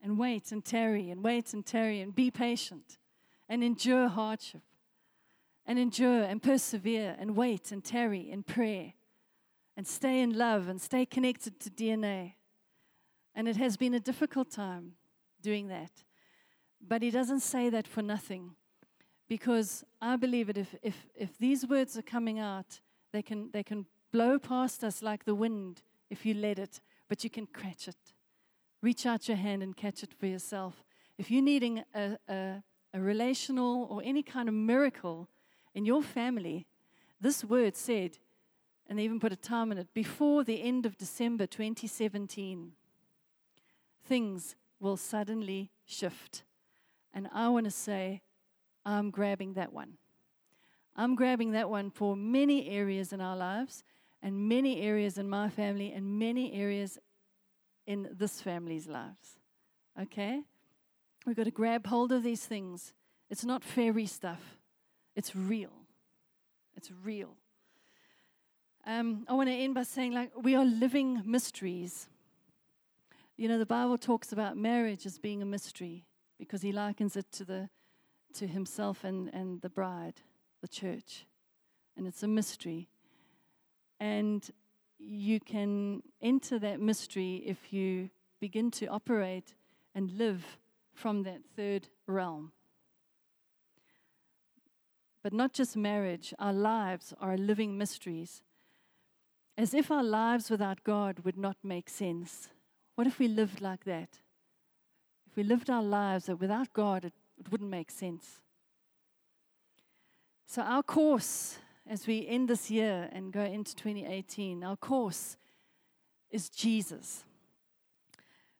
and 0.00 0.18
wait 0.18 0.52
and 0.52 0.64
tarry 0.64 1.10
and 1.10 1.24
wait 1.24 1.52
and 1.52 1.66
tarry 1.66 2.00
and 2.00 2.14
be 2.14 2.30
patient, 2.30 2.98
and 3.48 3.64
endure 3.64 4.08
hardship, 4.08 4.62
and 5.66 5.78
endure 5.78 6.22
and 6.22 6.40
persevere 6.40 7.16
and 7.18 7.34
wait 7.34 7.72
and 7.72 7.82
tarry 7.82 8.30
in 8.30 8.44
prayer, 8.44 8.92
and 9.76 9.86
stay 9.86 10.20
in 10.20 10.36
love 10.36 10.68
and 10.68 10.80
stay 10.80 11.06
connected 11.06 11.58
to 11.60 11.70
DNA. 11.70 12.34
And 13.34 13.48
it 13.48 13.56
has 13.56 13.76
been 13.76 13.94
a 13.94 14.00
difficult 14.00 14.50
time 14.50 14.92
doing 15.40 15.68
that. 15.68 15.90
But 16.86 17.02
he 17.02 17.10
doesn't 17.10 17.40
say 17.40 17.70
that 17.70 17.86
for 17.86 18.02
nothing 18.02 18.56
because 19.28 19.84
I 20.00 20.16
believe 20.16 20.48
that 20.48 20.58
if, 20.58 20.74
if, 20.82 21.06
if 21.14 21.38
these 21.38 21.66
words 21.66 21.96
are 21.96 22.02
coming 22.02 22.38
out, 22.38 22.80
they 23.12 23.22
can, 23.22 23.50
they 23.52 23.62
can 23.62 23.86
blow 24.12 24.38
past 24.38 24.84
us 24.84 25.02
like 25.02 25.24
the 25.24 25.34
wind 25.34 25.82
if 26.10 26.26
you 26.26 26.34
let 26.34 26.58
it, 26.58 26.80
but 27.08 27.24
you 27.24 27.30
can 27.30 27.46
catch 27.46 27.88
it. 27.88 27.96
Reach 28.82 29.06
out 29.06 29.28
your 29.28 29.36
hand 29.36 29.62
and 29.62 29.76
catch 29.76 30.02
it 30.02 30.12
for 30.12 30.26
yourself. 30.26 30.84
If 31.16 31.30
you're 31.30 31.42
needing 31.42 31.82
a, 31.94 32.18
a, 32.28 32.62
a 32.92 33.00
relational 33.00 33.86
or 33.90 34.02
any 34.04 34.22
kind 34.22 34.48
of 34.48 34.54
miracle 34.54 35.28
in 35.74 35.86
your 35.86 36.02
family, 36.02 36.66
this 37.20 37.44
word 37.44 37.76
said, 37.76 38.18
and 38.92 38.98
they 38.98 39.04
even 39.04 39.18
put 39.18 39.32
a 39.32 39.36
time 39.36 39.72
in 39.72 39.78
it, 39.78 39.88
before 39.94 40.44
the 40.44 40.62
end 40.62 40.84
of 40.84 40.98
December 40.98 41.46
2017, 41.46 42.72
things 44.04 44.54
will 44.80 44.98
suddenly 44.98 45.70
shift. 45.86 46.44
And 47.14 47.26
I 47.32 47.48
want 47.48 47.64
to 47.64 47.70
say, 47.70 48.20
I'm 48.84 49.10
grabbing 49.10 49.54
that 49.54 49.72
one. 49.72 49.94
I'm 50.94 51.14
grabbing 51.14 51.52
that 51.52 51.70
one 51.70 51.90
for 51.90 52.14
many 52.14 52.68
areas 52.68 53.14
in 53.14 53.22
our 53.22 53.34
lives, 53.34 53.82
and 54.22 54.46
many 54.46 54.82
areas 54.82 55.16
in 55.16 55.26
my 55.26 55.48
family, 55.48 55.90
and 55.90 56.18
many 56.18 56.52
areas 56.52 56.98
in 57.86 58.10
this 58.12 58.42
family's 58.42 58.88
lives. 58.88 59.38
Okay? 59.98 60.42
We've 61.24 61.34
got 61.34 61.44
to 61.44 61.50
grab 61.50 61.86
hold 61.86 62.12
of 62.12 62.22
these 62.22 62.44
things. 62.44 62.92
It's 63.30 63.42
not 63.42 63.64
fairy 63.64 64.04
stuff, 64.04 64.58
it's 65.16 65.34
real. 65.34 65.72
It's 66.76 66.90
real. 67.02 67.38
Um, 68.84 69.24
I 69.28 69.34
want 69.34 69.48
to 69.48 69.54
end 69.54 69.74
by 69.74 69.84
saying, 69.84 70.12
like, 70.12 70.32
we 70.36 70.56
are 70.56 70.64
living 70.64 71.22
mysteries. 71.24 72.08
You 73.36 73.48
know, 73.48 73.58
the 73.58 73.66
Bible 73.66 73.96
talks 73.96 74.32
about 74.32 74.56
marriage 74.56 75.06
as 75.06 75.18
being 75.18 75.40
a 75.40 75.46
mystery 75.46 76.04
because 76.36 76.62
he 76.62 76.72
likens 76.72 77.16
it 77.16 77.30
to 77.32 77.44
the 77.44 77.68
to 78.34 78.46
himself 78.46 79.04
and, 79.04 79.28
and 79.32 79.60
the 79.60 79.68
bride, 79.68 80.22
the 80.62 80.68
church. 80.68 81.26
And 81.96 82.06
it's 82.06 82.22
a 82.22 82.28
mystery. 82.28 82.88
And 84.00 84.48
you 84.98 85.38
can 85.38 86.02
enter 86.22 86.58
that 86.58 86.80
mystery 86.80 87.42
if 87.46 87.72
you 87.72 88.10
begin 88.40 88.70
to 88.72 88.86
operate 88.86 89.54
and 89.94 90.10
live 90.16 90.58
from 90.94 91.22
that 91.24 91.42
third 91.54 91.88
realm. 92.06 92.52
But 95.22 95.32
not 95.32 95.52
just 95.52 95.76
marriage, 95.76 96.34
our 96.38 96.54
lives 96.54 97.12
are 97.20 97.36
living 97.36 97.76
mysteries. 97.76 98.42
As 99.56 99.74
if 99.74 99.90
our 99.90 100.04
lives 100.04 100.50
without 100.50 100.82
God 100.84 101.20
would 101.20 101.36
not 101.36 101.56
make 101.62 101.88
sense. 101.88 102.48
What 102.94 103.06
if 103.06 103.18
we 103.18 103.28
lived 103.28 103.60
like 103.60 103.84
that? 103.84 104.18
If 105.26 105.36
we 105.36 105.42
lived 105.42 105.70
our 105.70 105.82
lives 105.82 106.26
that 106.26 106.36
without 106.36 106.72
God 106.72 107.04
it 107.04 107.12
it 107.38 107.50
wouldn't 107.50 107.70
make 107.70 107.90
sense. 107.90 108.40
So, 110.46 110.62
our 110.62 110.82
course 110.82 111.58
as 111.88 112.06
we 112.06 112.26
end 112.26 112.48
this 112.48 112.70
year 112.70 113.08
and 113.12 113.32
go 113.32 113.42
into 113.42 113.74
2018, 113.74 114.62
our 114.62 114.76
course 114.76 115.36
is 116.30 116.48
Jesus. 116.48 117.24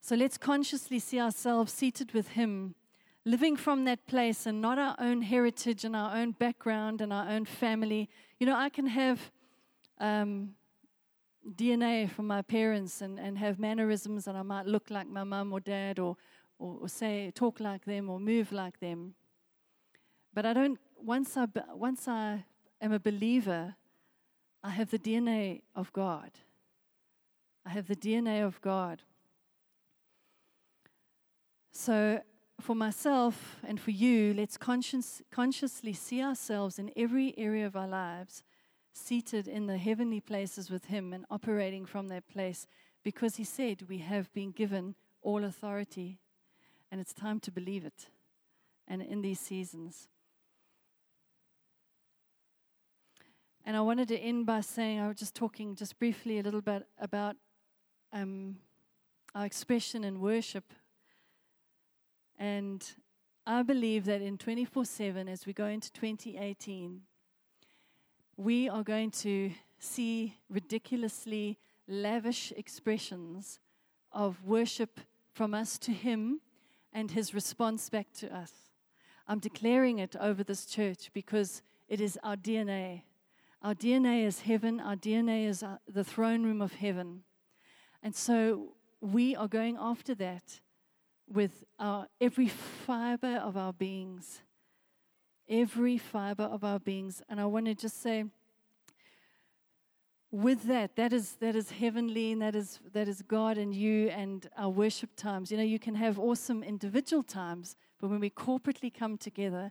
So, 0.00 0.16
let's 0.16 0.38
consciously 0.38 0.98
see 0.98 1.20
ourselves 1.20 1.72
seated 1.72 2.12
with 2.12 2.28
Him, 2.28 2.74
living 3.24 3.56
from 3.56 3.84
that 3.84 4.06
place 4.06 4.46
and 4.46 4.60
not 4.60 4.78
our 4.78 4.96
own 4.98 5.22
heritage 5.22 5.84
and 5.84 5.94
our 5.94 6.16
own 6.16 6.32
background 6.32 7.00
and 7.00 7.12
our 7.12 7.28
own 7.28 7.44
family. 7.44 8.08
You 8.40 8.46
know, 8.46 8.56
I 8.56 8.68
can 8.68 8.86
have. 8.86 9.30
Um, 9.98 10.54
DNA 11.50 12.08
from 12.08 12.26
my 12.26 12.42
parents 12.42 13.00
and, 13.00 13.18
and 13.18 13.38
have 13.38 13.58
mannerisms 13.58 14.26
and 14.26 14.36
I 14.38 14.42
might 14.42 14.66
look 14.66 14.90
like 14.90 15.08
my 15.08 15.24
mum 15.24 15.52
or 15.52 15.60
dad 15.60 15.98
or, 15.98 16.16
or, 16.58 16.78
or 16.82 16.88
say, 16.88 17.32
talk 17.34 17.60
like 17.60 17.84
them 17.84 18.08
or 18.08 18.20
move 18.20 18.52
like 18.52 18.78
them. 18.80 19.14
But 20.32 20.46
I 20.46 20.52
don't, 20.52 20.78
once 20.96 21.36
I, 21.36 21.46
once 21.74 22.06
I 22.08 22.44
am 22.80 22.92
a 22.92 23.00
believer, 23.00 23.74
I 24.62 24.70
have 24.70 24.90
the 24.90 24.98
DNA 24.98 25.62
of 25.74 25.92
God. 25.92 26.30
I 27.66 27.70
have 27.70 27.88
the 27.88 27.96
DNA 27.96 28.44
of 28.44 28.60
God. 28.60 29.02
So, 31.72 32.20
for 32.60 32.76
myself 32.76 33.56
and 33.66 33.80
for 33.80 33.90
you, 33.90 34.34
let's 34.34 34.56
conscious, 34.56 35.20
consciously 35.32 35.92
see 35.92 36.22
ourselves 36.22 36.78
in 36.78 36.92
every 36.96 37.34
area 37.36 37.66
of 37.66 37.74
our 37.74 37.88
lives 37.88 38.44
seated 38.92 39.48
in 39.48 39.66
the 39.66 39.78
heavenly 39.78 40.20
places 40.20 40.70
with 40.70 40.86
Him 40.86 41.12
and 41.12 41.24
operating 41.30 41.86
from 41.86 42.08
that 42.08 42.28
place 42.28 42.66
because 43.02 43.36
He 43.36 43.44
said 43.44 43.88
we 43.88 43.98
have 43.98 44.32
been 44.32 44.50
given 44.50 44.94
all 45.22 45.44
authority 45.44 46.18
and 46.90 47.00
it's 47.00 47.14
time 47.14 47.40
to 47.40 47.50
believe 47.50 47.84
it. 47.84 48.08
And 48.86 49.00
in 49.00 49.22
these 49.22 49.40
seasons. 49.40 50.08
And 53.64 53.76
I 53.76 53.80
wanted 53.80 54.08
to 54.08 54.18
end 54.18 54.44
by 54.44 54.60
saying, 54.60 55.00
I 55.00 55.08
was 55.08 55.16
just 55.16 55.34
talking 55.34 55.76
just 55.76 55.98
briefly 55.98 56.38
a 56.38 56.42
little 56.42 56.60
bit 56.60 56.86
about 56.98 57.36
um, 58.12 58.56
our 59.34 59.46
expression 59.46 60.04
in 60.04 60.20
worship. 60.20 60.64
And 62.38 62.84
I 63.46 63.62
believe 63.62 64.04
that 64.06 64.20
in 64.20 64.36
24 64.36 64.84
7, 64.84 65.28
as 65.28 65.46
we 65.46 65.52
go 65.52 65.66
into 65.66 65.92
2018, 65.92 67.02
we 68.42 68.68
are 68.68 68.82
going 68.82 69.10
to 69.10 69.52
see 69.78 70.36
ridiculously 70.50 71.58
lavish 71.86 72.52
expressions 72.56 73.60
of 74.10 74.44
worship 74.44 74.98
from 75.32 75.54
us 75.54 75.78
to 75.78 75.92
Him 75.92 76.40
and 76.92 77.12
his 77.12 77.34
response 77.34 77.88
back 77.88 78.12
to 78.14 78.34
us. 78.34 78.52
I'm 79.28 79.38
declaring 79.38 79.98
it 79.98 80.16
over 80.20 80.42
this 80.42 80.66
church 80.66 81.10
because 81.14 81.62
it 81.88 82.00
is 82.00 82.18
our 82.24 82.36
DNA. 82.36 83.02
Our 83.62 83.74
DNA 83.74 84.26
is 84.26 84.40
heaven, 84.40 84.80
our 84.80 84.96
DNA 84.96 85.46
is 85.46 85.62
uh, 85.62 85.78
the 85.86 86.04
throne 86.04 86.42
room 86.42 86.60
of 86.60 86.74
heaven. 86.74 87.22
And 88.02 88.14
so 88.14 88.74
we 89.00 89.36
are 89.36 89.48
going 89.48 89.76
after 89.80 90.16
that 90.16 90.60
with 91.28 91.64
our, 91.78 92.08
every 92.20 92.48
fiber 92.48 93.36
of 93.36 93.56
our 93.56 93.72
beings. 93.72 94.42
Every 95.52 95.98
fiber 95.98 96.44
of 96.44 96.64
our 96.64 96.78
beings. 96.78 97.20
And 97.28 97.38
I 97.38 97.44
want 97.44 97.66
to 97.66 97.74
just 97.74 98.02
say, 98.02 98.24
with 100.30 100.62
that, 100.62 100.96
that 100.96 101.12
is, 101.12 101.32
that 101.40 101.54
is 101.54 101.72
heavenly 101.72 102.32
and 102.32 102.40
that 102.40 102.56
is, 102.56 102.80
that 102.94 103.06
is 103.06 103.20
God 103.20 103.58
and 103.58 103.74
you 103.74 104.08
and 104.08 104.48
our 104.56 104.70
worship 104.70 105.10
times. 105.14 105.50
You 105.50 105.58
know, 105.58 105.62
you 105.62 105.78
can 105.78 105.94
have 105.94 106.18
awesome 106.18 106.62
individual 106.62 107.22
times, 107.22 107.76
but 108.00 108.08
when 108.08 108.18
we 108.18 108.30
corporately 108.30 108.92
come 108.92 109.18
together, 109.18 109.70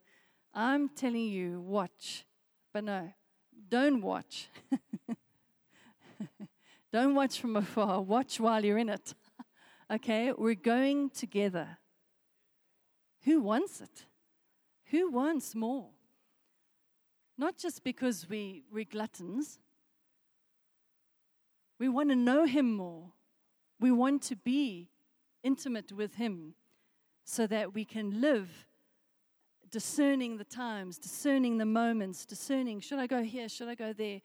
I'm 0.54 0.88
telling 0.90 1.26
you, 1.26 1.60
watch. 1.62 2.26
But 2.72 2.84
no, 2.84 3.12
don't 3.70 4.04
watch. 4.04 4.50
don't 6.94 7.16
watch 7.16 7.40
from 7.40 7.56
afar. 7.56 8.02
Watch 8.02 8.40
while 8.40 8.64
you're 8.64 8.78
in 8.78 8.90
it. 8.90 9.16
okay, 9.92 10.32
we're 10.32 10.54
going 10.54 11.10
together. 11.10 11.80
Who 13.24 13.42
wants 13.42 13.82
it? 13.82 14.06
Who 14.92 15.10
wants 15.10 15.56
more? 15.56 15.90
Not 17.38 17.58
just 17.58 17.84
because 17.84 18.28
we, 18.30 18.64
we're 18.72 18.86
gluttons. 18.86 19.60
We 21.80 21.90
want 21.90 22.10
to 22.10 22.16
know 22.16 22.46
Him 22.46 22.76
more. 22.76 23.14
We 23.80 23.92
want 23.92 24.22
to 24.24 24.36
be 24.36 24.90
intimate 25.44 25.92
with 25.92 26.16
Him 26.16 26.56
so 27.24 27.48
that 27.48 27.74
we 27.74 27.86
can 27.86 28.20
live 28.22 28.68
discerning 29.72 30.38
the 30.38 30.44
times, 30.44 30.98
discerning 30.98 31.58
the 31.58 31.66
moments, 31.66 32.26
discerning 32.26 32.82
should 32.82 33.00
I 33.00 33.08
go 33.08 33.24
here, 33.24 33.48
should 33.48 33.70
I 33.70 33.76
go 33.76 33.94
there? 33.94 34.20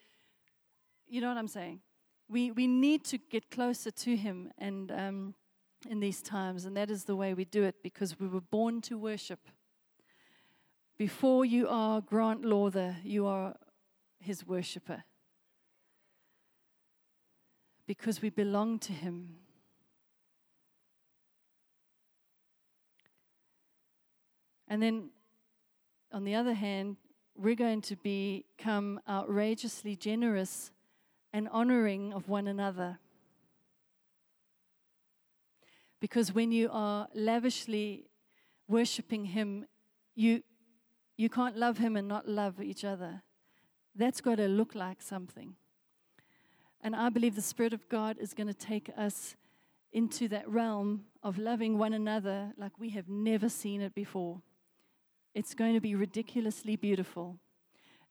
You 1.07 1.21
know 1.21 1.29
what 1.29 1.39
I'm 1.39 1.49
saying? 1.49 1.81
We, 2.29 2.51
we 2.51 2.67
need 2.67 3.05
to 3.05 3.19
get 3.19 3.51
closer 3.53 3.93
to 3.93 4.17
Him 4.17 4.51
and 4.59 4.91
um, 4.91 5.35
in 5.89 6.01
these 6.01 6.21
times, 6.21 6.65
and 6.65 6.77
that 6.77 6.91
is 6.91 7.05
the 7.05 7.15
way 7.15 7.35
we 7.35 7.45
do 7.45 7.63
it 7.63 7.77
because 7.85 8.19
we 8.19 8.27
were 8.27 8.41
born 8.41 8.81
to 8.83 8.99
worship. 8.99 9.39
Before 10.99 11.45
you 11.45 11.69
are 11.69 12.01
Grant 12.01 12.45
Lawther, 12.45 12.97
you 13.05 13.27
are 13.27 13.55
His 14.19 14.47
worshiper 14.47 15.05
because 17.87 18.23
we 18.23 18.31
belong 18.31 18.79
to 18.81 18.93
Him. 18.93 19.37
And 24.69 24.83
then 24.83 25.11
on 26.13 26.25
the 26.25 26.35
other 26.35 26.55
hand, 26.55 26.97
we're 27.37 27.55
going 27.55 27.83
to 27.83 27.97
become 27.97 29.01
outrageously 29.09 29.97
generous 29.97 30.71
and 31.33 31.47
honoring 31.51 32.15
of 32.15 32.29
one 32.29 32.49
another. 32.49 32.99
Because 36.01 36.35
when 36.35 36.53
you 36.53 36.71
are 36.73 37.09
lavishly 37.15 38.07
worshiping 38.67 39.27
Him, 39.27 39.67
you, 40.15 40.43
you 41.17 41.29
can't 41.29 41.57
love 41.57 41.79
Him 41.79 41.97
and 41.97 42.07
not 42.07 42.29
love 42.29 42.61
each 42.61 42.85
other. 42.85 43.23
That's 43.95 44.21
got 44.21 44.37
to 44.37 44.49
look 44.49 44.75
like 44.75 45.01
something. 45.01 45.57
And 46.83 46.95
I 46.95 47.09
believe 47.09 47.35
the 47.35 47.43
Spirit 47.43 47.73
of 47.73 47.89
God 47.89 48.19
is 48.19 48.35
going 48.35 48.49
to 48.49 48.55
take 48.55 48.91
us 48.97 49.35
into 49.93 50.29
that 50.29 50.49
realm 50.49 51.07
of 51.23 51.39
loving 51.39 51.79
one 51.79 51.95
another 51.95 52.53
like 52.59 52.79
we 52.79 52.91
have 52.91 53.09
never 53.09 53.49
seen 53.49 53.81
it 53.81 53.95
before. 53.95 54.43
It's 55.35 55.55
going 55.55 55.75
to 55.75 55.81
be 55.81 55.95
ridiculously 55.95 56.77
beautiful. 56.77 57.39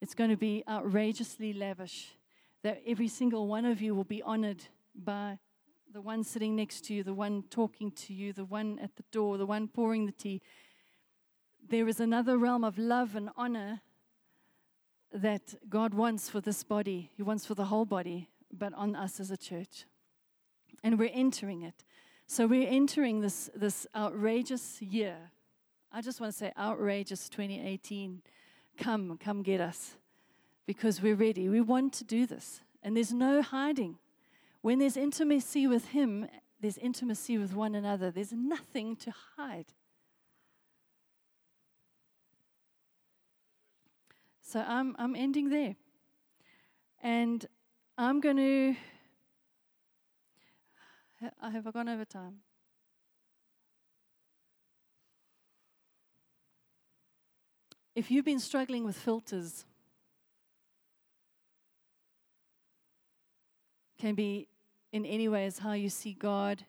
It's 0.01 0.13
going 0.13 0.29
to 0.29 0.37
be 0.37 0.63
outrageously 0.67 1.53
lavish. 1.53 2.15
That 2.63 2.81
every 2.87 3.07
single 3.07 3.47
one 3.47 3.65
of 3.65 3.81
you 3.81 3.93
will 3.93 4.03
be 4.03 4.23
honored 4.23 4.63
by 4.95 5.37
the 5.93 6.01
one 6.01 6.23
sitting 6.23 6.55
next 6.55 6.85
to 6.85 6.93
you, 6.93 7.03
the 7.03 7.13
one 7.13 7.43
talking 7.49 7.91
to 7.91 8.13
you, 8.13 8.33
the 8.33 8.45
one 8.45 8.79
at 8.79 8.95
the 8.95 9.03
door, 9.11 9.37
the 9.37 9.45
one 9.45 9.67
pouring 9.67 10.05
the 10.05 10.11
tea. 10.11 10.41
There 11.67 11.87
is 11.87 11.99
another 11.99 12.37
realm 12.37 12.63
of 12.63 12.77
love 12.77 13.15
and 13.15 13.29
honor 13.35 13.81
that 15.11 15.55
God 15.69 15.93
wants 15.93 16.29
for 16.29 16.41
this 16.41 16.63
body. 16.63 17.11
He 17.15 17.23
wants 17.23 17.45
for 17.45 17.55
the 17.55 17.65
whole 17.65 17.85
body, 17.85 18.29
but 18.51 18.73
on 18.73 18.95
us 18.95 19.19
as 19.19 19.31
a 19.31 19.37
church. 19.37 19.85
And 20.83 20.99
we're 20.99 21.11
entering 21.13 21.63
it. 21.63 21.83
So 22.27 22.47
we're 22.47 22.67
entering 22.67 23.21
this, 23.21 23.49
this 23.55 23.87
outrageous 23.95 24.81
year 24.81 25.31
I 25.95 26.01
just 26.01 26.19
want 26.19 26.33
to 26.33 26.37
say, 26.37 26.51
outrageous 26.59 27.29
2018. 27.29 28.21
Come, 28.77 29.17
come 29.17 29.43
get 29.43 29.61
us 29.61 29.95
because 30.65 31.01
we're 31.01 31.15
ready. 31.15 31.47
We 31.47 31.61
want 31.61 31.93
to 31.93 32.03
do 32.03 32.25
this. 32.25 32.59
And 32.83 32.97
there's 32.97 33.13
no 33.13 33.41
hiding. 33.41 33.97
When 34.59 34.79
there's 34.79 34.97
intimacy 34.97 35.67
with 35.67 35.87
Him, 35.89 36.27
there's 36.59 36.77
intimacy 36.77 37.37
with 37.37 37.55
one 37.55 37.75
another. 37.75 38.11
There's 38.11 38.33
nothing 38.33 38.97
to 38.97 39.13
hide. 39.37 39.67
So 44.55 44.63
I'm, 44.65 44.95
I'm 44.97 45.17
ending 45.17 45.49
there. 45.49 45.75
And 47.03 47.45
I'm 47.97 48.21
going 48.21 48.37
to. 48.37 48.75
Have 51.41 51.67
I 51.67 51.71
gone 51.71 51.89
over 51.89 52.05
time? 52.05 52.35
If 57.95 58.09
you've 58.09 58.23
been 58.23 58.39
struggling 58.39 58.85
with 58.85 58.95
filters, 58.95 59.65
can 63.99 64.15
be 64.15 64.47
in 64.93 65.05
any 65.05 65.27
way 65.27 65.47
as 65.47 65.59
how 65.59 65.73
you 65.73 65.89
see 65.89 66.13
God, 66.13 66.63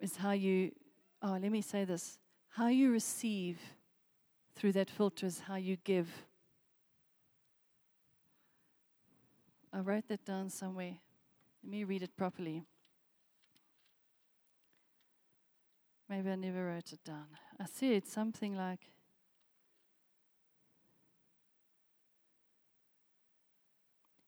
is 0.00 0.16
how 0.16 0.32
you, 0.32 0.72
oh, 1.22 1.38
let 1.40 1.52
me 1.52 1.62
say 1.62 1.84
this 1.84 2.18
how 2.48 2.66
you 2.66 2.90
receive 2.90 3.60
through 4.56 4.72
that 4.72 4.90
filter 4.90 5.26
is 5.26 5.40
how 5.40 5.56
you 5.56 5.76
give. 5.84 6.08
I 9.72 9.80
wrote 9.80 10.08
that 10.08 10.24
down 10.24 10.48
somewhere. 10.48 10.94
Let 11.62 11.70
me 11.70 11.84
read 11.84 12.02
it 12.02 12.16
properly. 12.16 12.64
Maybe 16.08 16.30
I 16.30 16.36
never 16.36 16.66
wrote 16.66 16.92
it 16.92 17.04
down. 17.04 17.26
I 17.60 17.66
said 17.66 18.06
something 18.06 18.56
like, 18.56 18.88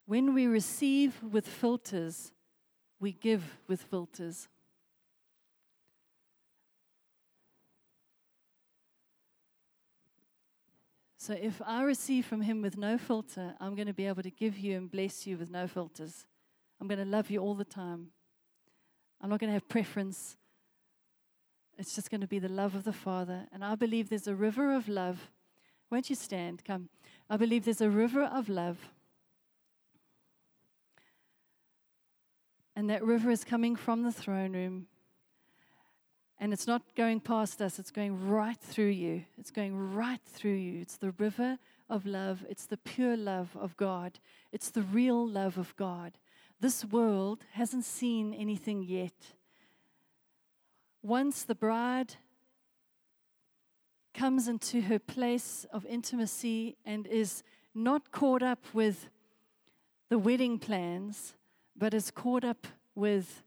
When 0.05 0.33
we 0.33 0.47
receive 0.47 1.21
with 1.21 1.47
filters, 1.47 2.31
we 2.99 3.11
give 3.11 3.59
with 3.67 3.83
filters. 3.83 4.47
So 11.19 11.33
if 11.33 11.61
I 11.65 11.83
receive 11.83 12.25
from 12.25 12.39
Him 12.39 12.61
with 12.61 12.77
no 12.77 12.97
filter, 12.97 13.53
I'm 13.59 13.75
going 13.75 13.87
to 13.87 13.93
be 13.93 14.07
able 14.07 14.23
to 14.23 14.31
give 14.31 14.57
you 14.57 14.77
and 14.77 14.89
bless 14.89 15.27
you 15.27 15.37
with 15.37 15.51
no 15.51 15.67
filters. 15.67 16.25
I'm 16.79 16.87
going 16.87 16.97
to 16.97 17.05
love 17.05 17.29
you 17.29 17.41
all 17.41 17.55
the 17.55 17.65
time. 17.65 18.07
I'm 19.19 19.29
not 19.29 19.41
going 19.41 19.49
to 19.49 19.53
have 19.53 19.67
preference. 19.67 20.37
It's 21.77 21.93
just 21.93 22.09
going 22.09 22.21
to 22.21 22.27
be 22.27 22.39
the 22.39 22.47
love 22.47 22.73
of 22.73 22.85
the 22.85 22.93
Father. 22.93 23.47
And 23.51 23.65
I 23.65 23.75
believe 23.75 24.07
there's 24.07 24.27
a 24.27 24.33
river 24.33 24.73
of 24.73 24.87
love. 24.87 25.29
Won't 25.91 26.09
you 26.09 26.15
stand? 26.15 26.63
Come. 26.63 26.87
I 27.29 27.35
believe 27.35 27.65
there's 27.65 27.81
a 27.81 27.89
river 27.89 28.23
of 28.23 28.47
love. 28.47 28.77
And 32.77 32.89
that 32.89 33.03
river 33.03 33.29
is 33.29 33.43
coming 33.43 33.75
from 33.75 34.03
the 34.03 34.13
throne 34.13 34.53
room. 34.53 34.87
And 36.39 36.53
it's 36.53 36.67
not 36.67 36.81
going 36.95 37.19
past 37.19 37.61
us, 37.61 37.79
it's 37.79 37.91
going 37.91 38.29
right 38.29 38.59
through 38.59 38.89
you. 38.89 39.25
It's 39.37 39.51
going 39.51 39.75
right 39.93 40.21
through 40.25 40.55
you. 40.55 40.79
It's 40.79 40.97
the 40.97 41.11
river 41.11 41.57
of 41.89 42.05
love, 42.05 42.45
it's 42.49 42.65
the 42.65 42.77
pure 42.77 43.17
love 43.17 43.57
of 43.59 43.75
God, 43.75 44.19
it's 44.51 44.69
the 44.69 44.83
real 44.83 45.27
love 45.27 45.57
of 45.57 45.75
God. 45.75 46.13
This 46.61 46.85
world 46.85 47.45
hasn't 47.53 47.85
seen 47.85 48.33
anything 48.33 48.83
yet. 48.83 49.13
Once 51.01 51.43
the 51.43 51.55
bride 51.55 52.15
comes 54.13 54.47
into 54.47 54.81
her 54.81 54.99
place 54.99 55.65
of 55.71 55.85
intimacy 55.85 56.75
and 56.85 57.07
is 57.07 57.43
not 57.73 58.11
caught 58.11 58.43
up 58.43 58.65
with 58.73 59.09
the 60.09 60.19
wedding 60.19 60.59
plans, 60.59 61.35
but 61.77 61.93
is 61.93 62.11
caught 62.11 62.43
up 62.43 62.67
with 62.95 63.43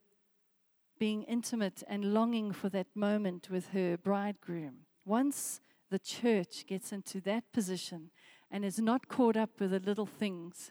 being 1.03 1.25
intimate 1.25 1.83
and 1.89 2.15
longing 2.15 2.53
for 2.53 2.69
that 2.69 2.87
moment 2.95 3.51
with 3.51 3.71
her 3.71 3.97
bridegroom. 3.97 4.87
Once 5.05 5.61
the 5.91 5.99
church 5.99 6.65
gets 6.65 6.93
into 6.93 7.21
that 7.21 7.43
position 7.53 8.09
and 8.53 8.65
is 8.65 8.79
not 8.79 9.09
caught 9.09 9.37
up 9.37 9.51
with 9.59 9.73
the 9.73 9.81
little 9.81 10.07
things 10.07 10.71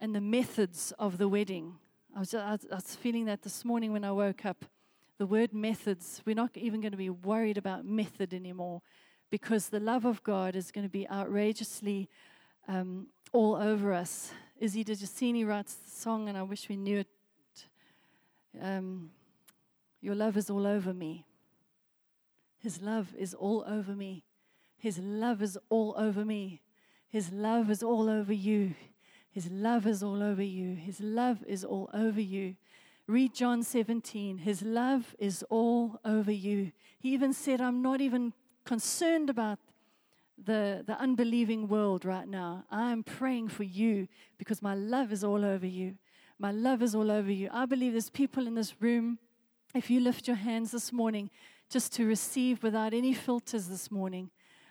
and 0.00 0.14
the 0.14 0.22
methods 0.22 0.90
of 0.98 1.18
the 1.18 1.28
wedding. 1.28 1.74
I 2.16 2.20
was, 2.20 2.34
I 2.34 2.56
was 2.70 2.96
feeling 2.96 3.26
that 3.26 3.42
this 3.42 3.62
morning 3.62 3.92
when 3.92 4.04
I 4.04 4.12
woke 4.12 4.46
up 4.46 4.64
the 5.18 5.26
word 5.26 5.52
methods, 5.52 6.22
we're 6.24 6.34
not 6.34 6.56
even 6.56 6.80
going 6.80 6.92
to 6.92 6.96
be 6.96 7.10
worried 7.10 7.58
about 7.58 7.84
method 7.84 8.32
anymore 8.32 8.80
because 9.30 9.68
the 9.68 9.80
love 9.80 10.06
of 10.06 10.22
God 10.22 10.56
is 10.56 10.72
going 10.72 10.86
to 10.86 10.90
be 10.90 11.06
outrageously 11.10 12.08
um, 12.68 13.08
all 13.34 13.54
over 13.54 13.92
us. 13.92 14.32
Izzy 14.58 14.82
D'Giustini 14.82 15.46
writes 15.46 15.74
the 15.74 15.90
song, 15.90 16.30
and 16.30 16.38
I 16.38 16.42
wish 16.42 16.70
we 16.70 16.76
knew 16.76 17.00
it 17.00 17.08
um, 18.60 19.10
Your 20.00 20.14
love 20.14 20.36
is 20.36 20.50
all 20.50 20.66
over 20.66 20.92
me. 20.92 21.26
His 22.58 22.80
love 22.80 23.14
is 23.18 23.34
all 23.34 23.64
over 23.66 23.92
me. 23.92 24.24
His 24.78 24.98
love 24.98 25.42
is 25.42 25.58
all 25.68 25.94
over 25.96 26.24
me. 26.24 26.60
His 27.08 27.30
love 27.30 27.70
is 27.70 27.82
all 27.82 28.08
over 28.08 28.32
you. 28.32 28.74
His 29.30 29.50
love 29.50 29.86
is 29.86 30.02
all 30.02 30.22
over 30.22 30.42
you. 30.42 30.74
His 30.74 31.00
love 31.00 31.44
is 31.46 31.64
all 31.64 31.90
over 31.92 32.20
you. 32.20 32.56
Read 33.06 33.34
John 33.34 33.62
17. 33.62 34.38
His 34.38 34.62
love 34.62 35.14
is 35.18 35.44
all 35.50 36.00
over 36.04 36.32
you. 36.32 36.72
He 36.98 37.12
even 37.12 37.32
said, 37.32 37.60
I'm 37.60 37.82
not 37.82 38.00
even 38.00 38.32
concerned 38.64 39.28
about 39.28 39.58
the, 40.42 40.82
the 40.86 40.98
unbelieving 40.98 41.68
world 41.68 42.04
right 42.04 42.26
now. 42.26 42.64
I 42.70 42.92
am 42.92 43.02
praying 43.02 43.48
for 43.48 43.64
you 43.64 44.08
because 44.38 44.62
my 44.62 44.74
love 44.74 45.12
is 45.12 45.22
all 45.22 45.44
over 45.44 45.66
you. 45.66 45.96
My 46.38 46.50
love 46.50 46.82
is 46.82 46.94
all 46.94 47.10
over 47.10 47.30
you. 47.30 47.48
I 47.52 47.64
believe 47.64 47.92
there's 47.92 48.10
people 48.10 48.46
in 48.46 48.54
this 48.54 48.80
room, 48.80 49.18
if 49.74 49.88
you 49.88 50.00
lift 50.00 50.26
your 50.26 50.36
hands 50.36 50.72
this 50.72 50.92
morning, 50.92 51.30
just 51.70 51.92
to 51.94 52.06
receive 52.06 52.62
without 52.62 52.92
any 52.92 53.14
filters 53.14 53.68
this 53.68 53.90
morning. 53.90 54.30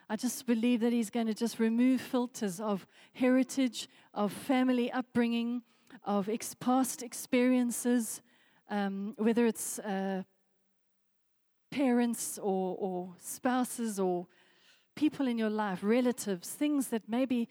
I 0.10 0.18
just 0.18 0.46
believe 0.46 0.82
that 0.82 0.92
He's 0.92 1.10
going 1.10 1.28
to 1.28 1.34
just 1.34 1.60
remove 1.60 2.02
filters 2.02 2.60
of 2.60 2.86
heritage, 3.14 3.88
of 4.14 4.34
family 4.34 4.92
upbringing, 4.92 5.62
of 6.04 6.28
ex- 6.28 6.54
past 6.54 7.02
experiences, 7.02 8.22
um, 8.70 9.16
whether 9.18 9.46
it's 9.46 9.80
uh, 9.80 10.24
parents 11.72 12.38
or, 12.38 12.76
or 12.78 13.14
spouses 13.20 14.00
or 14.00 14.28
people 14.96 15.28
in 15.28 15.38
your 15.38 15.50
life, 15.50 15.80
relatives, 15.82 16.50
things 16.50 16.90
that 16.90 17.04
maybe 17.08 17.48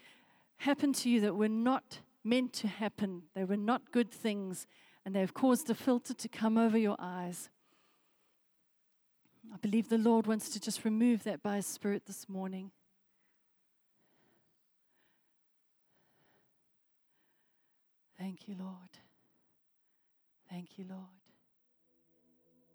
happened 0.58 0.94
to 0.96 1.08
you 1.08 1.20
that 1.22 1.34
were 1.34 1.48
not 1.48 2.00
meant 2.24 2.52
to 2.54 2.68
happen. 2.68 3.22
They 3.34 3.44
were 3.44 3.56
not 3.56 3.92
good 3.92 4.10
things, 4.10 4.66
and 5.04 5.14
they've 5.14 5.32
caused 5.32 5.68
a 5.70 5.74
filter 5.74 6.14
to 6.14 6.28
come 6.28 6.56
over 6.56 6.78
your 6.78 6.96
eyes. 6.98 7.50
I 9.52 9.56
believe 9.56 9.88
the 9.88 9.98
Lord 9.98 10.26
wants 10.26 10.48
to 10.50 10.60
just 10.60 10.84
remove 10.84 11.24
that 11.24 11.42
by 11.42 11.56
His 11.56 11.66
Spirit 11.66 12.06
this 12.06 12.28
morning. 12.28 12.70
Thank 18.18 18.46
you, 18.46 18.54
Lord. 18.58 18.76
Thank 20.48 20.78
you, 20.78 20.84
Lord. 20.88 21.08
Thank 22.24 22.38
you, 22.38 22.44
Lord. 22.48 22.68